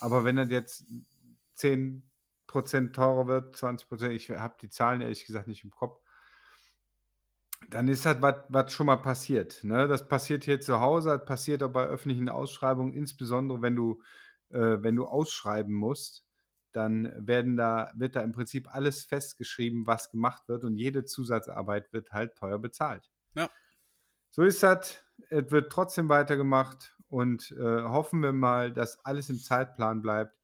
Aber 0.00 0.24
wenn 0.24 0.36
das 0.36 0.50
jetzt 0.50 0.86
10% 1.58 2.02
teurer 2.92 3.26
wird, 3.26 3.56
20%, 3.56 4.10
ich 4.10 4.30
habe 4.30 4.54
die 4.60 4.70
Zahlen 4.70 5.00
ehrlich 5.00 5.26
gesagt 5.26 5.48
nicht 5.48 5.64
im 5.64 5.70
Kopf, 5.70 6.00
dann 7.70 7.88
ist 7.88 8.06
das 8.06 8.20
was, 8.20 8.36
was 8.48 8.72
schon 8.72 8.86
mal 8.86 8.96
passiert. 8.96 9.62
Ne? 9.64 9.88
Das 9.88 10.06
passiert 10.08 10.44
hier 10.44 10.60
zu 10.60 10.80
Hause, 10.80 11.10
das 11.10 11.24
passiert 11.24 11.62
auch 11.62 11.72
bei 11.72 11.84
öffentlichen 11.84 12.28
Ausschreibungen, 12.28 12.92
insbesondere 12.92 13.62
wenn 13.62 13.76
du, 13.76 14.02
äh, 14.50 14.78
wenn 14.82 14.96
du 14.96 15.06
ausschreiben 15.06 15.72
musst 15.72 16.24
dann 16.72 17.12
werden 17.16 17.56
da, 17.56 17.92
wird 17.94 18.16
da 18.16 18.22
im 18.22 18.32
Prinzip 18.32 18.74
alles 18.74 19.04
festgeschrieben, 19.04 19.86
was 19.86 20.10
gemacht 20.10 20.48
wird 20.48 20.64
und 20.64 20.76
jede 20.76 21.04
Zusatzarbeit 21.04 21.92
wird 21.92 22.12
halt 22.12 22.34
teuer 22.34 22.58
bezahlt. 22.58 23.10
Ja. 23.34 23.50
So 24.30 24.42
ist 24.42 24.62
das. 24.62 25.02
Es 25.28 25.50
wird 25.50 25.70
trotzdem 25.70 26.08
weitergemacht 26.08 26.96
und 27.08 27.52
äh, 27.52 27.82
hoffen 27.82 28.22
wir 28.22 28.32
mal, 28.32 28.72
dass 28.72 29.04
alles 29.04 29.28
im 29.28 29.38
Zeitplan 29.38 30.02
bleibt 30.02 30.34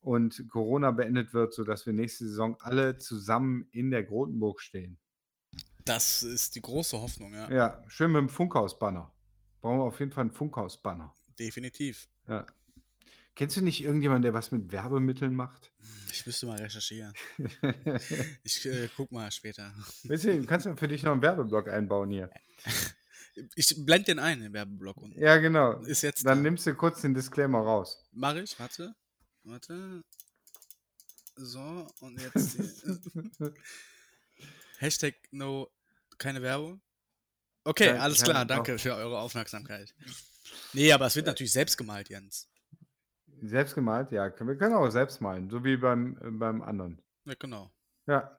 und 0.00 0.48
Corona 0.50 0.90
beendet 0.90 1.32
wird, 1.32 1.54
sodass 1.54 1.86
wir 1.86 1.92
nächste 1.92 2.26
Saison 2.26 2.56
alle 2.60 2.98
zusammen 2.98 3.68
in 3.70 3.90
der 3.90 4.02
Grotenburg 4.02 4.60
stehen. 4.60 4.98
Das 5.84 6.22
ist 6.22 6.54
die 6.54 6.60
große 6.60 7.00
Hoffnung, 7.00 7.32
ja. 7.34 7.50
Ja, 7.50 7.82
schön 7.88 8.12
mit 8.12 8.20
dem 8.20 8.28
Funkhausbanner. 8.28 9.12
Brauchen 9.60 9.78
wir 9.78 9.84
auf 9.84 9.98
jeden 10.00 10.12
Fall 10.12 10.22
einen 10.22 10.30
Funkhausbanner. 10.32 11.14
Definitiv. 11.38 12.08
Ja. 12.28 12.46
Kennst 13.34 13.56
du 13.56 13.62
nicht 13.62 13.82
irgendjemanden, 13.82 14.22
der 14.22 14.34
was 14.34 14.52
mit 14.52 14.70
Werbemitteln 14.72 15.34
macht? 15.34 15.72
Ich 16.12 16.26
müsste 16.26 16.46
mal 16.46 16.58
recherchieren. 16.58 17.14
Ich 18.44 18.66
äh, 18.66 18.88
guck 18.96 19.10
mal 19.10 19.30
später. 19.30 19.72
Weißt 20.04 20.24
du, 20.24 20.44
kannst 20.44 20.66
du 20.66 20.76
für 20.76 20.88
dich 20.88 21.02
noch 21.02 21.12
einen 21.12 21.22
Werbeblock 21.22 21.68
einbauen 21.68 22.10
hier? 22.10 22.30
Ich 23.54 23.74
blende 23.86 24.04
den 24.04 24.18
ein, 24.18 24.40
den 24.40 24.52
Werbeblock. 24.52 24.98
Und 24.98 25.16
Ja, 25.16 25.38
genau. 25.38 25.80
ist 25.84 26.02
jetzt 26.02 26.26
Dann 26.26 26.36
da. 26.38 26.42
nimmst 26.42 26.66
du 26.66 26.74
kurz 26.74 27.00
den 27.00 27.14
Disclaimer 27.14 27.60
raus. 27.60 28.04
Mach 28.12 28.34
ich, 28.34 28.58
warte. 28.60 28.94
Warte. 29.44 30.04
So, 31.36 31.86
und 32.00 32.20
jetzt 32.20 32.58
Hashtag 34.82 35.14
no, 35.30 35.70
keine 36.18 36.42
Werbung. 36.42 36.80
Okay, 37.64 37.86
Kein- 37.92 38.00
alles 38.00 38.22
klar, 38.22 38.44
danke 38.44 38.78
für 38.78 38.94
eure 38.94 39.20
Aufmerksamkeit. 39.20 39.94
Nee, 40.72 40.92
aber 40.92 41.06
es 41.06 41.14
wird 41.14 41.26
natürlich 41.26 41.52
selbst 41.52 41.76
gemalt, 41.78 42.08
Jens. 42.08 42.48
Selbst 43.42 43.74
gemalt? 43.74 44.10
Ja, 44.10 44.28
können- 44.30 44.50
wir 44.50 44.56
können 44.56 44.74
auch 44.74 44.90
selbst 44.90 45.20
malen, 45.20 45.48
so 45.48 45.62
wie 45.64 45.76
beim, 45.76 46.16
äh, 46.20 46.30
beim 46.30 46.62
anderen. 46.62 47.00
Ja, 47.24 47.34
genau. 47.38 47.70
Ja. 48.06 48.38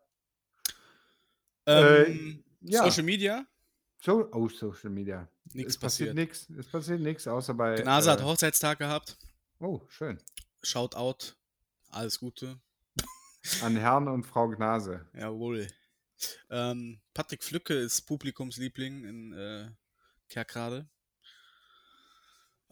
Ähm, 1.65 2.43
ja. 2.61 2.83
Social 2.83 3.03
Media, 3.03 3.45
So, 4.01 4.29
oh, 4.33 4.49
Social 4.49 4.89
Media. 4.89 5.27
nichts 5.53 5.75
es 5.75 5.79
passiert. 5.79 6.17
Es 6.17 6.67
passiert 6.67 6.99
nichts, 6.99 7.25
außer 7.27 7.53
bei. 7.53 7.75
Gnase 7.75 8.11
hat 8.11 8.19
äh, 8.19 8.23
Hochzeitstag 8.23 8.79
gehabt. 8.79 9.17
Oh, 9.59 9.81
schön. 9.87 10.19
Shout 10.61 10.93
out. 10.95 11.37
Alles 11.89 12.19
Gute. 12.19 12.59
An 13.61 13.75
Herrn 13.77 14.07
und 14.09 14.23
Frau 14.25 14.49
Gnase. 14.49 15.05
Jawohl. 15.13 15.67
Ähm, 16.49 16.99
Patrick 17.13 17.43
Flücke 17.43 17.73
ist 17.73 18.01
Publikumsliebling 18.03 19.03
in 19.03 19.33
äh, 19.33 19.69
Kerkrade. 20.29 20.87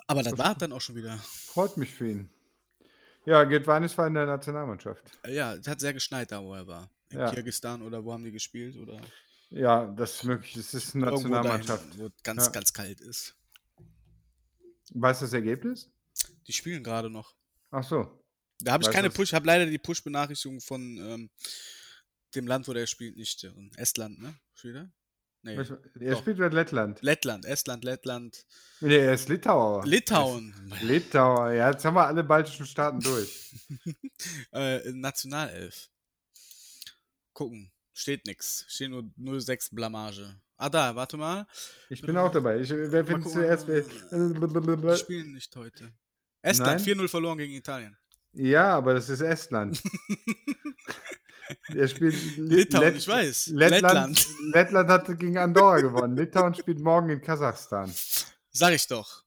Aber 0.07 0.23
das 0.23 0.37
war 0.37 0.55
dann 0.55 0.73
auch 0.73 0.81
schon 0.81 0.95
wieder. 0.95 1.17
Freut 1.19 1.77
mich 1.77 1.91
für 1.93 2.09
ihn. 2.09 2.29
Ja, 3.25 3.43
Gedwanis 3.43 3.97
war 3.97 4.07
in 4.07 4.15
der 4.15 4.25
Nationalmannschaft. 4.25 5.03
Äh, 5.23 5.35
Ja, 5.35 5.53
es 5.55 5.67
hat 5.67 5.79
sehr 5.79 5.93
geschneit 5.93 6.31
da, 6.31 6.41
wo 6.41 6.53
er 6.53 6.65
war. 6.67 6.89
In 7.09 7.19
Ja. 7.19 7.29
Kirgisistan 7.31 7.81
oder 7.81 8.03
wo 8.03 8.11
haben 8.13 8.23
die 8.23 8.31
gespielt? 8.31 8.75
Oder 8.77 8.99
Ja, 9.49 9.85
das 9.85 10.15
ist 10.15 10.23
möglich. 10.23 10.55
Es 10.57 10.73
ist 10.73 10.95
eine 10.95 11.05
irgendwo 11.05 11.29
dahin, 11.29 11.43
Nationalmannschaft. 11.61 11.97
wo 11.99 12.07
es 12.07 12.23
ganz, 12.23 12.45
Ja. 12.45 12.51
ganz 12.51 12.73
kalt 12.73 12.99
ist. 13.01 13.35
Weißt 14.93 15.21
du 15.21 15.25
das 15.25 15.33
Ergebnis? 15.33 15.89
Die 16.47 16.53
spielen 16.53 16.83
gerade 16.83 17.09
noch. 17.09 17.35
Ach 17.69 17.83
so. 17.83 18.17
Da 18.59 18.73
habe 18.73 18.83
ich 18.83 18.91
keine? 18.91 19.09
Push, 19.09 19.33
habe 19.33 19.45
leider 19.47 19.65
die 19.65 19.77
Push-Benachrichtigung 19.79 20.59
von 20.61 20.81
ähm, 20.97 21.29
dem 22.35 22.47
Land, 22.47 22.67
wo 22.67 22.73
der 22.73 22.87
spielt, 22.87 23.15
nicht. 23.17 23.43
äh, 23.43 23.51
Estland, 23.77 24.19
ne? 24.21 24.35
Spielt 24.53 24.75
er? 24.75 24.91
Nee. 25.43 25.55
Er 25.55 26.11
doch. 26.11 26.19
spielt 26.19 26.37
bei 26.37 26.47
Lettland. 26.49 27.01
Lettland, 27.01 27.45
Estland, 27.45 27.83
Lettland. 27.83 28.45
Nee, 28.79 28.97
er 28.97 29.13
ist 29.15 29.27
Litauer. 29.27 29.83
Litauen. 29.87 30.53
Er 30.79 30.85
Litauer. 30.85 31.51
Ja, 31.53 31.71
jetzt 31.71 31.83
haben 31.83 31.95
wir 31.95 32.05
alle 32.05 32.23
baltischen 32.23 32.65
Staaten 32.65 32.99
durch. 32.99 33.49
Äh, 34.53 34.91
Nationalelf. 34.91 35.89
Gucken. 37.33 37.71
Steht 37.93 38.25
nix. 38.27 38.65
Steht 38.67 38.91
nur 38.91 39.41
06 39.41 39.71
Blamage. 39.73 40.39
Ah, 40.57 40.69
da, 40.69 40.95
warte 40.95 41.17
mal. 41.17 41.47
Ich 41.89 42.01
bin 42.01 42.15
auch 42.17 42.31
dabei. 42.31 42.59
Ich, 42.59 42.69
wer 42.69 42.87
Mal 43.03 43.05
findet 43.05 43.31
zuerst? 43.31 43.67
Die 43.67 43.71
Wer, 43.71 44.95
spielen 44.95 45.33
nicht 45.33 45.55
heute. 45.55 45.91
Estland, 46.43 46.85
Nein? 46.85 46.97
4-0 46.99 47.07
verloren 47.07 47.37
gegen 47.39 47.53
Italien. 47.53 47.97
ja, 48.33 48.75
aber 48.77 48.93
das 48.93 49.09
ist 49.09 49.21
Estland. 49.21 49.81
er 51.75 51.87
spielt 51.87 52.13
Li- 52.37 52.55
Litauen, 52.57 52.83
Lett- 52.83 52.97
ich 52.97 53.07
weiß. 53.07 53.47
Lettland, 53.47 54.27
Lettland 54.53 54.89
hat 54.89 55.05
gegen 55.19 55.37
Andorra 55.37 55.79
gewonnen. 55.81 56.15
Litauen 56.15 56.53
spielt 56.55 56.79
morgen 56.79 57.09
in 57.09 57.21
Kasachstan. 57.21 57.91
Sag 58.51 58.73
ich 58.73 58.87
doch. 58.87 59.23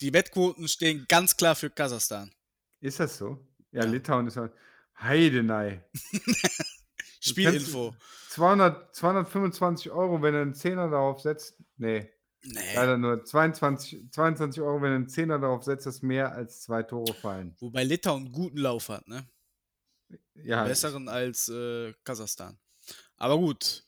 Die 0.00 0.12
Wettquoten 0.12 0.68
stehen 0.68 1.06
ganz 1.08 1.36
klar 1.36 1.54
für 1.56 1.70
Kasachstan. 1.70 2.30
Ist 2.80 3.00
das 3.00 3.16
so? 3.18 3.46
Ja, 3.72 3.84
Ja. 3.84 3.90
Litauen 3.90 4.26
ist. 4.26 4.38
Heidenei. 5.00 5.84
Spielinfo. 7.20 7.94
200, 8.30 8.94
225 8.94 9.90
Euro, 9.90 10.20
wenn 10.22 10.34
er 10.34 10.42
einen 10.42 10.54
Zehner 10.54 10.90
darauf 10.90 11.20
setzt. 11.20 11.56
Nee, 11.76 12.10
Nee. 12.44 12.60
leider 12.74 12.96
nur 12.98 13.24
22, 13.24 14.10
22 14.12 14.62
Euro, 14.62 14.80
wenn 14.82 14.90
er 14.90 14.96
einen 14.96 15.08
Zehner 15.08 15.38
darauf 15.38 15.64
setzt, 15.64 15.86
dass 15.86 16.02
mehr 16.02 16.32
als 16.32 16.60
zwei 16.62 16.82
Tore 16.82 17.12
fallen. 17.14 17.56
Wobei 17.58 17.82
Litauen 17.84 18.24
einen 18.26 18.32
guten 18.32 18.58
Lauf 18.58 18.88
hat, 18.88 19.08
ne? 19.08 19.26
Ja, 20.34 20.64
Besseren 20.64 21.08
als 21.08 21.48
äh, 21.48 21.92
Kasachstan. 22.04 22.58
Aber 23.16 23.36
gut. 23.38 23.84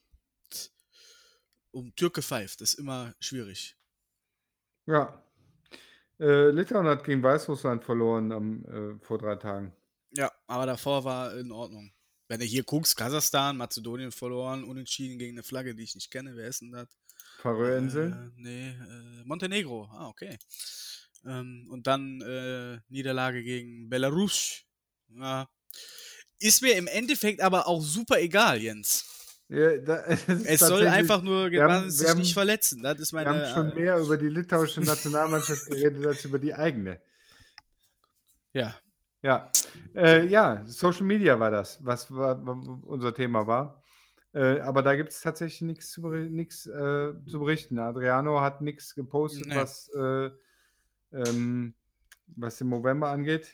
Um 1.71 1.95
Türke 1.95 2.23
pfeift, 2.23 2.61
ist 2.61 2.75
immer 2.75 3.15
schwierig. 3.21 3.77
ja. 4.87 5.23
Äh, 6.21 6.51
Litauen 6.51 6.87
hat 6.89 7.05
gegen 7.05 7.23
Weißrussland 7.23 7.85
verloren 7.85 8.33
am, 8.33 8.65
äh, 8.65 8.99
vor 9.05 9.19
drei 9.19 9.37
Tagen. 9.37 9.73
Ja, 10.11 10.33
aber 10.49 10.67
davor 10.67 11.05
war 11.05 11.37
in 11.37 11.53
Ordnung. 11.53 11.93
Wenn 12.27 12.41
du 12.41 12.45
hier 12.47 12.65
guckst, 12.65 12.97
Kasachstan, 12.97 13.57
Mazedonien 13.57 14.11
verloren, 14.11 14.65
unentschieden 14.65 15.19
gegen 15.19 15.37
eine 15.37 15.45
Flagge, 15.45 15.75
die 15.77 15.85
ich 15.85 15.95
nicht 15.95 16.11
kenne. 16.11 16.35
Wer 16.35 16.49
ist 16.49 16.61
denn 16.61 16.73
das? 16.73 16.89
Färöerinseln. 17.41 18.13
Äh, 18.13 18.41
nee, 18.41 18.69
äh, 18.71 19.25
Montenegro. 19.25 19.85
Ah, 19.93 20.09
okay. 20.09 20.37
Ähm, 21.25 21.69
und 21.71 21.87
dann 21.87 22.21
äh, 22.23 22.81
Niederlage 22.89 23.45
gegen 23.45 23.89
Belarus. 23.89 24.65
Ja. 25.11 25.49
Ist 26.41 26.63
mir 26.63 26.77
im 26.77 26.87
Endeffekt 26.87 27.41
aber 27.41 27.67
auch 27.67 27.83
super 27.83 28.21
egal, 28.21 28.59
Jens. 28.63 29.05
Ja, 29.49 29.77
da, 29.79 30.05
es 30.45 30.61
soll 30.61 30.87
einfach 30.87 31.23
nur 31.23 31.51
wir 31.51 31.65
haben- 31.65 31.91
sich 31.91 32.03
wir 32.03 32.11
haben- 32.11 32.19
nicht 32.19 32.35
verletzen. 32.35 32.83
Das 32.83 32.99
ist 33.01 33.13
Wir 33.13 33.25
meine. 33.25 33.31
haben 33.49 33.55
schon 33.55 33.73
äh, 33.73 33.81
mehr 33.81 33.99
über 33.99 34.17
die 34.17 34.29
litauische 34.29 34.81
Nationalmannschaft 34.83 35.67
geredet 35.67 36.07
als 36.07 36.25
über 36.25 36.39
die 36.39 36.55
eigene. 36.55 37.01
ja. 38.53 38.75
Ja, 39.21 39.51
äh, 39.97 40.27
ja, 40.27 40.63
Social 40.65 41.03
Media 41.03 41.41
war 41.41 41.51
das, 41.51 41.85
was 41.85 42.09
war, 42.15 42.39
wa- 42.47 42.79
unser 42.87 43.13
Thema 43.13 43.45
war. 43.49 43.83
Äh, 44.33 44.61
aber 44.61 44.81
da 44.83 44.95
gibt 44.95 45.11
es 45.11 45.21
tatsächlich 45.21 45.63
nichts 45.63 45.91
zu, 45.91 46.07
nix, 46.09 46.67
äh, 46.67 47.13
zu 47.27 47.41
berichten. 47.41 47.81
Adriano 47.81 48.41
hat 48.41 48.61
nichts 48.61 48.95
gepostet, 48.95 49.47
Nee. 49.47 49.57
was, 49.57 49.89
äh, 49.89 50.31
ähm, 51.13 51.75
was 52.29 52.59
den 52.59 52.69
November 52.69 53.09
angeht. 53.09 53.49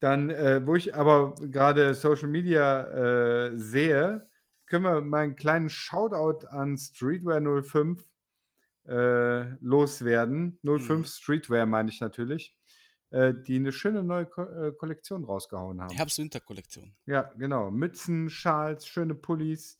Dann, 0.00 0.30
äh, 0.30 0.64
wo 0.64 0.76
ich 0.76 0.94
aber 0.94 1.34
gerade 1.40 1.94
Social 1.94 2.28
Media 2.28 3.46
äh, 3.48 3.58
sehe, 3.58 4.28
können 4.66 4.84
wir 4.84 5.00
mal 5.00 5.24
einen 5.24 5.36
kleinen 5.36 5.68
Shoutout 5.68 6.46
an 6.48 6.76
Streetwear 6.76 7.40
05 7.62 8.04
äh, 8.86 9.54
loswerden. 9.60 10.58
05 10.62 10.88
Mhm. 11.00 11.04
Streetwear 11.04 11.66
meine 11.66 11.90
ich 11.90 12.00
natürlich, 12.00 12.56
äh, 13.10 13.34
die 13.34 13.56
eine 13.56 13.72
schöne 13.72 14.02
neue 14.02 14.26
Ko 14.26 14.42
äh, 14.42 14.72
Kollektion 14.72 15.24
rausgehauen 15.24 15.80
haben. 15.80 15.94
Herbst-Winter-Kollektion. 15.94 16.94
Ja, 17.06 17.22
genau. 17.36 17.70
Mützen, 17.70 18.30
Schals, 18.30 18.86
schöne 18.86 19.14
Pullis. 19.14 19.78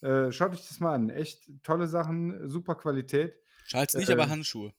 Äh, 0.00 0.32
schaut 0.32 0.52
euch 0.52 0.66
das 0.66 0.80
mal 0.80 0.94
an. 0.94 1.10
Echt 1.10 1.48
tolle 1.62 1.86
Sachen, 1.86 2.48
super 2.48 2.74
Qualität. 2.74 3.34
Schals 3.66 3.94
nicht, 3.94 4.10
aber 4.10 4.28
Handschuhe. 4.28 4.72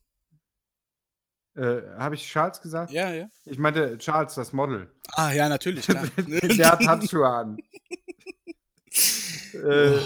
Äh, 1.56 1.82
Habe 1.98 2.16
ich 2.16 2.28
Charles 2.28 2.62
gesagt? 2.62 2.92
Ja, 2.92 3.12
ja. 3.12 3.28
Ich 3.46 3.58
meinte 3.58 3.98
Charles, 3.98 4.36
das 4.36 4.54
Model. 4.54 4.90
Ah, 5.14 5.32
ja, 5.32 5.50
natürlich, 5.50 5.86
klar. 5.86 6.06
Der 6.18 6.72
hat 6.72 6.86
Handschuhe 6.88 7.28
an. 7.28 7.58
äh, 9.54 10.00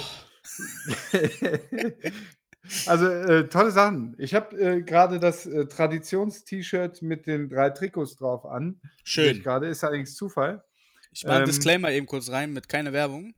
also 2.88 3.08
äh, 3.08 3.48
tolle 3.48 3.72
Sachen. 3.72 4.16
Ich 4.18 4.34
habe 4.34 4.58
äh, 4.58 4.82
gerade 4.82 5.20
das 5.20 5.46
äh, 5.46 5.66
Traditions-T-Shirt 5.68 7.02
mit 7.02 7.28
den 7.28 7.50
drei 7.50 7.70
Trikots 7.70 8.16
drauf 8.16 8.46
an. 8.46 8.80
Schön. 9.04 9.42
Gerade 9.44 9.68
ist 9.68 9.84
allerdings 9.84 10.16
Zufall. 10.16 10.64
Ich 11.12 11.24
mache 11.24 11.36
einen 11.36 11.44
Ähm, 11.44 11.48
Disclaimer 11.48 11.92
eben 11.92 12.08
kurz 12.08 12.30
rein 12.30 12.54
mit 12.54 12.68
keine 12.68 12.92
Werbung. 12.92 13.36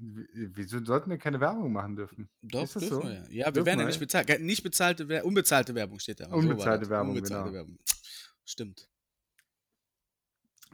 W- 0.00 0.48
Wieso 0.54 0.84
sollten 0.84 1.10
wir 1.10 1.18
keine 1.18 1.40
Werbung 1.40 1.72
machen 1.72 1.96
dürfen? 1.96 2.28
Doch, 2.42 2.62
Ist 2.64 2.76
das 2.76 2.82
dürfen 2.88 3.02
so? 3.02 3.04
wir 3.08 3.14
ja. 3.14 3.20
Ja, 3.22 3.46
wir 3.46 3.52
Dürfen 3.52 3.66
werden 3.66 3.80
ja 3.80 3.86
nicht 3.86 4.00
bezahlt. 4.00 4.40
Nicht 4.40 4.62
bezahlte 4.62 5.08
Werbung, 5.08 5.28
unbezahlte 5.28 5.74
Werbung 5.74 5.98
steht 5.98 6.20
da. 6.20 6.28
So 6.28 6.36
Unbezahlte 6.36 6.80
das. 6.80 6.90
Werbung, 6.90 7.10
Unbezahlte 7.10 7.44
genau. 7.50 7.54
Werbung. 7.54 7.78
Stimmt. 8.44 8.88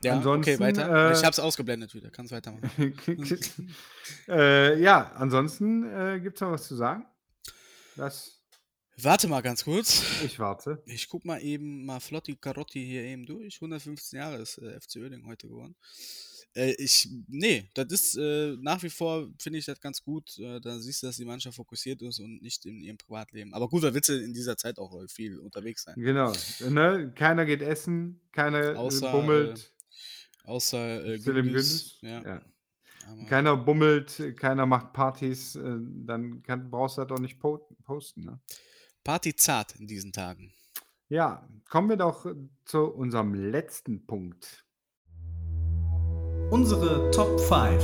Ja, 0.02 0.14
Ansonsten, 0.16 0.52
okay, 0.54 0.60
weiter. 0.60 1.10
äh, 1.10 1.12
ich 1.14 1.24
hab's 1.24 1.38
ausgeblendet 1.38 1.94
wieder. 1.94 2.10
Kannst 2.10 2.30
weitermachen. 2.32 2.94
äh, 4.28 4.78
ja, 4.80 5.12
ansonsten 5.14 5.84
äh, 5.84 6.20
gibt 6.20 6.36
es 6.36 6.40
noch 6.42 6.50
was 6.50 6.66
zu 6.66 6.76
sagen? 6.76 7.06
Das, 7.96 8.42
Warte 8.98 9.28
mal 9.28 9.40
ganz 9.40 9.64
kurz. 9.64 10.02
ich 10.22 10.38
warte. 10.38 10.82
Ich 10.86 11.08
guck 11.08 11.24
mal 11.24 11.40
eben 11.42 11.84
mal 11.86 12.00
Flotti 12.00 12.36
Carotti 12.36 12.84
hier 12.84 13.02
eben 13.02 13.24
durch. 13.24 13.56
115 13.56 14.18
Jahre 14.18 14.36
ist 14.42 14.58
äh, 14.58 14.78
FC 14.80 14.96
Oerding 14.96 15.26
heute 15.26 15.48
geworden. 15.48 15.74
Äh, 16.54 16.74
ich, 16.78 17.08
nee, 17.28 17.68
das 17.74 17.86
ist 17.88 18.16
äh, 18.16 18.56
nach 18.60 18.82
wie 18.82 18.90
vor, 18.90 19.28
finde 19.40 19.58
ich 19.58 19.64
das 19.64 19.80
ganz 19.80 20.02
gut. 20.02 20.38
Äh, 20.38 20.60
da 20.60 20.78
siehst 20.78 21.02
du, 21.02 21.08
dass 21.08 21.16
die 21.16 21.24
Mannschaft 21.24 21.56
fokussiert 21.56 22.00
ist 22.02 22.20
und 22.20 22.42
nicht 22.42 22.64
in 22.64 22.80
ihrem 22.80 22.96
Privatleben. 22.96 23.52
Aber 23.54 23.68
gut, 23.68 23.82
weil 23.82 23.94
willst 23.94 24.08
du 24.08 24.14
in 24.14 24.32
dieser 24.32 24.56
Zeit 24.56 24.78
auch 24.78 25.02
äh, 25.02 25.08
viel 25.08 25.38
unterwegs 25.38 25.82
sein. 25.82 25.94
Genau. 25.96 26.32
Ne? 26.68 27.12
Keiner 27.14 27.44
geht 27.44 27.62
essen, 27.62 28.20
keiner 28.32 28.78
Außer, 28.78 29.08
äh, 29.08 29.12
bummelt. 29.12 29.72
Außer 30.44 31.04
äh. 31.04 31.18
Gündüz, 31.18 31.98
Ja. 32.00 32.22
ja. 32.22 32.42
Keiner 33.28 33.54
bummelt, 33.58 34.34
keiner 34.38 34.64
macht 34.64 34.94
Partys, 34.94 35.52
dann 35.52 36.42
kann, 36.42 36.70
brauchst 36.70 36.96
du 36.96 37.02
das 37.02 37.08
doch 37.08 37.18
nicht 37.18 37.38
po 37.38 37.58
posten. 37.84 38.24
Ne? 38.24 38.40
Party 39.04 39.36
zart 39.36 39.76
in 39.76 39.86
diesen 39.86 40.10
Tagen. 40.10 40.54
Ja, 41.10 41.46
kommen 41.68 41.90
wir 41.90 41.98
doch 41.98 42.26
zu 42.64 42.86
unserem 42.86 43.34
letzten 43.34 44.06
Punkt. 44.06 44.63
Unsere 46.50 47.10
Top 47.10 47.40
5. 47.40 47.82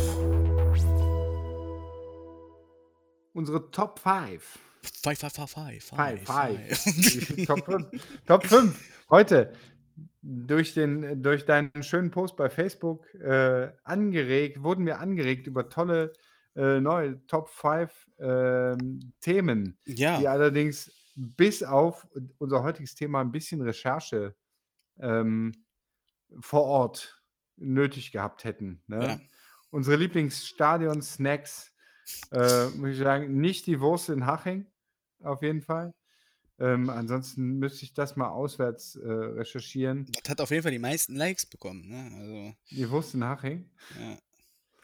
Unsere 3.33 3.71
Top 3.71 3.99
5. 3.99 4.59
Five, 5.03 5.19
five, 5.19 5.33
five, 5.33 5.51
five, 5.51 5.83
Five, 5.83 6.23
five. 6.23 6.79
five. 6.79 7.47
Top 7.47 7.65
5. 7.65 7.87
Top 8.27 8.47
5. 8.47 9.05
Heute 9.11 9.53
durch, 10.23 10.75
den, 10.75 11.23
durch 11.23 11.45
deinen 11.45 11.83
schönen 11.83 12.11
Post 12.11 12.37
bei 12.37 12.49
Facebook 12.51 13.13
äh, 13.15 13.71
angeregt, 13.85 14.63
wurden 14.63 14.87
wir 14.87 15.01
angeregt 15.01 15.47
über 15.47 15.69
tolle 15.69 16.13
äh, 16.55 16.81
neue 16.81 17.25
Top 17.27 17.49
5 17.49 17.91
ähm, 18.19 19.13
Themen, 19.21 19.79
die 19.87 19.95
Ja, 19.95 20.19
allerdings 20.31 20.93
bis 21.15 21.63
auf 21.63 22.07
unser 22.39 22.63
heutiges 22.63 22.95
Thema 22.95 23.21
ein 23.21 23.33
bisschen 23.33 23.61
Recherche 23.63 24.35
ähm, 24.99 25.53
vor 26.41 26.65
Ort 26.65 27.20
nötig 27.61 28.13
gehabt 28.13 28.45
hätten. 28.45 28.83
Ne? 28.89 29.05
Ja. 29.05 29.21
Unsere 29.71 29.97
Lieblingsstadion-Snacks, 29.97 31.73
äh, 32.33 32.67
muss 32.71 32.91
ich 32.91 32.99
sagen, 32.99 33.41
nicht 33.41 33.67
die 33.67 33.81
Wurst 33.81 34.09
in 34.09 34.27
Haching, 34.27 34.67
auf 35.23 35.43
jeden 35.43 35.63
Fall. 35.63 35.95
Ähm, 36.59 36.91
ansonsten 36.91 37.59
müsste 37.59 37.85
ich 37.85 37.95
das 37.95 38.17
mal 38.17 38.29
auswärts 38.29 38.97
äh, 38.97 39.07
recherchieren. 39.09 40.07
das 40.13 40.31
hat 40.31 40.41
auf 40.43 40.51
jeden 40.51 40.63
Fall 40.63 40.73
die 40.73 40.79
meisten 40.79 41.17
Likes 41.17 41.47
bekommen. 41.47 41.89
Ne? 41.89 42.17
Also, 42.19 42.55
Die 42.77 42.91
Wurst 42.91 43.15
in 43.15 43.25
Haching. 43.25 43.71
ja. 43.99 44.19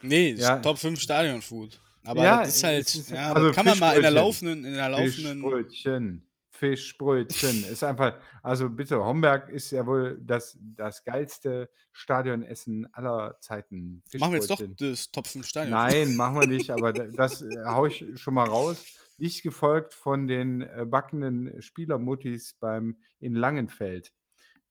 Nee, 0.01 0.31
Ja. 0.33 0.59
Top 0.59 0.77
5 0.77 0.99
Stadionfood. 0.99 1.79
Aber 2.03 2.23
Ja, 2.23 2.39
das 2.41 2.55
ist 2.57 2.63
halt, 2.63 2.85
ist- 2.87 3.09
ja, 3.09 3.33
also 3.33 3.51
kann 3.51 3.65
man 3.65 3.77
mal 3.79 3.95
in 3.95 4.01
der 4.03 4.11
laufenden, 4.11 4.63
in 4.63 4.73
der 4.75 4.89
laufenden. 4.89 5.41
Fischbrötchen. 5.41 6.26
Fischbrötchen. 6.57 7.63
ist 7.65 7.83
einfach, 7.83 8.19
also 8.41 8.69
bitte, 8.69 9.03
Homberg 9.03 9.49
ist 9.49 9.71
ja 9.71 9.85
wohl 9.85 10.19
das, 10.21 10.57
das 10.61 11.03
geilste 11.03 11.69
Stadionessen 11.91 12.91
aller 12.93 13.37
Zeiten. 13.41 14.03
Machen 14.17 14.33
wir 14.33 14.39
jetzt 14.39 14.49
doch 14.49 14.61
das 14.77 15.11
Top 15.11 15.27
5 15.27 15.45
Stadion. 15.45 15.71
Nein, 15.71 16.15
machen 16.15 16.39
wir 16.39 16.47
nicht, 16.47 16.69
aber 16.71 16.93
da- 16.93 17.05
das 17.15 17.41
äh, 17.41 17.63
hau 17.65 17.85
ich 17.85 18.05
schon 18.15 18.33
mal 18.33 18.47
raus. 18.47 18.83
Dicht 19.19 19.41
gefolgt 19.43 19.93
von 19.93 20.27
den 20.27 20.61
äh, 20.61 20.85
backenden 20.87 21.61
Spielermuttis 21.61 22.53
beim 22.59 22.97
in 23.19 23.33
Langenfeld. 23.33 24.13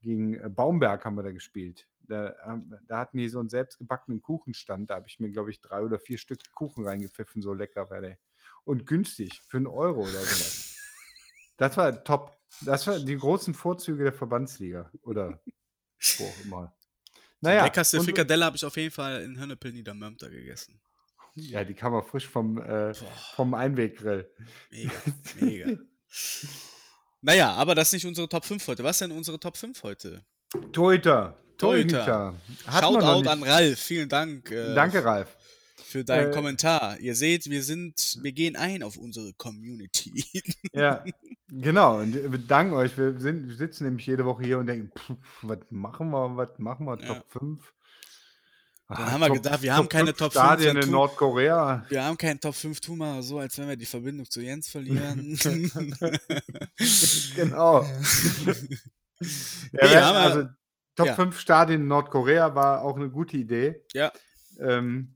Gegen 0.01 0.34
äh, 0.34 0.49
Baumberg 0.49 1.05
haben 1.05 1.16
wir 1.16 1.22
da 1.24 1.32
gespielt. 1.32 1.89
Da, 2.01 2.34
ähm, 2.47 2.72
da 2.87 2.99
hatten 2.99 3.18
die 3.18 3.28
so 3.28 3.41
einen 3.41 3.49
selbstgebackenen 3.49 4.22
Kuchenstand. 4.22 4.91
Da 4.91 4.97
habe 4.97 5.09
ich 5.09 5.18
mir, 5.18 5.30
glaube 5.30 5.51
ich, 5.51 5.61
drei 5.61 5.82
oder 5.82 5.99
vier 5.99 6.18
Stück 6.18 6.39
Kuchen 6.55 6.87
reingepfiffen. 6.87 7.43
So 7.43 7.53
lecker 7.55 7.91
war 7.91 8.01
der. 8.01 8.18
Und 8.62 8.87
günstig, 8.87 9.43
für 9.49 9.57
einen 9.57 9.66
Euro 9.66 10.03
oder 10.03 10.11
sowas. 10.11 10.76
Das 11.57 11.77
war 11.77 12.03
top. 12.05 12.37
Das 12.63 12.87
waren 12.87 13.05
die 13.05 13.17
großen 13.17 13.55
Vorzüge 13.55 14.05
der 14.05 14.13
Verbandsliga. 14.13 14.91
Oder 15.03 15.41
wo 16.19 16.25
auch 16.25 16.45
immer. 16.45 16.77
Naja, 17.41 17.65
Leckerste 17.65 17.99
und- 17.99 18.05
Frikadelle 18.05 18.45
habe 18.45 18.57
ich 18.57 18.65
auf 18.65 18.77
jeden 18.77 18.91
Fall 18.93 19.23
in 19.23 19.39
Hönnepil 19.39 19.73
Niedermörmter 19.73 20.31
gegessen. 20.31 20.81
Ja, 21.35 21.65
die 21.65 21.75
kam 21.75 21.93
auch 21.95 22.07
frisch 22.09 22.27
vom, 22.27 22.57
äh, 22.63 22.95
vom 23.35 23.53
Einweggrill. 23.55 24.31
mega, 24.71 24.91
mega. 25.41 25.79
Naja, 27.21 27.53
aber 27.53 27.75
das 27.75 27.89
ist 27.89 27.93
nicht 27.95 28.07
unsere 28.07 28.29
Top 28.29 28.45
5 28.45 28.67
heute. 28.69 28.85
Was 28.85 28.97
ist 28.97 29.01
denn 29.03 29.13
unsere 29.13 29.39
Top 29.39 29.57
5 29.57 29.83
heute? 29.83 30.25
Man 30.53 30.63
noch 30.63 32.07
Shoutout 32.81 33.29
an 33.29 33.43
Ralf. 33.43 33.79
Vielen 33.81 34.09
Dank 34.09 34.51
äh, 34.51 34.75
Danke, 34.75 35.05
Ralf. 35.05 35.37
für 35.77 36.05
deinen 36.05 36.31
Äh, 36.31 36.35
Kommentar. 36.35 36.99
Ihr 37.01 37.15
seht, 37.15 37.51
wir 37.51 37.63
sind, 37.63 38.19
wir 38.23 38.33
gehen 38.33 38.57
ein 38.57 38.83
auf 38.83 38.97
unsere 38.97 39.33
Community. 39.35 40.25
Ja, 40.73 41.05
genau. 41.49 41.99
Und 42.01 42.15
wir 42.15 42.39
danken 42.39 42.75
euch. 42.75 42.97
Wir, 42.99 43.19
sind, 43.19 43.49
wir 43.49 43.57
sitzen 43.57 43.85
nämlich 43.85 44.07
jede 44.07 44.25
Woche 44.25 44.45
hier 44.45 44.59
und 44.59 44.67
denken, 44.67 44.91
pff, 44.97 45.13
was 45.43 45.59
machen 45.71 46.11
wir, 46.11 46.37
was 46.37 46.59
machen 46.59 46.87
wir, 46.87 46.99
Ja. 47.01 47.15
Top 47.15 47.31
5? 47.31 47.73
Dann 48.89 49.11
haben 49.11 49.21
wir 49.21 49.31
gedacht, 49.31 49.63
wir 49.63 49.75
haben 49.75 49.89
keine 49.89 50.15
Top 50.15 50.33
5, 50.33 50.45
Stadien 50.45 50.77
in 50.77 50.91
Nordkorea. 50.93 51.85
Wir 51.89 52.05
haben 52.05 52.17
keinen 52.17 52.39
Top 52.39 52.55
5, 52.55 52.79
tu 52.81 52.95
mal 52.95 53.21
so, 53.21 53.41
als 53.41 53.59
wenn 53.59 53.67
wir 53.67 53.77
die 53.77 53.85
Verbindung 53.85 54.31
zu 54.31 54.41
Jens 54.41 54.69
verlieren. 54.69 55.37
genau. 57.35 57.83
Nee, 57.83 59.27
ja, 59.83 60.05
haben 60.07 60.15
wir- 60.15 60.21
also 60.21 60.49
Top 60.95 61.07
ja. 61.09 61.15
5 61.15 61.39
Stadien 61.41 61.83
in 61.83 61.89
Nordkorea 61.89 62.55
war 62.55 62.83
auch 62.83 62.97
eine 62.97 63.11
gute 63.11 63.37
Idee. 63.37 63.85
ja, 63.93 64.11
Ähm, 64.61 65.15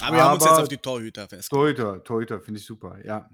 aber 0.00 0.16
wir 0.16 0.24
haben 0.24 0.34
uns 0.34 0.44
jetzt 0.44 0.54
auf 0.60 0.68
die 0.68 0.76
Torhüter 0.78 1.28
festgelegt. 1.28 1.76
Torhüter, 1.78 2.04
Torhüter 2.04 2.40
finde 2.40 2.60
ich 2.60 2.66
super, 2.66 3.04
ja. 3.04 3.28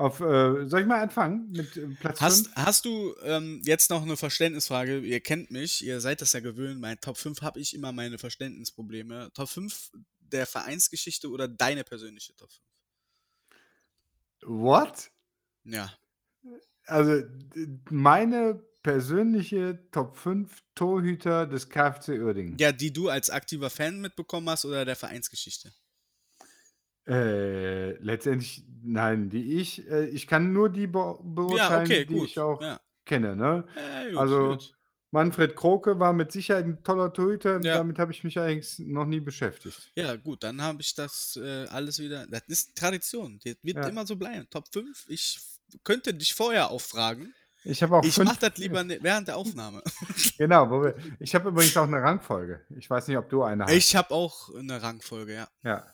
Auf, 0.00 0.20
äh, 0.20 0.66
soll 0.66 0.80
ich 0.80 0.86
mal 0.86 1.02
anfangen 1.02 1.50
mit 1.50 1.76
äh, 1.76 1.86
Platz 1.88 2.22
Hast, 2.22 2.46
5? 2.46 2.56
hast 2.56 2.84
du 2.86 3.14
ähm, 3.22 3.60
jetzt 3.66 3.90
noch 3.90 4.00
eine 4.00 4.16
Verständnisfrage? 4.16 5.00
Ihr 5.00 5.20
kennt 5.20 5.50
mich, 5.50 5.84
ihr 5.84 6.00
seid 6.00 6.22
das 6.22 6.32
ja 6.32 6.40
gewöhnt. 6.40 6.80
Mein 6.80 6.98
Top 7.02 7.18
5 7.18 7.42
habe 7.42 7.60
ich 7.60 7.74
immer 7.74 7.92
meine 7.92 8.16
Verständnisprobleme. 8.16 9.30
Top 9.34 9.50
5 9.50 9.92
der 10.20 10.46
Vereinsgeschichte 10.46 11.28
oder 11.28 11.48
deine 11.48 11.84
persönliche 11.84 12.34
Top 12.34 12.50
5? 12.50 12.62
What? 14.46 15.10
Ja. 15.64 15.92
Also 16.86 17.22
meine 17.90 18.64
persönliche 18.82 19.86
Top 19.90 20.16
5 20.16 20.62
Torhüter 20.74 21.46
des 21.46 21.68
KfC 21.68 22.18
Uerdingen. 22.20 22.56
Ja, 22.56 22.72
die 22.72 22.90
du 22.90 23.10
als 23.10 23.28
aktiver 23.28 23.68
Fan 23.68 24.00
mitbekommen 24.00 24.48
hast 24.48 24.64
oder 24.64 24.86
der 24.86 24.96
Vereinsgeschichte? 24.96 25.74
Äh, 27.06 27.92
letztendlich, 28.02 28.64
nein, 28.82 29.30
die 29.30 29.58
ich, 29.60 29.88
äh, 29.90 30.06
ich 30.06 30.26
kann 30.26 30.52
nur 30.52 30.68
die 30.70 30.86
be 30.86 30.98
Ja, 30.98 31.16
beurteilen, 31.22 31.86
okay, 31.86 32.04
die 32.04 32.14
gut. 32.14 32.28
ich 32.28 32.38
auch 32.38 32.60
Ja. 32.60 32.80
kenne. 33.04 33.34
Ne? 33.36 33.64
Äh, 33.76 34.10
gut, 34.10 34.18
Also, 34.18 34.48
gut. 34.50 34.72
Manfred 35.12 35.56
Kroke 35.56 35.98
war 35.98 36.12
mit 36.12 36.30
Sicherheit 36.30 36.64
ein 36.66 36.84
toller 36.84 37.12
Torhüter, 37.12 37.60
Ja. 37.62 37.78
damit 37.78 37.98
habe 37.98 38.12
ich 38.12 38.22
mich 38.22 38.38
eigentlich 38.38 38.78
noch 38.78 39.06
nie 39.06 39.18
beschäftigt. 39.18 39.90
Ja, 39.96 40.14
gut, 40.14 40.44
dann 40.44 40.62
habe 40.62 40.82
ich 40.82 40.94
das 40.94 41.36
äh, 41.42 41.66
alles 41.66 41.98
wieder. 41.98 42.28
Das 42.28 42.42
ist 42.46 42.76
Tradition. 42.76 43.40
Das 43.42 43.56
wird 43.62 43.76
Ja. 43.78 43.88
immer 43.88 44.06
so 44.06 44.14
bleiben. 44.14 44.46
Top 44.50 44.66
5. 44.72 45.06
Ich 45.08 45.40
könnte 45.82 46.14
dich 46.14 46.32
vorher 46.32 46.70
auffragen. 46.70 47.34
Ich 47.64 47.82
habe 47.82 47.96
auch 47.96 48.04
Ich 48.04 48.16
mache 48.18 48.38
das 48.40 48.56
lieber 48.58 48.84
ne- 48.84 48.98
während 49.02 49.26
der 49.26 49.36
Aufnahme. 49.36 49.82
Genau, 50.38 50.70
wo 50.70 50.82
wir, 50.84 50.94
ich 51.18 51.34
habe 51.34 51.48
übrigens 51.48 51.76
auch 51.76 51.88
eine 51.88 52.00
Rangfolge. 52.00 52.64
Ich 52.78 52.88
weiß 52.88 53.08
nicht, 53.08 53.16
ob 53.18 53.28
du 53.28 53.42
eine 53.42 53.64
hast. 53.64 53.72
Ich 53.72 53.96
habe 53.96 54.12
auch 54.14 54.54
eine 54.54 54.80
Rangfolge, 54.80 55.34
ja. 55.34 55.48
Ja. 55.64 55.84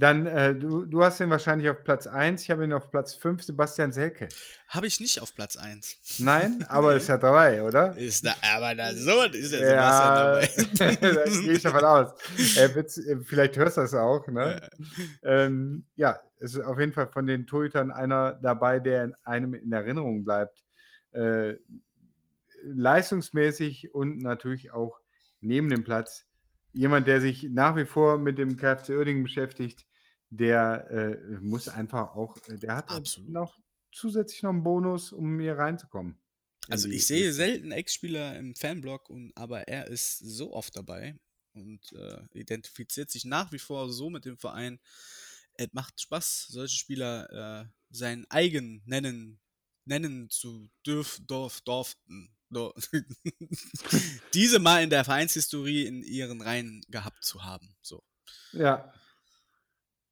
Dann, 0.00 0.26
äh, 0.26 0.54
du, 0.54 0.86
du 0.86 1.04
hast 1.04 1.20
ihn 1.20 1.28
wahrscheinlich 1.28 1.68
auf 1.68 1.84
Platz 1.84 2.06
1, 2.06 2.42
ich 2.42 2.50
habe 2.50 2.64
ihn 2.64 2.72
auf 2.72 2.90
Platz 2.90 3.14
5, 3.14 3.42
Sebastian 3.42 3.92
Selke. 3.92 4.28
Habe 4.68 4.86
ich 4.86 4.98
nicht 4.98 5.20
auf 5.20 5.34
Platz 5.34 5.56
1. 5.58 6.18
Nein, 6.20 6.64
aber 6.70 6.96
ist 6.96 7.08
ja 7.08 7.18
dabei, 7.18 7.62
oder? 7.62 7.94
Ist 7.98 8.24
da, 8.24 8.34
aber 8.54 8.74
da 8.74 8.94
so 8.94 9.22
ist 9.24 9.52
der 9.52 9.60
Ja, 9.74 10.40
Sebastian 10.40 10.96
dabei. 10.98 11.14
da 11.24 11.24
gehe 11.24 11.52
ich 11.52 11.62
davon 11.62 11.84
aus. 11.84 12.12
Er 12.56 12.74
wird's- 12.74 12.96
äh, 12.96 13.18
vielleicht 13.22 13.58
hörst 13.58 13.76
du 13.76 13.82
das 13.82 13.92
auch, 13.92 14.26
ne? 14.28 14.70
Ähm, 15.22 15.84
ja, 15.96 16.18
es 16.38 16.54
ist 16.54 16.64
auf 16.64 16.78
jeden 16.80 16.94
Fall 16.94 17.08
von 17.08 17.26
den 17.26 17.46
Torhütern 17.46 17.90
einer 17.90 18.32
dabei, 18.42 18.80
der 18.80 19.04
in 19.04 19.14
einem 19.24 19.52
in 19.52 19.70
Erinnerung 19.70 20.24
bleibt. 20.24 20.64
Äh, 21.12 21.56
leistungsmäßig 22.62 23.94
und 23.94 24.18
natürlich 24.22 24.72
auch 24.72 24.98
neben 25.40 25.68
dem 25.68 25.84
Platz. 25.84 26.24
Jemand, 26.72 27.06
der 27.06 27.20
sich 27.20 27.42
nach 27.50 27.76
wie 27.76 27.84
vor 27.84 28.18
mit 28.18 28.38
dem 28.38 28.56
KfC 28.56 28.96
Uerdingen 28.96 29.24
beschäftigt, 29.24 29.84
der 30.30 30.90
äh, 30.90 31.40
muss 31.40 31.68
einfach 31.68 32.14
auch, 32.14 32.38
der 32.48 32.76
hat 32.76 32.90
Absolut. 32.90 33.30
noch 33.30 33.58
zusätzlich 33.92 34.42
noch 34.42 34.50
einen 34.50 34.62
Bonus, 34.62 35.12
um 35.12 35.38
hier 35.40 35.58
reinzukommen. 35.58 36.18
in 36.66 36.72
Also 36.72 36.88
ich 36.88 37.06
sehe 37.06 37.32
selten 37.32 37.72
Ex-Spieler 37.72 38.36
im 38.38 38.54
Fanblog, 38.54 39.10
und, 39.10 39.32
aber 39.36 39.66
er 39.68 39.88
ist 39.88 40.18
so 40.18 40.52
oft 40.52 40.76
dabei 40.76 41.18
und 41.52 41.92
äh, 41.92 42.22
identifiziert 42.32 43.10
sich 43.10 43.24
nach 43.24 43.50
wie 43.52 43.58
vor 43.58 43.90
so 43.90 44.08
mit 44.08 44.24
dem 44.24 44.38
Verein. 44.38 44.78
Es 45.54 45.68
macht 45.72 46.00
Spaß, 46.00 46.46
solche 46.48 46.76
Spieler 46.76 47.64
äh, 47.64 47.68
sein 47.90 48.24
eigen 48.30 48.82
nennen, 48.86 49.40
nennen 49.84 50.30
zu 50.30 50.68
dürf, 50.86 51.18
dorf, 51.26 51.60
dorften. 51.62 52.30
Do- 52.50 52.74
Diese 54.34 54.58
mal 54.58 54.82
in 54.82 54.90
der 54.90 55.04
Vereinshistorie 55.04 55.86
in 55.86 56.02
ihren 56.02 56.40
Reihen 56.40 56.82
gehabt 56.88 57.24
zu 57.24 57.44
haben. 57.44 57.76
So. 57.82 58.02
Ja. 58.52 58.92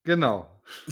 Genau. 0.05 0.49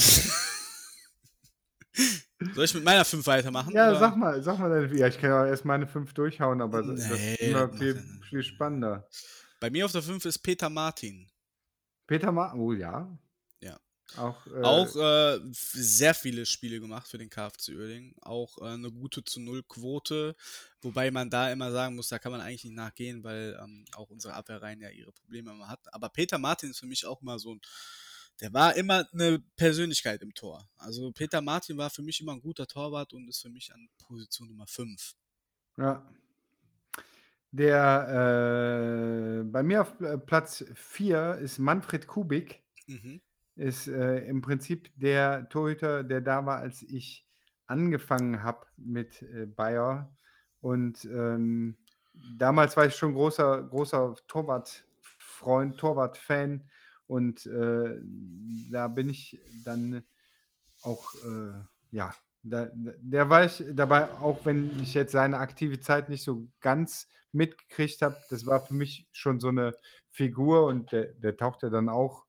Soll 2.55 2.65
ich 2.65 2.75
mit 2.75 2.85
meiner 2.85 3.05
5 3.05 3.27
weitermachen? 3.27 3.73
Ja, 3.75 3.91
oder? 3.91 3.99
sag 3.99 4.17
mal, 4.17 4.43
sag 4.43 4.59
mal, 4.59 4.69
deine- 4.69 4.95
ja, 4.99 5.07
ich 5.09 5.19
kann 5.19 5.31
ja 5.31 5.47
erst 5.47 5.65
meine 5.65 5.87
fünf 5.87 6.13
durchhauen, 6.13 6.61
aber 6.61 6.83
das 6.83 7.09
Nee, 7.09 7.35
ist 7.35 7.41
immer 7.41 7.67
das 7.69 7.79
viel, 7.79 7.97
ja- 7.97 8.27
viel 8.29 8.43
spannender. 8.43 9.09
Bei 9.59 9.71
mir 9.71 9.87
auf 9.87 9.93
der 9.93 10.03
5 10.03 10.25
ist 10.27 10.39
Peter 10.41 10.69
Martin. 10.69 11.31
Peter 12.07 12.31
Ma, 12.31 12.53
oh 12.55 12.73
ja. 12.73 13.19
Ja. 13.61 13.81
Auch, 14.17 14.47
äh, 14.47 14.63
Auch 14.63 14.95
äh, 14.97 15.41
sehr 15.51 16.13
viele 16.15 16.45
Spiele 16.47 16.79
gemacht 16.79 17.09
für 17.09 17.19
den 17.19 17.31
KFC 17.31 17.71
Uerdingen. 17.71 18.15
Auch 18.21 18.59
äh, 18.59 18.67
eine 18.67 18.93
gute 18.93 19.25
zu 19.25 19.41
Null 19.41 19.63
Quote. 19.63 20.37
Wobei 20.83 21.11
man 21.11 21.31
da 21.31 21.51
immer 21.51 21.73
sagen 21.73 21.97
muss, 21.97 22.09
da 22.09 22.19
kann 22.19 22.33
man 22.33 22.43
eigentlich 22.43 22.65
nicht 22.65 22.77
nachgehen, 22.77 23.25
weil 23.25 23.59
ähm, 23.61 23.87
auch 23.97 24.11
unsere 24.11 24.35
Abwehrreihen 24.35 24.81
ja 24.83 24.91
ihre 24.91 25.11
Probleme 25.13 25.51
immer 25.53 25.69
hat. 25.69 25.81
Aber 25.93 26.11
Peter 26.11 26.37
Martin 26.39 26.71
ist 26.71 26.79
für 26.81 26.87
mich 26.87 27.05
auch 27.07 27.21
immer 27.23 27.39
so 27.39 27.55
ein, 27.55 27.61
der 28.41 28.53
war 28.53 28.77
immer 28.77 29.07
eine 29.13 29.43
Persönlichkeit 29.57 30.23
im 30.23 30.35
Tor. 30.35 30.69
Also 30.77 31.11
Peter 31.13 31.41
Martin 31.41 31.77
war 31.79 31.91
für 31.91 32.03
mich 32.03 32.21
immer 32.21 32.33
ein 32.33 32.41
guter 32.41 32.67
Torwart 32.67 33.13
und 33.13 33.29
ist 33.29 33.43
für 33.43 33.49
mich 33.49 33.73
an 33.73 33.89
Position 34.07 34.49
Nummer 34.49 34.67
5. 34.67 35.15
ja. 35.79 36.07
Der 37.53 39.41
äh, 39.41 39.45
bei 39.45 39.63
mir 39.63 39.83
auf 39.83 39.99
äh, 40.01 40.19
Platz 40.19 40.65
4 40.75 41.37
ist 41.37 41.59
Manfred 41.59 42.07
Kubik. 42.07 42.63
Mhm. 42.87 43.21
ist 43.57 43.89
äh, 43.89 44.19
im 44.27 44.43
Prinzip 44.43 44.91
der 44.97 45.49
Torhüter, 45.49 46.05
der 46.05 46.21
da 46.21 46.47
war, 46.47 46.59
als 46.59 46.83
ich 46.83 47.27
angefangen 47.67 48.43
habe 48.43 48.67
mit 48.77 49.23
äh, 49.23 49.47
Bayer. 49.47 50.15
Und 50.61 51.05
ähm, 51.07 51.77
damals 52.37 52.77
war 52.77 52.87
ich 52.87 52.95
schon 52.95 53.15
großer, 53.15 53.63
großer 53.65 54.15
Torwart-Freund, 54.29 55.79
Torwart-Fan. 55.79 56.69
Und 57.07 57.47
äh, 57.47 58.01
da 58.71 58.89
bin 58.89 59.09
ich 59.09 59.41
dann 59.65 60.03
auch, 60.83 61.15
äh, 61.25 61.53
ja, 61.91 62.15
da, 62.43 62.69
der 62.75 63.29
war 63.29 63.45
ich 63.45 63.65
dabei, 63.73 64.11
auch 64.21 64.45
wenn 64.45 64.81
ich 64.81 64.95
jetzt 64.95 65.13
seine 65.13 65.39
aktive 65.39 65.81
Zeit 65.81 66.09
nicht 66.09 66.25
so 66.25 66.49
ganz 66.61 67.09
mitgekriegt 67.33 68.03
habe. 68.03 68.17
Das 68.31 68.47
war 68.47 68.65
für 68.65 68.75
mich 68.75 69.09
schon 69.13 69.41
so 69.41 69.49
eine 69.49 69.75
Figur 70.11 70.67
und 70.67 70.93
der, 70.93 71.07
der 71.15 71.37
taucht 71.37 71.63
ja 71.63 71.71
dann 71.71 71.89
auch, 71.89 72.25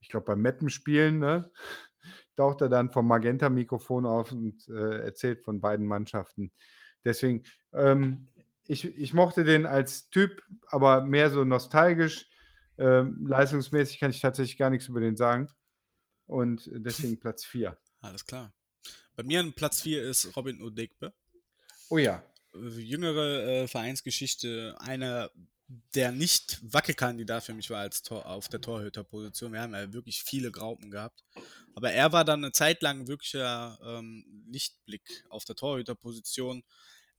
ich 0.00 0.08
glaube, 0.08 0.26
beim 0.26 0.42
Mappenspielen, 0.42 1.18
ne? 1.18 1.50
taucht 2.36 2.62
er 2.62 2.68
dann 2.68 2.90
vom 2.90 3.06
Magenta-Mikrofon 3.06 4.06
auf 4.06 4.32
und 4.32 4.66
äh, 4.68 5.04
erzählt 5.04 5.44
von 5.44 5.60
beiden 5.60 5.86
Mannschaften. 5.86 6.50
Deswegen, 7.04 7.44
ähm, 7.72 8.28
ich, 8.66 8.84
ich 8.96 9.12
mochte 9.12 9.44
den 9.44 9.66
als 9.66 10.08
Typ, 10.08 10.42
aber 10.66 11.02
mehr 11.02 11.30
so 11.30 11.44
nostalgisch. 11.44 12.30
Ähm, 12.78 13.26
leistungsmäßig 13.26 13.98
kann 13.98 14.10
ich 14.10 14.20
tatsächlich 14.20 14.56
gar 14.56 14.70
nichts 14.70 14.88
über 14.88 15.00
den 15.00 15.16
sagen. 15.16 15.48
Und 16.26 16.70
deswegen 16.72 17.18
Platz 17.20 17.44
4. 17.44 17.76
Alles 18.00 18.24
klar. 18.24 18.52
Bei 19.14 19.22
mir 19.22 19.40
an 19.40 19.52
Platz 19.52 19.82
4 19.82 20.02
ist 20.02 20.36
Robin 20.36 20.62
Odegbe. 20.62 21.12
Oh 21.88 21.98
ja. 21.98 22.24
Jüngere 22.54 23.46
äh, 23.46 23.68
Vereinsgeschichte, 23.68 24.76
einer 24.78 25.30
der 25.94 26.12
nicht 26.12 26.60
Wackelkandidat 26.62 27.44
für 27.44 27.54
mich 27.54 27.70
war 27.70 27.80
als 27.80 28.02
Tor, 28.02 28.26
auf 28.26 28.48
der 28.48 28.60
Torhüterposition. 28.60 29.52
Wir 29.52 29.62
haben 29.62 29.74
ja 29.74 29.92
wirklich 29.92 30.22
viele 30.22 30.50
Graupen 30.50 30.90
gehabt. 30.90 31.24
Aber 31.74 31.92
er 31.92 32.12
war 32.12 32.24
dann 32.24 32.44
eine 32.44 32.52
Zeit 32.52 32.82
lang 32.82 33.08
wirklicher 33.08 33.78
ähm, 33.82 34.24
Lichtblick 34.50 35.24
auf 35.28 35.44
der 35.44 35.56
Torhüterposition. 35.56 36.62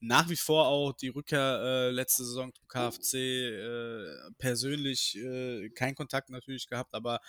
Nach 0.06 0.28
wie 0.28 0.36
vor 0.36 0.66
auch 0.66 0.92
die 0.92 1.08
Rückkehr 1.08 1.60
äh, 1.62 1.90
letzte 1.90 2.24
Saison 2.24 2.52
zum 2.54 2.68
KFC 2.68 3.14
äh, 3.14 4.30
persönlich 4.38 5.16
äh, 5.16 5.70
kein 5.70 5.94
Kontakt 5.94 6.30
natürlich 6.30 6.66
gehabt, 6.66 6.94
aber 6.94 7.20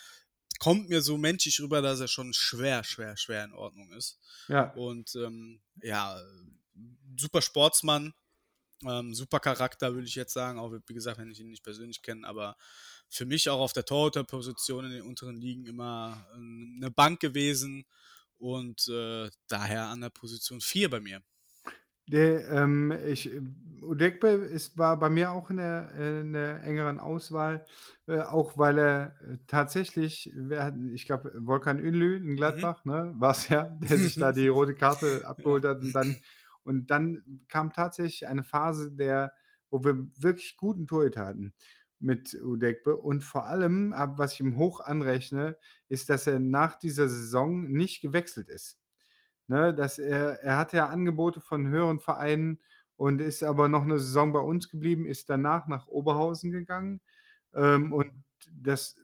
kommt 0.60 0.90
mir 0.90 1.02
so 1.02 1.18
menschlich 1.18 1.60
rüber, 1.62 1.82
dass 1.82 2.00
er 2.00 2.08
schon 2.08 2.34
schwer, 2.34 2.84
schwer, 2.84 3.18
schwer 3.18 3.46
in 3.46 3.54
Ordnung 3.54 3.92
ist. 3.94 4.20
Ja. 4.48 4.74
Und 4.74 5.16
ähm, 5.16 5.62
ja, 5.82 6.20
super 7.18 7.42
Sportsmann, 7.42 8.14
ähm, 8.86 9.14
super 9.14 9.40
Charakter, 9.40 9.94
würde 9.94 10.08
ich 10.08 10.16
jetzt 10.16 10.34
sagen, 10.34 10.60
auch 10.60 10.74
wie 10.88 10.94
gesagt, 10.94 11.18
wenn 11.18 11.32
ich 11.32 11.40
ihn 11.40 11.50
nicht 11.50 11.64
persönlich 11.64 12.02
kenne, 12.02 12.28
aber 12.28 12.58
für 13.10 13.26
mich 13.26 13.50
auch 13.50 13.60
auf 13.60 13.74
der 13.74 13.86
Torhüterposition 13.86 14.86
in 14.86 14.92
den 14.92 15.04
unteren 15.04 15.38
Ligen 15.38 15.66
immer 15.66 16.28
äh, 16.32 16.36
eine 16.36 16.92
Bank 16.92 17.20
gewesen 17.20 17.86
und 18.38 18.88
äh, 18.90 19.30
daher 19.48 19.86
an 19.88 20.02
der 20.02 20.10
Position 20.10 20.62
4 20.62 20.90
bei 20.90 21.00
mir. 21.00 21.22
Der, 22.08 22.48
ähm, 22.50 22.92
ich, 23.08 23.32
Udekbe 23.82 24.28
ist, 24.30 24.78
war 24.78 24.98
bei 25.00 25.10
mir 25.10 25.32
auch 25.32 25.50
in 25.50 25.58
der, 25.58 25.92
in 26.22 26.34
der 26.34 26.64
engeren 26.64 27.00
Auswahl, 27.00 27.66
äh, 28.08 28.20
auch 28.20 28.58
weil 28.58 28.78
er 28.80 29.16
äh, 29.22 29.38
tatsächlich, 29.48 30.32
wer 30.36 30.64
hat, 30.66 30.76
ich 30.94 31.06
glaube, 31.06 31.32
Volkan 31.40 31.80
Ünlü 31.80 32.18
in 32.18 32.36
Mhm. 32.36 32.36
Gladbach, 32.36 32.86
ne, 32.86 33.14
war 33.18 33.32
es 33.32 33.50
ja, 33.50 33.64
der 33.82 34.00
sich 34.00 34.18
da 34.18 34.32
die 34.32 34.48
rote 34.48 34.76
Karte 34.76 35.24
abgeholt 35.26 35.66
hat 35.66 35.80
und 35.80 35.94
dann, 35.94 36.20
und 36.64 36.88
dann 36.92 37.42
kam 37.48 37.74
tatsächlich 37.74 38.28
eine 38.28 38.44
Phase, 38.44 38.92
der, 38.92 39.34
wo 39.72 39.84
wir 39.84 40.08
wirklich 40.20 40.58
guten 40.58 40.88
Torhüter 40.88 41.26
hatten 41.26 41.54
mit 42.00 42.34
Udekbe 42.36 42.98
und 42.98 43.24
vor 43.24 43.46
allem, 43.48 43.94
ab- 43.94 44.18
was 44.18 44.34
ich 44.34 44.42
ihm 44.42 44.58
hoch 44.58 44.80
anrechne, 44.82 45.58
ist, 45.88 46.10
dass 46.10 46.28
er 46.28 46.40
nach 46.40 46.78
dieser 46.78 47.08
Saison 47.10 47.64
nicht 47.72 48.02
gewechselt 48.02 48.50
ist. 48.50 48.80
Ne, 49.48 49.74
dass 49.76 50.00
er, 50.00 50.42
er 50.44 50.58
hatte 50.58 50.78
ja 50.78 50.88
Angebote 50.88 51.40
von 51.40 51.68
höheren 51.68 52.00
Vereinen 52.00 52.60
und 52.96 53.22
ist 53.22 53.44
aber 53.44 53.68
noch 53.68 53.84
eine 53.84 54.00
Saison 54.00 54.34
bei 54.34 54.40
uns 54.40 54.70
geblieben, 54.70 55.06
ist 55.06 55.30
danach 55.30 55.68
nach 55.68 55.88
Oberhausen 55.88 56.52
gegangen. 56.52 57.00
Ähm, 57.54 57.94
und 57.94 58.12
das, 58.52 58.98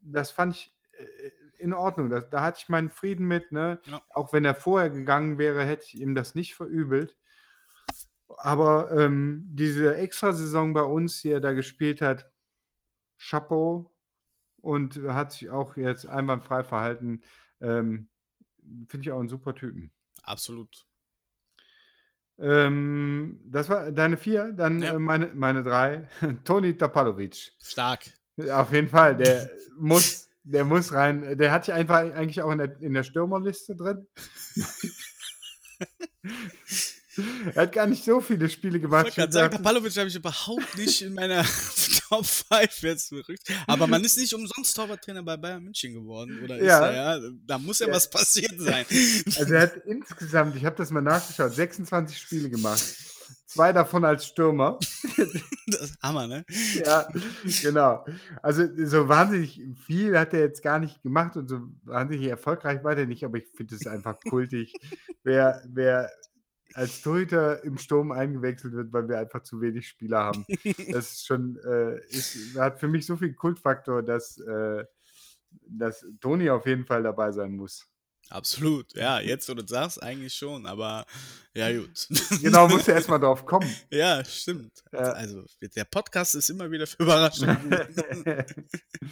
das 0.00 0.30
fand 0.32 0.56
ich 0.56 0.74
äh, 0.92 1.30
in 1.58 1.72
Ordnung. 1.72 2.10
Das, 2.10 2.28
da 2.30 2.42
hatte 2.42 2.58
ich 2.60 2.68
meinen 2.68 2.90
Frieden 2.90 3.26
mit. 3.28 3.52
Ne? 3.52 3.80
Ja. 3.86 4.02
Auch 4.10 4.32
wenn 4.32 4.44
er 4.44 4.56
vorher 4.56 4.90
gegangen 4.90 5.38
wäre, 5.38 5.64
hätte 5.64 5.84
ich 5.86 6.00
ihm 6.00 6.14
das 6.14 6.34
nicht 6.34 6.54
verübelt. 6.56 7.16
Aber 8.38 8.90
ähm, 8.90 9.44
diese 9.50 9.94
Extrasaison 9.96 10.72
bei 10.72 10.82
uns, 10.82 11.20
die 11.22 11.30
er 11.30 11.40
da 11.40 11.52
gespielt 11.52 12.00
hat, 12.00 12.30
Chapeau 13.18 13.94
und 14.60 14.96
hat 14.96 15.32
sich 15.32 15.50
auch 15.50 15.76
jetzt 15.76 16.06
einwandfrei 16.06 16.64
verhalten. 16.64 17.22
Ähm, 17.60 18.08
Finde 18.88 19.06
ich 19.06 19.12
auch 19.12 19.20
einen 19.20 19.28
super 19.28 19.54
Typen. 19.54 19.90
Absolut. 20.22 20.86
Ähm, 22.38 23.40
das 23.44 23.68
war 23.68 23.92
deine 23.92 24.16
vier, 24.16 24.52
dann 24.52 24.82
Ja. 24.82 24.94
äh, 24.94 24.98
meine, 24.98 25.26
meine 25.34 25.62
drei. 25.62 26.08
Toni 26.44 26.76
Tapalovic. 26.76 27.52
Stark. 27.62 28.10
Auf 28.50 28.72
jeden 28.72 28.88
Fall, 28.88 29.16
der 29.16 29.50
muss, 29.78 30.28
der 30.42 30.64
muss 30.64 30.92
rein. 30.92 31.36
Der 31.38 31.52
hat 31.52 31.66
sich 31.66 31.74
einfach 31.74 31.98
eigentlich 31.98 32.42
auch 32.42 32.50
in 32.50 32.58
der, 32.58 32.80
in 32.80 32.94
der 32.94 33.04
Stürmerliste 33.04 33.76
drin. 33.76 34.06
er 37.54 37.62
hat 37.62 37.72
gar 37.72 37.86
nicht 37.86 38.04
so 38.04 38.20
viele 38.20 38.48
Spiele 38.48 38.76
Ich 38.76 38.82
gemacht. 38.82 39.04
wollte 39.04 39.16
gerade 39.16 39.32
sagen, 39.32 39.56
Tapalovic 39.56 39.96
habe 39.96 40.08
ich 40.08 40.16
überhaupt 40.16 40.76
nicht 40.78 41.02
in 41.02 41.14
meiner 41.14 41.44
Top 42.08 42.26
5 42.26 42.82
jetzt 42.82 43.08
verrückt. 43.08 43.42
Aber 43.66 43.86
man 43.86 44.02
ist 44.04 44.18
nicht 44.18 44.32
umsonst 44.34 44.74
Torwarttrainer 44.76 45.22
bei 45.22 45.36
Bayern 45.36 45.62
München 45.64 45.94
geworden. 45.94 46.40
Oder 46.44 46.62
Ja. 46.62 46.86
ist 46.86 46.94
er, 46.94 46.94
ja? 46.94 47.30
Da 47.46 47.58
muss 47.58 47.78
ja, 47.78 47.86
Ja. 47.88 47.94
was 47.94 48.08
passiert 48.10 48.54
sein. 48.58 48.84
Also 49.38 49.54
er 49.54 49.62
hat 49.62 49.76
insgesamt, 49.86 50.56
ich 50.56 50.64
habe 50.64 50.76
das 50.76 50.90
mal 50.90 51.00
nachgeschaut, 51.02 51.52
26 51.54 52.18
Spiele 52.18 52.50
gemacht. 52.50 52.82
Zwei 53.46 53.72
davon 53.72 54.04
als 54.04 54.26
Stürmer. 54.26 54.78
Das 55.66 55.82
ist 55.90 56.02
Hammer, 56.02 56.26
ne? 56.26 56.44
Ja, 56.84 57.06
genau. 57.62 58.04
Also 58.42 58.64
so 58.84 59.08
wahnsinnig 59.08 59.60
viel 59.86 60.18
hat 60.18 60.34
er 60.34 60.40
jetzt 60.40 60.62
gar 60.62 60.78
nicht 60.78 61.02
gemacht 61.02 61.36
und 61.36 61.48
so 61.48 61.60
wahnsinnig 61.84 62.26
erfolgreich 62.28 62.82
war 62.84 62.94
der 62.94 63.06
nicht, 63.06 63.24
aber 63.24 63.38
ich 63.38 63.44
finde 63.56 63.76
es 63.76 63.86
einfach 63.86 64.16
kultig, 64.28 64.74
wer, 65.22 65.62
wer 65.68 66.10
als 66.74 67.02
Torhüter 67.02 67.62
im 67.64 67.78
Sturm 67.78 68.12
eingewechselt 68.12 68.72
wird, 68.74 68.92
weil 68.92 69.08
wir 69.08 69.18
einfach 69.18 69.42
zu 69.42 69.60
wenig 69.60 69.88
Spieler 69.88 70.24
haben. 70.24 70.46
Das 70.90 71.12
ist 71.12 71.26
schon, 71.26 71.58
äh, 71.64 71.98
ist, 72.08 72.58
hat 72.58 72.80
für 72.80 72.88
mich 72.88 73.06
so 73.06 73.16
viel 73.16 73.34
Kultfaktor, 73.34 74.02
dass, 74.02 74.38
äh, 74.38 74.84
dass 75.66 76.04
Toni 76.20 76.50
auf 76.50 76.66
jeden 76.66 76.86
Fall 76.86 77.02
dabei 77.02 77.32
sein 77.32 77.56
muss. 77.56 77.86
Absolut. 78.32 78.94
Ja, 78.94 79.20
jetzt, 79.20 79.48
wo 79.48 79.54
du 79.54 79.66
sagst, 79.66 80.02
eigentlich 80.02 80.34
schon. 80.34 80.64
Aber 80.64 81.04
ja, 81.54 81.70
gut. 81.70 82.08
Genau, 82.40 82.66
muss 82.68 82.88
er 82.88 82.94
erstmal 82.94 83.20
drauf 83.20 83.44
kommen. 83.44 83.68
Ja, 83.90 84.24
stimmt. 84.24 84.72
Ja. 84.92 85.12
Also, 85.12 85.44
der 85.60 85.84
Podcast 85.84 86.34
ist 86.34 86.48
immer 86.48 86.70
wieder 86.70 86.86
für 86.86 87.02
Überraschungen. 87.02 87.76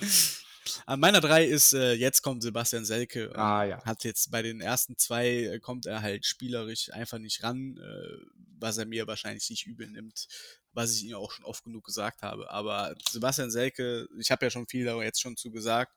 An 0.87 1.01
meiner 1.01 1.21
drei 1.21 1.45
ist, 1.45 1.73
äh, 1.73 1.93
jetzt 1.93 2.23
kommt 2.23 2.43
Sebastian 2.43 2.85
Selke. 2.85 3.31
Ah 3.37 3.65
ja. 3.65 3.85
Hat 3.85 4.05
jetzt 4.05 4.31
bei 4.31 4.43
den 4.43 4.61
ersten 4.61 4.97
zwei, 4.97 5.29
äh, 5.29 5.61
kommt 5.61 5.87
er 5.87 6.03
halt 6.03 6.27
spielerisch 6.27 6.93
einfach 6.93 7.19
nicht 7.19 7.43
ran, 7.43 7.77
äh, 7.77 8.17
was 8.59 8.79
er 8.79 8.87
mir 8.87 9.07
wahrscheinlich 9.07 9.49
nicht 9.51 9.67
übel 9.67 9.89
nimmt, 9.89 10.29
was 10.73 10.95
ich 10.95 11.05
ihm 11.05 11.15
auch 11.15 11.33
schon 11.33 11.45
oft 11.45 11.65
genug 11.65 11.85
gesagt 11.85 12.23
habe. 12.23 12.51
Aber 12.51 12.95
Sebastian 13.11 13.51
Selke, 13.51 14.09
ich 14.19 14.31
habe 14.31 14.47
ja 14.47 14.51
schon 14.51 14.69
viel 14.69 14.85
darüber 14.85 15.05
jetzt 15.05 15.21
schon 15.21 15.37
zu 15.37 15.51
gesagt, 15.51 15.93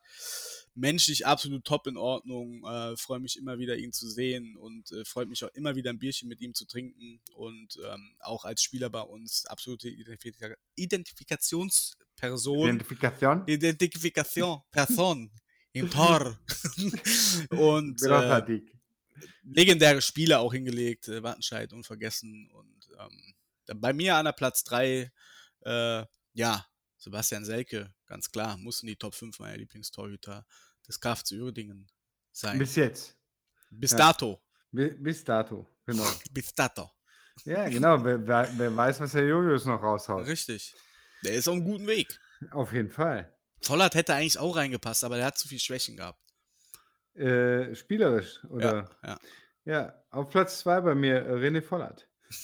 menschlich 0.74 1.26
absolut 1.26 1.64
top 1.64 1.86
in 1.86 1.96
Ordnung, 1.96 2.64
äh, 2.64 2.96
freue 2.96 3.20
mich 3.20 3.38
immer 3.38 3.58
wieder, 3.58 3.76
ihn 3.76 3.92
zu 3.92 4.08
sehen 4.08 4.56
und 4.56 4.90
äh, 4.92 5.04
freut 5.04 5.28
mich 5.28 5.44
auch 5.44 5.54
immer 5.54 5.76
wieder 5.76 5.90
ein 5.90 5.98
Bierchen 5.98 6.28
mit 6.28 6.40
ihm 6.40 6.54
zu 6.54 6.66
trinken 6.66 7.20
und 7.34 7.78
ähm, 7.88 8.16
auch 8.20 8.44
als 8.44 8.62
Spieler 8.62 8.90
bei 8.90 9.02
uns 9.02 9.46
absolute 9.46 9.88
Identifika 9.88 10.54
Identifikationsperson. 10.74 12.68
Identifikation. 12.68 13.42
Identifikation, 13.46 14.60
Person 14.70 15.30
im 15.72 15.90
Tor. 15.90 16.38
und 17.50 18.02
äh, 18.02 18.60
legendäre 19.42 20.02
Spiele 20.02 20.38
auch 20.38 20.52
hingelegt, 20.52 21.08
äh, 21.08 21.22
Wattenscheid 21.22 21.72
unvergessen. 21.72 22.50
Und 22.52 22.88
ähm, 22.98 23.34
bei 23.80 23.92
mir 23.92 24.16
an 24.16 24.24
der 24.24 24.32
Platz 24.32 24.64
3, 24.64 25.10
äh, 25.64 26.04
ja, 26.32 26.66
Sebastian 26.96 27.44
Selke, 27.44 27.92
ganz 28.14 28.30
klar, 28.30 28.56
muss 28.58 28.80
in 28.82 28.86
die 28.86 28.94
Top 28.96 29.12
5 29.12 29.40
meiner 29.40 29.56
Lieblingstorhüter 29.56 30.46
des 30.86 31.00
KFC 31.00 31.32
Uerdingen 31.32 31.90
sein. 32.30 32.56
Bis, 32.60 32.68
Bis 32.70 32.76
jetzt. 32.76 33.16
ja. 33.90 33.98
dato. 33.98 34.40
Bi- 34.70 34.90
Bis 34.90 35.24
dato. 35.24 35.66
Genau. 35.84 36.06
Bis 36.30 36.54
dato. 36.54 36.88
Ja, 37.44 37.68
genau. 37.68 38.04
Wer, 38.04 38.24
wer, 38.24 38.48
wer 38.56 38.76
weiß, 38.76 39.00
was 39.00 39.10
der 39.12 39.26
Julius 39.26 39.64
noch 39.64 39.82
raushaut. 39.82 40.26
Richtig. 40.28 40.72
Der 41.24 41.32
ist 41.34 41.48
auf 41.48 41.54
einem 41.56 41.64
guten 41.64 41.88
Weg. 41.88 42.16
Auf 42.52 42.72
jeden 42.72 42.90
Fall. 42.92 43.36
Vollert 43.62 43.96
hätte 43.96 44.14
eigentlich 44.14 44.38
auch 44.38 44.54
reingepasst, 44.54 45.02
aber 45.02 45.16
der 45.16 45.26
hat 45.26 45.36
zu 45.38 45.48
viel 45.48 45.58
Schwächen 45.58 45.96
gehabt. 45.96 46.20
Äh, 47.16 47.74
spielerisch, 47.74 48.44
oder? 48.48 48.96
Ja, 49.02 49.08
ja. 49.08 49.18
Ja, 49.64 50.04
auf 50.10 50.28
Platz 50.28 50.60
zwei 50.60 50.80
bei 50.82 50.94
mir 50.94 51.16
äh, 51.26 51.32
René 51.32 51.62
Vollert. 51.62 52.08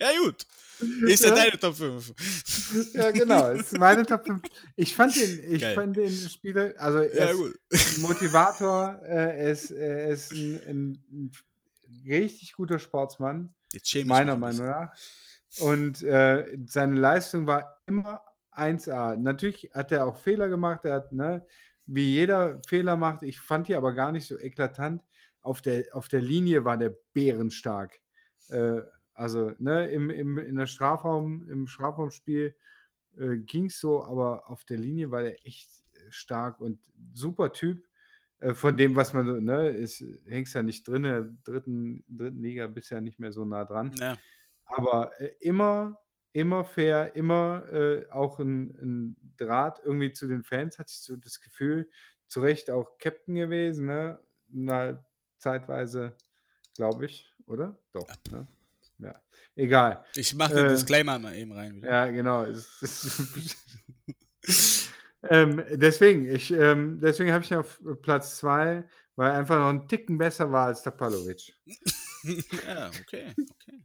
Ja, 0.00 0.10
gut. 0.22 0.44
Ist 1.06 1.22
ja 1.24 1.30
Ja. 1.30 1.34
deine 1.36 1.58
Top 1.58 1.76
5. 1.76 2.14
Ja, 2.94 3.10
genau. 3.10 3.50
Ist 3.52 3.78
meine 3.78 4.04
Top 4.04 4.26
5. 4.26 4.42
Ich 4.76 4.94
fand 4.94 5.14
den, 5.16 5.52
ich 5.52 5.60
Geil. 5.62 5.74
fand 5.74 5.96
den 5.96 6.10
Spieler, 6.10 6.74
also 6.78 6.98
er 6.98 7.32
Ja, 7.34 7.44
ist 7.70 7.96
ein 7.96 8.02
Motivator, 8.02 9.00
äh, 9.04 9.38
er 9.38 9.52
ist, 9.52 9.70
er 9.70 10.08
ist 10.08 10.32
ein, 10.32 10.60
ein, 10.66 10.90
ein 11.12 11.32
richtig 12.06 12.52
guter 12.54 12.78
Sportsmann, 12.78 13.54
meiner 14.04 14.36
Meinung 14.36 14.66
nach. 14.66 14.92
Und 15.60 16.02
äh, 16.02 16.58
seine 16.66 16.98
Leistung 16.98 17.46
war 17.46 17.80
immer 17.86 18.22
1A. 18.56 19.16
Natürlich 19.16 19.70
hat 19.72 19.92
er 19.92 20.06
auch 20.06 20.16
Fehler 20.16 20.48
gemacht, 20.48 20.84
er 20.84 20.94
hat, 20.94 21.12
ne, 21.12 21.46
wie 21.86 22.12
jeder 22.14 22.60
Fehler 22.66 22.96
macht. 22.96 23.22
Ich 23.22 23.40
fand 23.40 23.68
die 23.68 23.74
aber 23.74 23.92
gar 23.92 24.10
nicht 24.12 24.26
so 24.26 24.38
eklatant. 24.38 25.02
Auf 25.42 25.60
der, 25.60 25.84
auf 25.92 26.08
der 26.08 26.22
Linie 26.22 26.64
war 26.64 26.76
der 26.78 26.94
bärenstark. 27.12 28.00
Äh, 28.48 28.80
also, 29.14 29.52
ne, 29.58 29.88
im, 29.90 30.10
im, 30.10 30.38
in 30.38 30.56
der 30.56 30.66
Strafraum, 30.66 31.48
im 31.48 31.66
Strafraumspiel 31.66 32.54
äh, 33.16 33.36
ging 33.38 33.66
es 33.66 33.78
so, 33.78 34.04
aber 34.04 34.50
auf 34.50 34.64
der 34.64 34.78
Linie 34.78 35.10
war 35.10 35.22
der 35.22 35.46
echt 35.46 35.70
äh, 35.94 36.10
stark 36.10 36.60
und 36.60 36.80
super 37.12 37.52
Typ. 37.52 37.86
Äh, 38.40 38.54
von 38.54 38.76
dem, 38.76 38.96
was 38.96 39.12
man 39.12 39.26
so, 39.26 39.40
ne, 39.40 39.68
ist, 39.68 40.04
hängst 40.26 40.54
ja 40.54 40.62
nicht 40.62 40.86
drin, 40.86 41.04
in 41.04 41.12
der 41.12 41.30
dritten, 41.44 42.04
dritten 42.08 42.42
Liga 42.42 42.66
bist 42.66 42.90
ja 42.90 43.00
nicht 43.00 43.18
mehr 43.18 43.32
so 43.32 43.44
nah 43.44 43.64
dran. 43.64 43.92
Ja. 43.98 44.18
Aber 44.66 45.18
äh, 45.20 45.30
immer, 45.40 45.98
immer 46.32 46.64
fair, 46.64 47.14
immer 47.14 47.64
äh, 47.72 48.10
auch 48.10 48.38
ein, 48.40 48.70
ein 48.82 49.16
Draht 49.36 49.80
irgendwie 49.84 50.12
zu 50.12 50.26
den 50.26 50.42
Fans, 50.42 50.78
hatte 50.78 50.90
ich 50.90 51.00
so 51.00 51.16
das 51.16 51.40
Gefühl, 51.40 51.88
zu 52.26 52.40
Recht 52.40 52.70
auch 52.70 52.98
Captain 52.98 53.34
gewesen, 53.34 53.86
ne? 53.86 54.18
Mal 54.48 55.04
zeitweise, 55.38 56.16
glaube 56.74 57.06
ich, 57.06 57.32
oder? 57.46 57.78
Doch, 57.92 58.08
ne? 58.30 58.46
Ja, 59.04 59.14
egal. 59.54 60.04
Ich 60.14 60.34
mache 60.34 60.54
den 60.54 60.66
Äh, 60.66 60.68
Disclaimer 60.70 61.18
mal 61.18 61.34
eben 61.36 61.52
rein 61.52 61.76
wieder. 61.76 61.88
Ja, 61.88 62.06
genau. 62.06 62.46
Ähm, 65.30 65.62
deswegen, 65.70 66.28
ich, 66.28 66.50
ähm, 66.52 67.00
deswegen 67.00 67.32
habe 67.32 67.42
ich 67.42 67.50
ihn 67.50 67.56
auf 67.56 67.80
Platz 68.02 68.36
2, 68.38 68.84
weil 69.16 69.30
er 69.30 69.38
einfach 69.38 69.58
noch 69.58 69.68
einen 69.68 69.88
Ticken 69.88 70.18
besser 70.18 70.52
war 70.52 70.66
als 70.66 70.82
der 70.82 70.90
Palovic. 70.90 71.54
ja, 72.24 72.88
okay. 72.88 73.32
okay. 73.38 73.80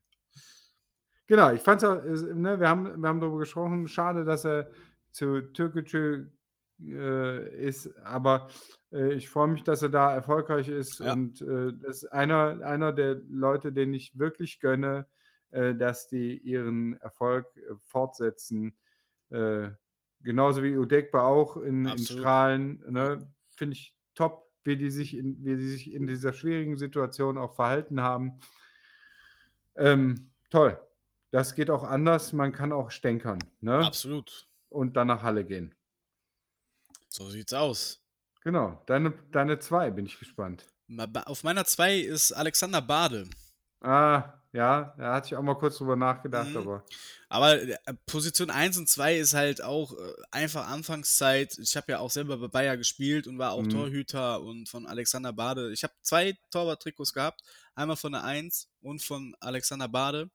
Genau, 1.28 1.54
ich 1.54 1.62
fand 1.62 1.82
es 1.84 1.88
auch, 1.88 2.04
ne, 2.04 2.60
wir 2.60 2.68
haben, 2.68 3.02
wir 3.02 3.08
haben 3.08 3.22
darüber 3.22 3.40
gesprochen, 3.40 3.88
schade, 3.88 4.26
dass 4.26 4.46
er 4.46 4.70
zu 5.12 5.42
Türkgücü 5.54 6.30
äh, 6.82 7.66
ist, 7.66 7.96
aber 8.04 8.50
äh, 8.92 9.14
ich 9.14 9.30
freue 9.30 9.48
mich, 9.48 9.64
dass 9.64 9.82
er 9.82 9.90
da 9.90 10.14
erfolgreich 10.14 10.70
ist 10.70 11.00
Ja. 11.00 11.14
und 11.14 11.42
äh, 11.42 11.74
das 11.74 12.04
ist 12.04 12.12
einer, 12.12 12.62
einer 12.66 12.94
der 12.94 13.22
Leute, 13.30 13.72
denen 13.72 13.94
ich 13.94 14.18
wirklich 14.18 14.60
gönne, 14.60 15.08
äh, 15.52 15.76
dass 15.76 16.08
die 16.08 16.38
ihren 16.38 17.00
Erfolg 17.02 17.48
äh, 17.58 17.76
fortsetzen. 17.86 18.78
Äh, 19.30 19.70
genauso 20.22 20.64
wie 20.64 20.78
Udekba 20.78 21.22
auch 21.24 21.58
in, 21.58 21.86
in. 21.86 21.98
Strahlen, 21.98 22.84
ne, 22.90 23.28
finde 23.56 23.74
ich 23.74 23.96
top, 24.16 24.50
wie 24.64 24.78
die, 24.78 24.92
sich 24.92 25.16
in, 25.16 25.44
wie 25.44 25.56
die 25.56 25.68
sich 25.68 25.94
in 25.94 26.08
dieser 26.08 26.34
schwierigen 26.34 26.78
Situation 26.78 27.38
auch 27.38 27.56
verhalten 27.56 28.02
haben. 28.02 28.40
Ähm, 29.76 30.32
toll. 30.50 30.80
Das 31.32 31.56
geht 31.56 31.70
auch 31.70 31.84
anders. 31.84 32.34
Man 32.34 32.52
kann 32.52 32.72
auch 32.72 32.92
stänkern 32.92 33.40
ne? 33.62 33.86
Absolut. 33.86 34.50
und 34.70 34.98
dann 34.98 35.08
nach 35.08 35.24
Halle 35.24 35.46
gehen. 35.46 35.76
So 37.20 37.30
sieht's 37.30 37.54
aus. 37.54 38.00
Genau. 38.44 38.82
Deine, 38.88 39.14
deine 39.32 39.60
zwei 39.60 39.92
bin 39.92 40.06
ich 40.06 40.18
gespannt. 40.18 40.66
Auf 41.26 41.44
meiner 41.44 41.66
2 41.66 41.98
ist 42.00 42.32
Alexander 42.32 42.82
Bade. 42.82 43.30
Ah, 43.82 44.34
ja, 44.52 44.96
da 44.98 45.14
hatte 45.14 45.28
ich 45.28 45.36
auch 45.36 45.44
mal 45.44 45.54
kurz 45.56 45.78
drüber 45.78 45.96
nachgedacht, 45.96 46.50
Mhm. 46.50 46.58
aber 46.58 46.84
Aber 47.30 47.62
äh, 47.62 47.78
Position 48.08 48.50
1 48.50 48.78
und 48.78 48.90
2 48.90 49.18
ist 49.20 49.34
halt 49.36 49.62
auch 49.62 49.94
äh, 49.94 50.14
einfach 50.32 50.68
Anfangszeit. 50.68 51.58
Ich 51.60 51.76
habe 51.78 51.92
ja 51.92 52.00
auch 52.00 52.10
selber 52.10 52.38
bei 52.38 52.48
Bayer 52.48 52.76
gespielt 52.78 53.28
und 53.28 53.38
war 53.38 53.52
auch 53.52 53.62
Mhm. 53.62 53.70
Torhüter 53.70 54.42
und 54.42 54.68
von 54.68 54.88
Alexander 54.88 55.32
Bade. 55.34 55.72
Ich 55.72 55.84
habe 55.84 55.94
zwei 56.02 56.36
Torwarttrikots 56.50 57.14
gehabt. 57.14 57.42
Einmal 57.76 57.98
von 57.98 58.14
der 58.14 58.24
1 58.24 58.68
und 58.82 59.04
von 59.04 59.36
Alexander 59.42 59.88
Bade. 59.88 60.32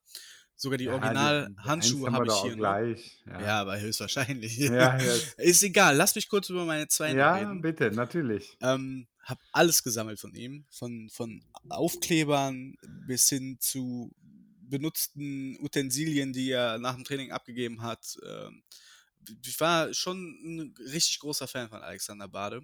Sogar 0.56 0.78
die 0.78 0.84
Ja, 0.84 0.92
Original-Handschuhe 0.94 2.12
habe 2.12 2.26
wir 2.26 2.32
ich 2.34 2.42
hier. 2.42 2.56
gleich. 2.56 3.22
Ja. 3.26 3.40
Ja, 3.40 3.60
aber 3.60 3.80
höchstwahrscheinlich. 3.80 4.56
Ja, 4.58 4.96
ja. 4.98 5.14
Ist 5.38 5.62
egal. 5.62 5.96
Lass 5.96 6.14
mich 6.14 6.28
kurz 6.28 6.48
über 6.48 6.64
meine 6.64 6.86
2 6.88 7.12
ja 7.12 7.34
reden. 7.34 7.60
bitte, 7.60 7.90
natürlich. 7.90 8.56
Ähm, 8.60 9.06
hab 9.22 9.38
alles 9.52 9.82
gesammelt 9.82 10.20
von 10.20 10.34
ihm. 10.34 10.64
Von, 10.70 11.10
von 11.10 11.42
Aufklebern 11.68 12.76
bis 13.06 13.28
hin 13.28 13.56
zu 13.60 14.12
benutzten 14.62 15.58
Utensilien, 15.60 16.32
die 16.32 16.50
er 16.50 16.78
nach 16.78 16.94
dem 16.94 17.04
Training 17.04 17.32
abgegeben 17.32 17.82
hat. 17.82 18.16
Ähm, 18.24 18.62
ich 19.44 19.58
war 19.60 19.92
schon 19.92 20.18
ein 20.44 20.74
richtig 20.92 21.18
großer 21.20 21.48
Fan 21.48 21.68
von 21.68 21.80
Alexander 21.82 22.28
Bade. 22.28 22.62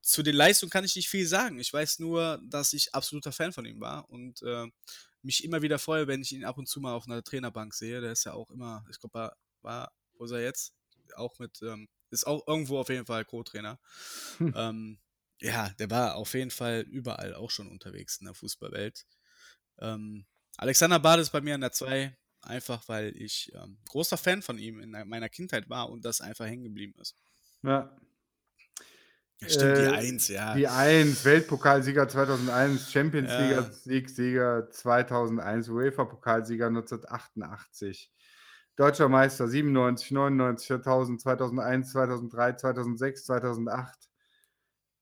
Zu 0.00 0.22
den 0.22 0.36
Leistungen 0.36 0.70
kann 0.70 0.84
ich 0.84 0.94
nicht 0.94 1.08
viel 1.08 1.26
sagen. 1.26 1.58
Ich 1.58 1.72
weiß 1.72 1.98
nur, 1.98 2.40
dass 2.44 2.72
ich 2.72 2.94
absoluter 2.94 3.32
Fan 3.32 3.52
von 3.52 3.64
ihm 3.66 3.80
war 3.80 4.08
und 4.10 4.42
äh, 4.42 4.66
mich 5.26 5.44
immer 5.44 5.60
wieder 5.60 5.78
freue, 5.78 6.06
wenn 6.06 6.22
ich 6.22 6.32
ihn 6.32 6.44
ab 6.44 6.56
und 6.56 6.68
zu 6.68 6.80
mal 6.80 6.94
auf 6.94 7.06
einer 7.06 7.22
Trainerbank 7.22 7.74
sehe. 7.74 8.00
Der 8.00 8.12
ist 8.12 8.24
ja 8.24 8.32
auch 8.32 8.50
immer, 8.50 8.84
ich 8.88 8.98
glaube, 9.00 9.14
war, 9.14 9.36
war, 9.62 9.92
wo 10.14 10.24
ist 10.24 10.30
er 10.30 10.40
jetzt? 10.40 10.72
Auch 11.16 11.38
mit, 11.38 11.60
ähm, 11.62 11.88
ist 12.10 12.26
auch 12.26 12.46
irgendwo 12.46 12.78
auf 12.78 12.88
jeden 12.88 13.06
Fall 13.06 13.24
Co-Trainer. 13.24 13.78
Hm. 14.38 14.54
Ähm, 14.56 14.98
ja, 15.40 15.68
der 15.78 15.90
war 15.90 16.14
auf 16.14 16.32
jeden 16.34 16.52
Fall 16.52 16.82
überall 16.88 17.34
auch 17.34 17.50
schon 17.50 17.68
unterwegs 17.68 18.18
in 18.18 18.26
der 18.26 18.34
Fußballwelt. 18.34 19.04
Ähm, 19.78 20.24
Alexander 20.56 21.00
Bade 21.00 21.22
ist 21.22 21.30
bei 21.30 21.40
mir 21.40 21.56
an 21.56 21.60
der 21.60 21.72
2, 21.72 22.16
einfach 22.40 22.88
weil 22.88 23.14
ich 23.16 23.52
ähm, 23.54 23.78
großer 23.88 24.16
Fan 24.16 24.42
von 24.42 24.58
ihm 24.58 24.78
in 24.80 24.90
meiner 24.90 25.28
Kindheit 25.28 25.68
war 25.68 25.90
und 25.90 26.04
das 26.04 26.20
einfach 26.20 26.46
hängen 26.46 26.64
geblieben 26.64 26.94
ist. 27.00 27.16
Ja. 27.62 27.94
Ja, 29.40 29.48
stimmt, 29.48 29.76
die 29.78 29.82
Äh, 29.82 29.90
1, 29.92 30.28
ja. 30.28 30.54
Die 30.54 30.66
1, 30.68 31.24
Weltpokalsieger 31.24 32.08
2001, 32.08 32.90
Champions 32.90 33.30
Ja. 33.30 33.38
League 33.60 33.72
Siegsieger 33.74 34.70
2001, 34.70 35.68
UEFA-Pokalsieger 35.68 36.66
1988, 36.68 38.10
Deutscher 38.76 39.08
Meister 39.08 39.48
97, 39.48 40.10
99, 40.12 40.66
2000, 40.68 41.20
2001, 41.20 41.92
2003, 41.92 42.52
2006, 42.54 43.24
2008. 43.24 43.94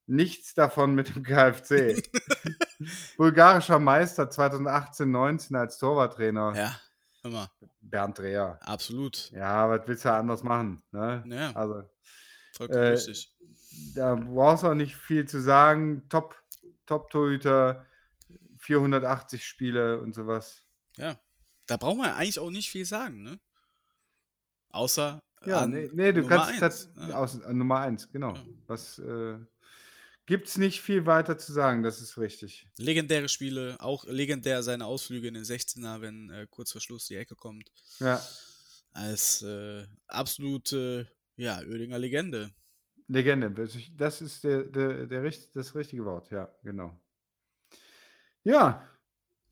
Nichts 0.07 0.55
davon 0.55 0.95
mit 0.95 1.15
dem 1.15 1.23
KfC. 1.23 2.03
Bulgarischer 3.17 3.79
Meister 3.79 4.29
2018, 4.31 5.11
19 5.11 5.57
als 5.57 5.79
Torwarttrainer. 5.79 6.53
Ja, 6.57 6.77
immer, 7.23 7.51
Bernd 7.81 8.19
Dreher. 8.19 8.59
absolut. 8.63 9.31
Ja, 9.33 9.69
was 9.71 9.81
willst 9.87 10.05
du 10.05 10.13
anders 10.13 10.43
machen? 10.43 10.83
Ne? 10.93 11.25
Ja, 11.27 11.51
Also, 11.55 11.83
vollkommen 12.55 12.83
äh, 12.83 12.89
richtig. 12.89 13.34
Da 13.95 14.15
brauchst 14.15 14.63
du 14.63 14.69
auch 14.69 14.75
nicht 14.75 14.97
viel 14.97 15.27
zu 15.27 15.41
sagen. 15.41 16.09
Top, 16.09 16.37
Top-Torhüter, 16.87 17.87
480 18.59 19.45
Spiele 19.45 20.01
und 20.01 20.15
sowas. 20.15 20.63
Ja, 20.97 21.19
da 21.67 21.77
braucht 21.77 21.99
man 21.99 22.11
eigentlich 22.11 22.39
auch 22.39 22.51
nicht 22.51 22.71
viel 22.71 22.85
sagen, 22.85 23.23
ne? 23.23 23.41
Außer 24.71 25.21
Ja, 25.45 25.67
nee, 25.67 25.91
nee 25.93 26.13
du 26.13 26.23
Nummer 26.23 26.37
kannst 26.37 26.51
eins, 26.51 26.61
das 26.61 27.09
ja. 27.09 27.15
aus, 27.15 27.43
an 27.43 27.59
Nummer 27.59 27.81
1, 27.81 28.11
genau. 28.11 28.35
Ja. 28.35 28.45
Was 28.67 28.99
äh, 28.99 29.39
gibt 30.27 30.49
es 30.49 30.57
nicht 30.57 30.81
viel 30.81 31.07
weiter 31.07 31.39
zu 31.39 31.53
sagen, 31.53 31.83
das 31.83 32.01
ist 32.01 32.19
richtig. 32.19 32.67
Legendäre 32.77 33.29
Spiele, 33.29 33.77
auch 33.79 34.05
legendär 34.07 34.63
seine 34.63 34.87
Ausflüge 34.87 35.29
in 35.29 35.35
den 35.35 35.45
16er, 35.45 36.01
wenn 36.01 36.31
äh, 36.31 36.47
kurz 36.51 36.73
vor 36.73 36.81
Schluss 36.81 37.07
die 37.07 37.17
Ecke 37.17 37.37
kommt. 37.37 37.71
Ja, 38.01 38.21
Als 38.93 39.43
äh, 39.43 39.87
absolute, 40.07 41.09
ja, 41.37 41.61
Oedinger 41.61 41.99
Legende. 41.99 42.53
Legende. 43.09 43.51
Das 43.97 44.21
ist- 44.23 44.45
der, 44.45 44.63
der, 44.65 45.07
der, 45.07 45.33
das 45.55 45.75
richtige 45.75 46.05
Wort, 46.05 46.31
ja, 46.31 46.49
genau. 46.63 46.99
Ja, 48.43 48.89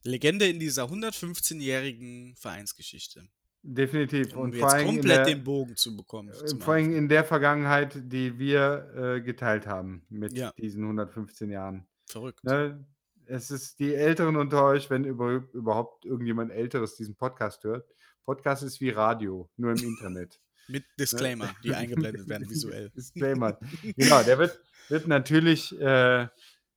Legende 0.05 0.47
in 0.47 0.59
dieser 0.59 0.83
115-jährigen 0.83 2.35
Vereinsgeschichte. 2.35 3.23
definitiv. 3.61 4.35
Um 4.35 4.41
Und 4.43 4.55
vor 4.57 4.75
jetzt 4.75 4.85
komplett 4.85 5.17
der, 5.19 5.25
den 5.25 5.43
Bogen 5.43 5.75
zu 5.77 5.95
bekommen. 5.95 6.29
äh, 6.29 6.55
vor 6.59 6.73
allem 6.73 6.93
in 6.93 7.07
der 7.07 7.23
Vergangenheit, 7.23 7.97
die 8.11 8.37
wir 8.37 8.91
äh, 8.95 9.21
geteilt 9.21 9.65
haben 9.67 10.05
mit 10.09 10.37
Ja. 10.37 10.51
diesen 10.57 10.83
115 10.83 11.49
Jahren. 11.49 11.87
Verrückt. 12.07 12.43
Ne? 12.43 12.85
Es 13.25 13.49
ist 13.51 13.79
die 13.79 13.95
Älteren 13.95 14.35
unter 14.35 14.65
euch, 14.65 14.89
wenn 14.89 15.05
über, 15.05 15.45
überhaupt 15.53 16.03
irgendjemand 16.05 16.51
Älteres 16.51 16.95
diesen 16.97 17.15
Podcast 17.15 17.63
hört. 17.63 17.87
Podcast 18.25 18.63
ist 18.63 18.81
wie 18.81 18.89
Radio, 18.89 19.49
nur 19.55 19.71
im 19.71 19.77
Internet. 19.81 20.41
Mit 20.67 20.85
Disclaimer, 20.99 21.53
die 21.63 21.73
eingeblendet 21.73 22.27
werden 22.27 22.49
visuell. 22.49 22.89
Disclaimer. 22.95 23.59
Genau, 23.97 24.23
der 24.23 24.37
wird, 24.39 24.59
wird 24.89 25.07
natürlich 25.07 25.77
äh, 25.79 26.27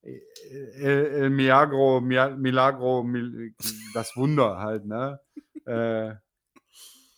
El, 0.02 1.06
El 1.06 1.30
Milagro, 1.30 2.00
Milagro, 2.00 3.02
Mil, 3.02 3.54
das 3.94 4.16
Wunder 4.16 4.58
halt, 4.58 4.84
ne? 4.86 5.20
Äh, 5.64 6.14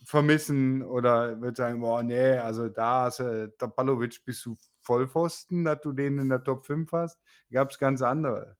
vermissen 0.05 0.83
oder 0.83 1.39
wird 1.41 1.57
sagen, 1.59 1.81
boah, 1.81 2.03
nee, 2.03 2.33
also 2.39 2.69
da 2.69 3.03
hast 3.03 3.21
du, 3.21 3.53
der 3.61 3.67
Palovic 3.67 4.25
bist 4.25 4.47
du 4.47 4.57
Vollpfosten, 4.81 5.65
dass 5.65 5.83
du 5.83 5.93
den 5.93 6.19
in 6.19 6.31
der 6.31 6.43
Top 6.43 6.65
5 6.65 6.91
hast. 6.93 7.19
Gab 7.53 7.71
es 7.71 7.79
ganz 7.79 8.01
andere. 8.01 8.57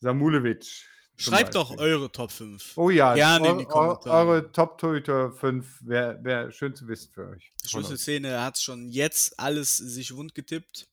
Samulevic, 0.00 0.86
Schreibt 1.16 1.54
doch 1.54 1.78
eure 1.78 2.10
Top 2.10 2.32
5. 2.32 2.76
Oh 2.76 2.90
ja, 2.90 3.14
Gerne 3.14 3.46
in 3.46 3.52
eure, 3.52 3.58
die 3.60 3.64
Kommentare. 3.66 4.28
eure 4.28 4.52
Top-Torhüter 4.52 5.32
5 5.32 5.80
wäre 5.82 6.18
wär 6.24 6.50
schön 6.50 6.74
zu 6.74 6.88
wissen 6.88 7.12
für 7.12 7.28
euch. 7.28 7.52
Von 7.52 7.60
uns. 7.60 7.70
Schlüsselszene 7.70 8.42
hat 8.42 8.58
schon 8.58 8.88
jetzt 8.88 9.38
alles 9.38 9.76
sich 9.76 10.14
wund 10.14 10.34
getippt. 10.34 10.88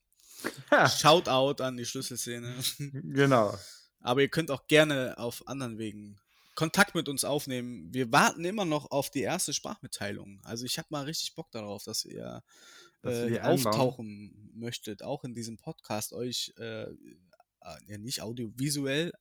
Shoutout 1.00 1.64
an 1.64 1.78
die 1.78 1.86
Schlüsselszene. 1.86 2.56
genau. 2.80 3.58
Aber 4.00 4.22
ihr 4.22 4.30
könnt 4.30 4.52
auch 4.52 4.68
gerne 4.68 5.18
auf 5.18 5.48
anderen 5.48 5.78
Wegen 5.78 6.20
Kontakt 6.56 6.96
mit 6.96 7.08
uns 7.08 7.24
aufnehmen. 7.24 7.92
Wir 7.92 8.12
warten 8.12 8.46
immer 8.46 8.66
noch 8.66 8.92
auf 8.92 9.10
die 9.10 9.22
erste 9.22 9.54
Sprachmitteilung. 9.54 10.42
Also 10.44 10.66
ich 10.66 10.78
habe 10.78 10.88
mal 10.92 11.06
richtig 11.06 11.34
Bock 11.34 11.50
darauf, 11.52 11.84
dass 11.84 12.06
ihr 12.06 12.44
äh, 13.04 13.40
auftauchen 13.40 14.52
möchtet, 14.54 15.02
auch 15.02 15.24
in 15.24 15.34
diesem 15.34 15.58
Podcast 15.58 16.14
euch 16.14 16.54
äh, 16.60 16.84
äh, 16.84 17.78
ja, 17.88 17.98
nicht 17.98 18.22
audiovisuell 18.22 19.14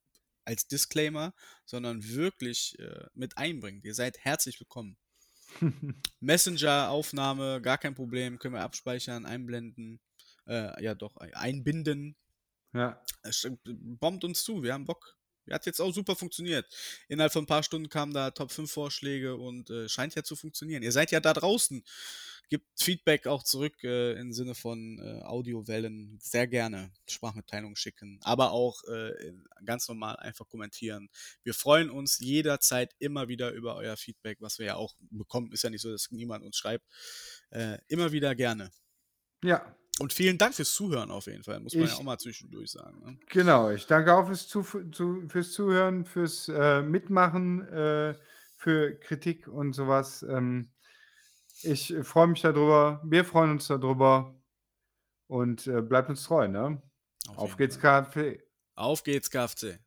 als 0.51 0.66
Disclaimer, 0.66 1.32
sondern 1.64 2.05
wirklich 2.05 2.77
äh, 2.81 3.06
mit 3.14 3.39
einbringt. 3.39 3.85
Ihr 3.85 3.94
seid 3.94 4.18
herzlich 4.18 4.59
willkommen. 4.59 4.97
Messenger-Aufnahme, 6.20 7.62
gar 7.62 7.78
kein 7.78 7.94
Problem, 7.94 8.39
können 8.40 8.55
wir 8.55 8.62
abspeichern, 8.62 9.27
einblenden, 9.27 10.01
äh, 10.47 10.82
ja 10.82 10.97
doch, 10.97 11.16
einbinden. 11.16 12.16
ja. 12.72 13.01
Bombt 13.64 14.24
uns 14.24 14.43
zu, 14.43 14.62
wir 14.62 14.74
haben 14.74 14.86
Bock. 14.86 15.16
Hat 15.51 15.66
jetzt 15.66 15.81
auch 15.81 15.93
super 15.93 16.14
funktioniert. 16.14 16.66
Innerhalb 17.09 17.32
von 17.32 17.43
ein 17.44 17.47
paar 17.47 17.64
Stunden 17.64 17.89
kamen 17.89 18.12
da 18.12 18.31
Top 18.31 18.52
5 18.52 18.70
Vorschläge 18.70 19.36
und 19.36 19.68
äh, 19.70 19.89
scheint 19.89 20.14
ja 20.14 20.22
zu 20.22 20.36
funktionieren. 20.36 20.82
Ihr 20.82 20.93
seid 20.93 21.10
ja 21.10 21.18
da 21.18 21.32
draußen. 21.32 21.82
Gibt 22.51 22.66
Feedback 22.78 23.27
auch 23.28 23.43
zurück 23.44 23.82
äh, 23.85 24.12
im 24.20 24.32
Sinne 24.32 24.55
von 24.55 24.98
äh, 24.98 25.22
Audiowellen. 25.22 26.18
Sehr 26.20 26.47
gerne 26.48 26.93
Sprachmitteilungen 27.09 27.77
schicken, 27.77 28.18
aber 28.22 28.51
auch 28.51 28.82
äh, 28.85 29.32
ganz 29.64 29.89
normal 29.89 30.16
einfach 30.16 30.48
kommentieren. 30.48 31.09
Wir 31.44 31.55
freuen 31.55 31.89
uns 31.90 32.18
jederzeit 32.18 32.94
immer 32.98 33.28
wieder 33.28 33.52
über 33.52 33.77
euer 33.77 33.97
Feedback, 33.97 34.39
was 34.40 34.59
wir 34.59 34.66
ja 34.66 34.74
auch 34.74 34.97
bekommen. 35.10 35.52
Ist 35.52 35.62
ja 35.62 35.70
nicht 35.70 35.81
so, 35.82 35.90
dass 35.93 36.10
niemand 36.10 36.44
uns 36.44 36.56
schreibt. 36.56 36.85
Äh, 37.51 37.78
immer 37.89 38.12
wieder 38.12 38.35
gerne. 38.35 38.70
ja, 39.44 39.74
Und 40.01 40.12
vielen 40.12 40.36
Dank 40.39 40.55
fürs 40.55 40.72
Zuhören 40.74 41.10
auf 41.12 41.27
jeden 41.27 41.44
Fall. 41.44 41.60
Muss 41.60 41.74
man 41.74 41.85
ja 41.85 41.89
Ich- 41.93 41.94
auch 41.98 42.02
mal 42.02 42.18
zwischendurch 42.18 42.70
sagen. 42.72 43.01
Ne? 43.05 43.18
genau. 43.28 43.70
Ich 43.70 43.86
danke 43.86 44.12
auch 44.14 44.27
fürs, 44.27 44.48
zu, 44.48 44.62
zu, 44.90 45.28
fürs 45.28 45.52
Zuhören, 45.52 46.05
fürs 46.05 46.48
äh, 46.48 46.82
Mitmachen, 46.82 47.60
äh, 47.68 48.14
für 48.56 48.98
Kritik 48.98 49.47
und 49.47 49.72
sowas. 49.72 50.22
Ähm, 50.24 50.70
ich 51.65 51.95
äh, 51.95 52.03
freue 52.03 52.28
mich 52.28 52.43
darüber. 52.43 53.01
Wir 53.05 53.24
freuen 53.24 53.53
uns 53.53 53.66
darüber. 53.66 54.35
Und 55.27 55.66
äh, 55.66 55.81
bleibt 55.81 56.09
uns 56.09 56.24
treu, 56.24 56.49
ne? 56.49 56.82
Auf 57.37 57.51
jeden 57.51 57.59
geht's, 57.59 57.77
Fall. 57.77 58.05
KfC. 58.05 58.43
Auf 58.74 59.05
geht's, 59.05 59.31
KFC. 59.31 59.78